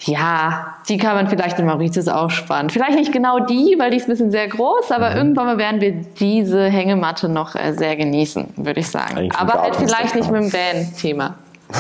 [0.04, 2.70] ja, die kann man vielleicht in Mauritius ausspannen.
[2.70, 5.18] Vielleicht nicht genau die, weil die ist ein bisschen sehr groß, aber mhm.
[5.18, 9.18] irgendwann mal werden wir diese Hängematte noch äh, sehr genießen, würde ich sagen.
[9.18, 11.36] Eigentlich aber halt vielleicht nicht mit dem Van-Thema.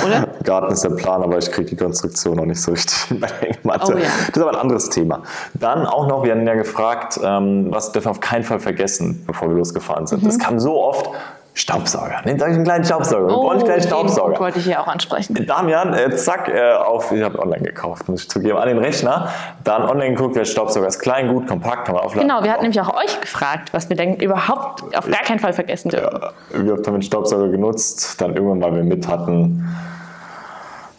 [0.05, 0.27] Oder?
[0.43, 3.37] Garten ist der Plan, aber ich kriege die Konstruktion noch nicht so richtig mit der
[3.39, 3.93] Hängematte.
[3.93, 4.03] Oh, ja.
[4.27, 5.23] Das ist aber ein anderes Thema.
[5.55, 9.23] Dann auch noch, wir hatten ja gefragt, ähm, was dürfen wir auf keinen Fall vergessen,
[9.25, 10.21] bevor wir losgefahren sind.
[10.21, 10.27] Mhm.
[10.27, 11.09] Das kam so oft,
[11.53, 12.21] Staubsauger.
[12.23, 13.37] Nehmt euch einen kleinen Staubsauger.
[13.37, 14.39] Oh, einen kleinen Staubsauger.
[14.39, 15.45] wollte ich hier auch ansprechen.
[15.45, 19.29] Damian, äh, zack, äh, auf, ich habe online gekauft, muss ich zugeben, an den Rechner.
[19.65, 22.29] Dann online geguckt, der Staubsauger ist klein, gut, kompakt, kann man aufladen.
[22.29, 25.51] Genau, wir hatten nämlich auch euch gefragt, was wir denken, überhaupt auf gar keinen Fall
[25.51, 26.21] vergessen dürfen.
[26.53, 29.67] Ja, wir haben den Staubsauger genutzt, dann irgendwann, weil wir mit hatten,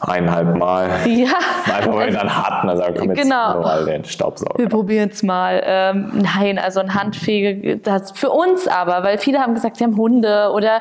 [0.09, 0.89] eineinhalb Mal.
[1.07, 1.29] Ja.
[1.75, 3.61] Einfach weil wir dann hatten, also komm jetzt Genau.
[3.61, 4.59] mal den Staubsauger.
[4.59, 5.63] Wir probieren es mal.
[5.65, 9.97] Ähm, nein, also ein Handfege, das für uns aber, weil viele haben gesagt, sie haben
[9.97, 10.81] Hunde oder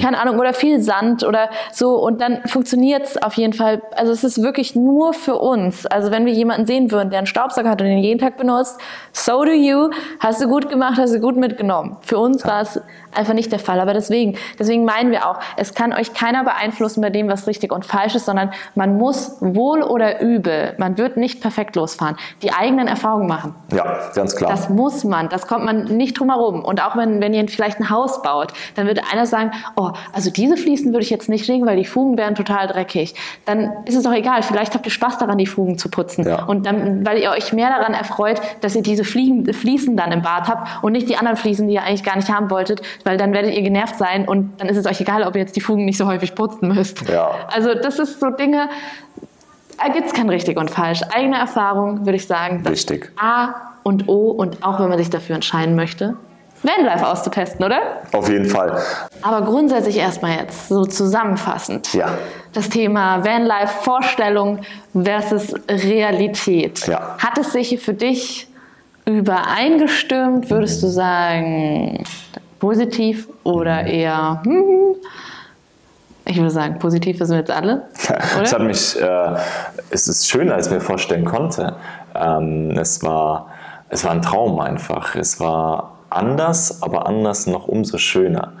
[0.00, 3.82] keine Ahnung, oder viel Sand oder so und dann funktioniert es auf jeden Fall.
[3.96, 5.86] Also es ist wirklich nur für uns.
[5.86, 8.78] Also wenn wir jemanden sehen würden, der einen Staubsauger hat und den jeden Tag benutzt,
[9.12, 9.90] so do you,
[10.20, 11.96] hast du gut gemacht, hast du gut mitgenommen.
[12.02, 12.80] Für uns war es
[13.14, 13.80] einfach nicht der Fall.
[13.80, 17.72] Aber deswegen, deswegen meinen wir auch, es kann euch keiner beeinflussen bei dem, was richtig
[17.72, 22.52] und falsch ist, sondern man muss wohl oder übel, man wird nicht perfekt losfahren, die
[22.52, 23.54] eigenen Erfahrungen machen.
[23.72, 24.50] Ja, ganz klar.
[24.50, 26.64] Das muss man, das kommt man nicht drum herum.
[26.64, 30.30] Und auch wenn, wenn ihr vielleicht ein Haus baut, dann würde einer sagen, oh, also
[30.30, 33.14] diese Fliesen würde ich jetzt nicht legen, weil die Fugen wären total dreckig.
[33.44, 36.26] Dann ist es doch egal, vielleicht habt ihr Spaß daran, die Fugen zu putzen.
[36.26, 36.44] Ja.
[36.44, 40.22] Und dann, weil ihr euch mehr daran erfreut, dass ihr diese Fliegen, Fliesen dann im
[40.22, 43.16] Bad habt und nicht die anderen Fliesen, die ihr eigentlich gar nicht haben wolltet, weil
[43.16, 45.60] dann werdet ihr genervt sein und dann ist es euch egal, ob ihr jetzt die
[45.60, 47.08] Fugen nicht so häufig putzen müsst.
[47.08, 47.30] Ja.
[47.52, 48.68] Also das ist so Dinge,
[49.78, 51.02] da gibt es kein richtig und falsch.
[51.14, 52.62] Eigene Erfahrung, würde ich sagen.
[52.62, 53.12] das Wichtig.
[53.16, 56.16] A und O und auch wenn man sich dafür entscheiden möchte,
[56.62, 57.80] Vanlife auszutesten, oder?
[58.12, 58.80] Auf jeden Fall.
[59.22, 61.92] Aber grundsätzlich erstmal jetzt, so zusammenfassend.
[61.92, 62.16] Ja.
[62.52, 64.60] Das Thema Vanlife, Vorstellung
[64.94, 66.86] versus Realität.
[66.86, 67.16] Ja.
[67.18, 68.46] Hat es sich für dich
[69.06, 70.50] übereingestimmt?
[70.50, 72.04] Würdest du sagen
[72.60, 74.94] positiv oder eher, hm,
[76.32, 77.82] ich würde sagen, positiv wissen wir jetzt alle.
[78.42, 79.36] Es hat mich, äh,
[79.90, 81.76] es ist schöner, als ich mir vorstellen konnte.
[82.14, 83.48] Ähm, es, war,
[83.90, 85.14] es war ein Traum einfach.
[85.14, 88.52] Es war anders, aber anders noch umso schöner.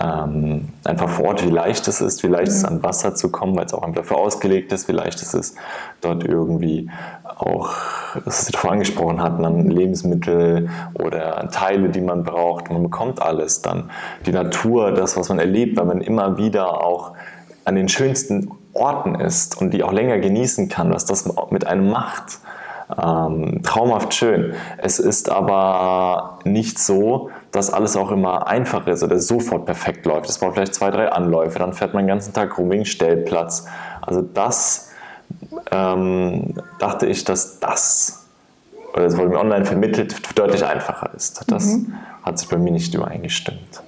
[0.00, 3.30] Ähm, einfach vor Ort, wie leicht es ist, wie leicht es ist, an Wasser zu
[3.30, 5.56] kommen, weil es auch einfach dafür ausgelegt ist, wie leicht es ist,
[6.00, 6.90] dort irgendwie
[7.36, 7.70] auch,
[8.24, 12.70] was Sie davor angesprochen hatten, an Lebensmittel oder Teile, die man braucht.
[12.70, 13.90] Man bekommt alles dann.
[14.26, 17.12] Die Natur, das, was man erlebt, weil man immer wieder auch
[17.64, 21.88] an den schönsten Orten ist und die auch länger genießen kann, was das mit einem
[21.90, 22.38] macht.
[23.00, 24.54] Ähm, traumhaft schön.
[24.78, 30.28] Es ist aber nicht so, dass alles auch immer einfach ist oder sofort perfekt läuft.
[30.28, 33.66] Es braucht vielleicht zwei, drei Anläufe, dann fährt man den ganzen Tag rum wegen Stellplatz.
[34.02, 34.90] Also das
[35.70, 38.26] ähm, dachte ich, dass das,
[38.92, 41.44] oder das wurde mir online vermittelt, deutlich einfacher ist.
[41.50, 41.78] Das
[42.24, 43.82] hat sich bei mir nicht übereingestimmt.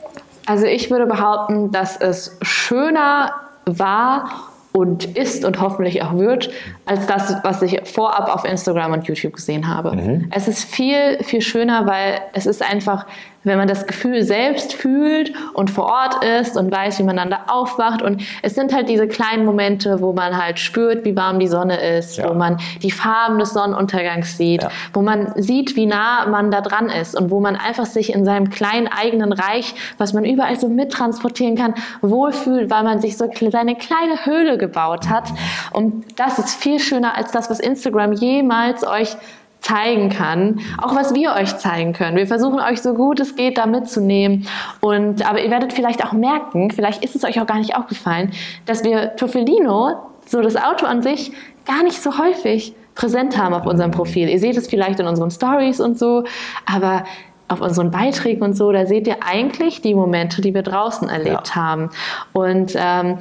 [0.47, 3.33] Also ich würde behaupten, dass es schöner
[3.65, 4.31] war
[4.77, 6.51] und ist und hoffentlich auch wird,
[6.85, 10.23] als das, was ich vorab auf Instagram und YouTube gesehen habe.
[10.31, 13.07] Es ist viel, viel schöner, weil es ist einfach,
[13.47, 17.31] wenn man das Gefühl selbst fühlt und vor Ort ist und weiß, wie man dann
[17.31, 18.03] da aufwacht.
[18.03, 21.81] Und es sind halt diese kleinen Momente, wo man halt spürt, wie warm die Sonne
[21.97, 22.29] ist, Ja.
[22.29, 24.71] wo man die Farben des Sonnenuntergangs sieht, Ja.
[24.93, 28.25] wo man sieht, wie nah man da dran ist und wo man einfach sich in
[28.25, 33.31] seinem kleinen eigenen Reich, was man überall so mittransportieren kann, wohlfühlt, weil man sich so
[33.51, 35.29] seine kleine Höhle gebaut hat.
[35.73, 39.17] Und das ist viel schöner als das, was Instagram jemals euch
[39.67, 42.17] zeigen kann, auch was wir euch zeigen können.
[42.17, 44.47] Wir versuchen euch so gut es geht da mitzunehmen
[44.81, 48.31] und aber ihr werdet vielleicht auch merken, vielleicht ist es euch auch gar nicht aufgefallen,
[48.65, 49.95] dass wir Toffelino,
[50.27, 51.33] so das Auto an sich,
[51.65, 54.29] gar nicht so häufig präsent haben auf unserem Profil.
[54.29, 56.25] Ihr seht es vielleicht in unseren Stories und so,
[56.65, 57.05] aber
[57.49, 61.49] auf unseren Beiträgen und so, da seht ihr eigentlich die Momente, die wir draußen erlebt
[61.51, 61.55] Ja.
[61.55, 61.91] haben.
[62.33, 63.19] Und ähm,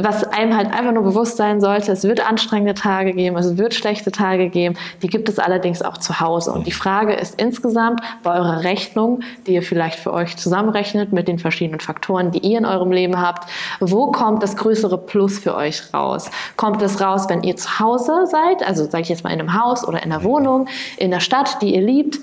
[0.00, 3.74] was einem halt einfach nur bewusst sein sollte, es wird anstrengende Tage geben, es wird
[3.74, 6.52] schlechte Tage geben, die gibt es allerdings auch zu Hause.
[6.52, 11.28] Und die Frage ist insgesamt bei eurer Rechnung, die ihr vielleicht für euch zusammenrechnet mit
[11.28, 13.48] den verschiedenen Faktoren, die ihr in eurem Leben habt,
[13.80, 16.30] wo kommt das größere Plus für euch raus?
[16.56, 19.60] Kommt es raus, wenn ihr zu Hause seid, also sage ich jetzt mal in einem
[19.60, 22.18] Haus oder in einer Wohnung, in der Stadt, die ihr liebt,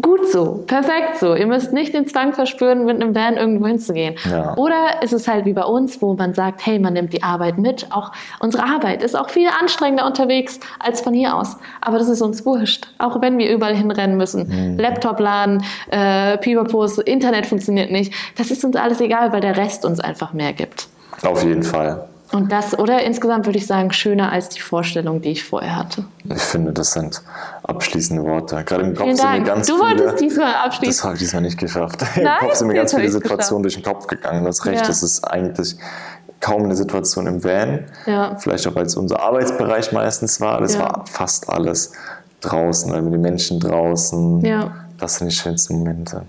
[0.00, 1.34] Gut so, perfekt so.
[1.34, 4.14] Ihr müsst nicht den Zwang verspüren, mit einem Van irgendwo hinzugehen.
[4.30, 4.56] Ja.
[4.56, 7.58] Oder ist es halt wie bei uns, wo man sagt, hey, man nimmt die Arbeit
[7.58, 7.86] mit.
[7.90, 11.56] Auch unsere Arbeit ist auch viel anstrengender unterwegs als von hier aus.
[11.80, 12.88] Aber das ist uns wurscht.
[12.98, 14.76] Auch wenn wir überall hinrennen müssen.
[14.78, 18.12] Laptop laden, äh, Pivopos, Internet funktioniert nicht.
[18.36, 20.88] Das ist uns alles egal, weil der Rest uns einfach mehr gibt.
[21.22, 22.09] Auf jeden Fall.
[22.32, 26.04] Und das, oder insgesamt würde ich sagen, schöner als die Vorstellung, die ich vorher hatte.
[26.24, 27.22] Ich finde, das sind
[27.64, 28.62] abschließende Worte.
[28.64, 29.88] Gerade im Kopf Vielen sind mir ganz Du viele.
[29.88, 31.04] wolltest diesmal Das abschließen.
[31.04, 32.00] habe ich diesmal nicht geschafft.
[32.16, 32.26] Nein?
[32.40, 34.42] Im Kopf sind mir ganz viele Situationen durch den Kopf gegangen.
[34.42, 34.86] Du hast recht, Ja.
[34.86, 35.74] das ist eigentlich
[36.40, 37.84] kaum eine Situation im Van.
[38.06, 38.36] Ja.
[38.36, 40.60] Vielleicht auch, weil es unser Arbeitsbereich meistens war.
[40.60, 40.80] Das Ja.
[40.82, 41.92] war fast alles
[42.40, 44.40] draußen, wir die Menschen draußen.
[44.44, 44.70] Ja.
[44.98, 46.22] Das sind die schönsten Momente.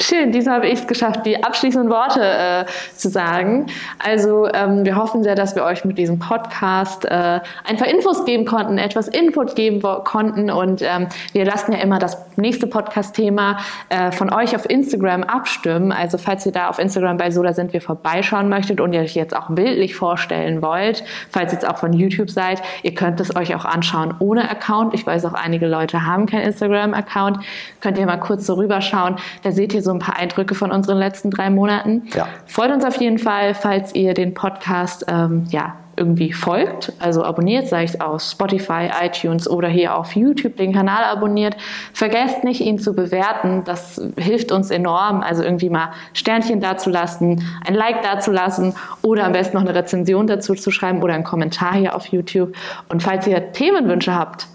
[0.00, 2.64] Schön, diesmal habe ich es geschafft, die abschließenden Worte äh,
[2.96, 3.66] zu sagen.
[4.00, 8.44] Also ähm, wir hoffen sehr, dass wir euch mit diesem Podcast äh, einfach Infos geben
[8.44, 14.10] konnten, etwas Input geben konnten und ähm, wir lassen ja immer das nächste Podcast-Thema äh,
[14.10, 15.92] von euch auf Instagram abstimmen.
[15.92, 19.14] Also falls ihr da auf Instagram bei Soda sind wir vorbeischauen möchtet und ihr euch
[19.14, 23.36] jetzt auch bildlich vorstellen wollt, falls ihr jetzt auch von YouTube seid, ihr könnt es
[23.36, 24.92] euch auch anschauen ohne Account.
[24.92, 27.38] Ich weiß auch, einige Leute haben keinen Instagram-Account.
[27.80, 29.16] Könnt ihr mal kurz so rüberschauen.
[29.44, 32.08] Da seht ihr so ein paar Eindrücke von unseren letzten drei Monaten.
[32.14, 32.26] Ja.
[32.46, 37.68] Freut uns auf jeden Fall, falls ihr den Podcast ähm, ja, irgendwie folgt, also abonniert,
[37.68, 41.56] sei es auf Spotify, iTunes oder hier auf YouTube den Kanal abonniert.
[41.92, 43.62] Vergesst nicht, ihn zu bewerten.
[43.64, 45.20] Das hilft uns enorm.
[45.20, 50.54] Also irgendwie mal Sternchen dazulassen, ein Like dazulassen oder am besten noch eine Rezension dazu
[50.54, 52.54] zu schreiben oder einen Kommentar hier auf YouTube.
[52.88, 54.46] Und falls ihr Themenwünsche habt,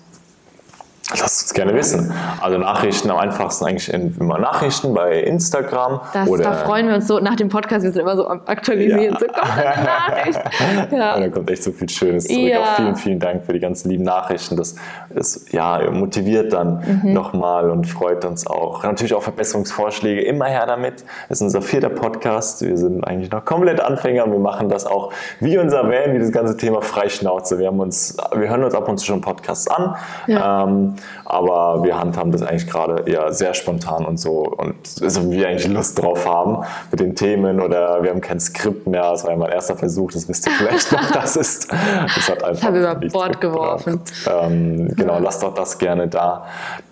[1.11, 2.13] Lasst uns gerne wissen.
[2.39, 6.01] Also Nachrichten am einfachsten eigentlich immer Nachrichten bei Instagram.
[6.13, 9.13] Das, oder da freuen wir uns so nach dem Podcast, wir sind immer so aktualisiert.
[9.13, 9.19] Ja.
[9.19, 10.39] So, kommt eine Nachricht.
[10.91, 11.15] Ja.
[11.15, 12.39] Und da kommt echt so viel Schönes zurück.
[12.41, 12.61] Ja.
[12.61, 14.55] Auch vielen, vielen Dank für die ganzen lieben Nachrichten.
[14.55, 14.75] Das,
[15.09, 17.13] das ja, motiviert dann mhm.
[17.13, 18.83] nochmal und freut uns auch.
[18.83, 21.03] Natürlich auch Verbesserungsvorschläge, immer her damit.
[21.27, 22.61] Das ist unser vierter Podcast.
[22.61, 26.19] Wir sind eigentlich noch komplett Anfänger und wir machen das auch wie unser Van, wie
[26.19, 27.59] das ganze Thema Freischnauze.
[27.59, 29.95] Wir, haben uns, wir hören uns ab und zu schon Podcasts an.
[30.27, 30.63] Ja.
[30.63, 30.95] Ähm,
[31.25, 35.67] aber wir handhaben das eigentlich gerade eher sehr spontan und so und also wir eigentlich
[35.67, 39.11] Lust drauf haben mit den Themen oder wir haben kein Skript mehr.
[39.11, 41.71] Das war ja mein erster Versuch, das wisst ihr vielleicht noch, das ist.
[41.71, 42.51] Das hat einfach.
[42.53, 44.01] Das habe über Bord geworfen.
[44.27, 45.19] Ähm, genau, ja.
[45.19, 46.45] lasst doch das gerne da.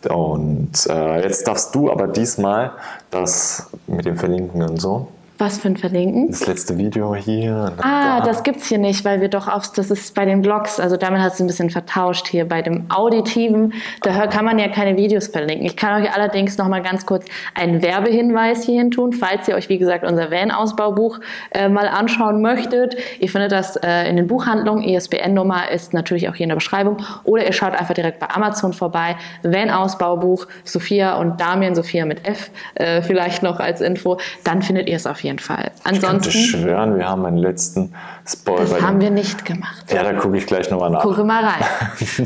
[0.09, 2.71] Und äh, jetzt darfst du aber diesmal
[3.11, 5.07] das mit dem Verlinken und so
[5.37, 6.27] was für ein Verlinken?
[6.29, 7.73] Das letzte Video hier.
[7.77, 8.25] Ah, da.
[8.25, 11.21] das gibt's hier nicht, weil wir doch auf, das ist bei den Blogs, also damit
[11.21, 12.47] hat es ein bisschen vertauscht hier.
[12.47, 15.65] Bei dem Auditiven, da kann man ja keine Videos verlinken.
[15.65, 19.69] Ich kann euch allerdings noch mal ganz kurz einen Werbehinweis hierhin tun, falls ihr euch,
[19.69, 21.19] wie gesagt, unser Van-Ausbaubuch
[21.51, 22.97] äh, mal anschauen möchtet.
[23.19, 24.83] Ihr findet das äh, in den Buchhandlungen.
[24.83, 26.97] ISBN-Nummer ist natürlich auch hier in der Beschreibung.
[27.23, 29.15] Oder ihr schaut einfach direkt bei Amazon vorbei.
[29.43, 34.17] Van-Ausbaubuch, Sophia und Damien, Sophia mit F, äh, vielleicht noch als Info.
[34.43, 35.71] Dann findet ihr es auf jeden jeden Fall.
[35.83, 36.29] Ansonsten.
[36.29, 37.93] Ich könnte schwören, wir haben einen letzten
[38.25, 38.65] Spoiler.
[38.65, 39.85] Das haben wir nicht gemacht.
[39.93, 41.01] Ja, da gucke ich gleich nochmal nach.
[41.01, 41.63] Gucke mal rein.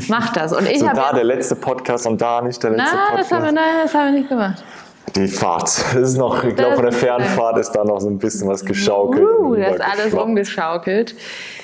[0.08, 0.52] Mach das.
[0.52, 3.30] Und ich so da der letzte Podcast und da nicht der letzte nein, Podcast.
[3.30, 4.64] Das haben wir, nein, das haben wir nicht gemacht.
[5.16, 5.64] Die Fahrt.
[5.64, 8.64] Das ist noch, ich glaube, von der Fernfahrt ist da noch so ein bisschen was
[8.64, 9.22] geschaukelt.
[9.22, 11.14] Uh, das ist alles rumgeschaukelt.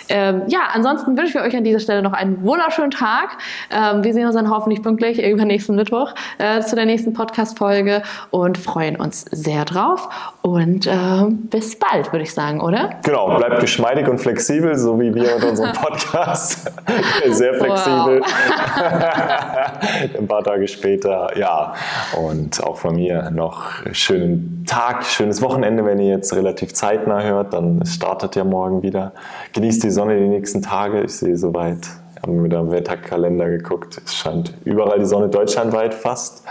[0.08, 3.36] Ähm, ja, ansonsten wünsche ich euch an dieser Stelle noch einen wunderschönen Tag.
[3.70, 8.56] Ähm, wir sehen uns dann hoffentlich pünktlich übernächsten Mittwoch äh, zu der nächsten Podcast-Folge und
[8.56, 10.08] freuen uns sehr drauf.
[10.42, 10.92] Und äh,
[11.28, 12.90] bis bald, würde ich sagen, oder?
[13.04, 16.72] Genau, bleibt geschmeidig und flexibel, so wie wir mit unserem Podcast.
[17.30, 18.22] sehr flexibel.
[20.18, 21.74] Ein paar Tage später, ja.
[22.16, 27.52] Und auch von mir noch schönen Tag, schönes Wochenende, wenn ihr jetzt relativ zeitnah hört.
[27.52, 29.12] Dann startet ja morgen wieder.
[29.52, 31.02] Genießt die Sonne die nächsten Tage.
[31.02, 31.86] Ich sehe soweit,
[32.22, 34.00] haben wir mit am Wetterkalender geguckt.
[34.04, 36.44] Es scheint überall die Sonne deutschlandweit fast.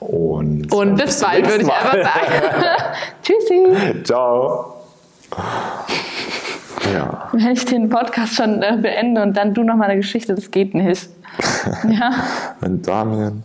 [0.00, 2.64] Und, und bis, bis bald, würde ich einfach sagen.
[3.22, 4.02] Tschüssi.
[4.04, 4.74] Ciao.
[6.92, 7.28] Ja.
[7.32, 10.50] Wenn ich den Podcast schon äh, beende und dann du noch mal eine Geschichte, das
[10.50, 11.08] geht nicht.
[11.88, 12.12] ja.
[12.60, 13.44] Wenn Damian.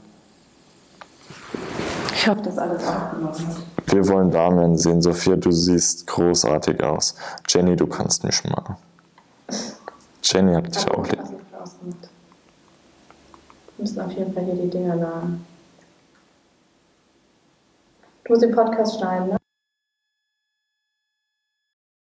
[2.26, 3.94] Ich hoffe, dass alles aufgenommen hat.
[3.94, 5.00] Wir wollen Damian sehen.
[5.00, 7.14] Sophia, du siehst großartig aus.
[7.48, 8.78] Jenny, du kannst mich mal.
[10.24, 11.20] Jenny hat dich auch lieb.
[11.22, 11.94] Wir
[13.78, 15.46] müssen auf jeden Fall hier die Dinger laden.
[18.24, 19.38] Du musst den Podcast schneiden, ne?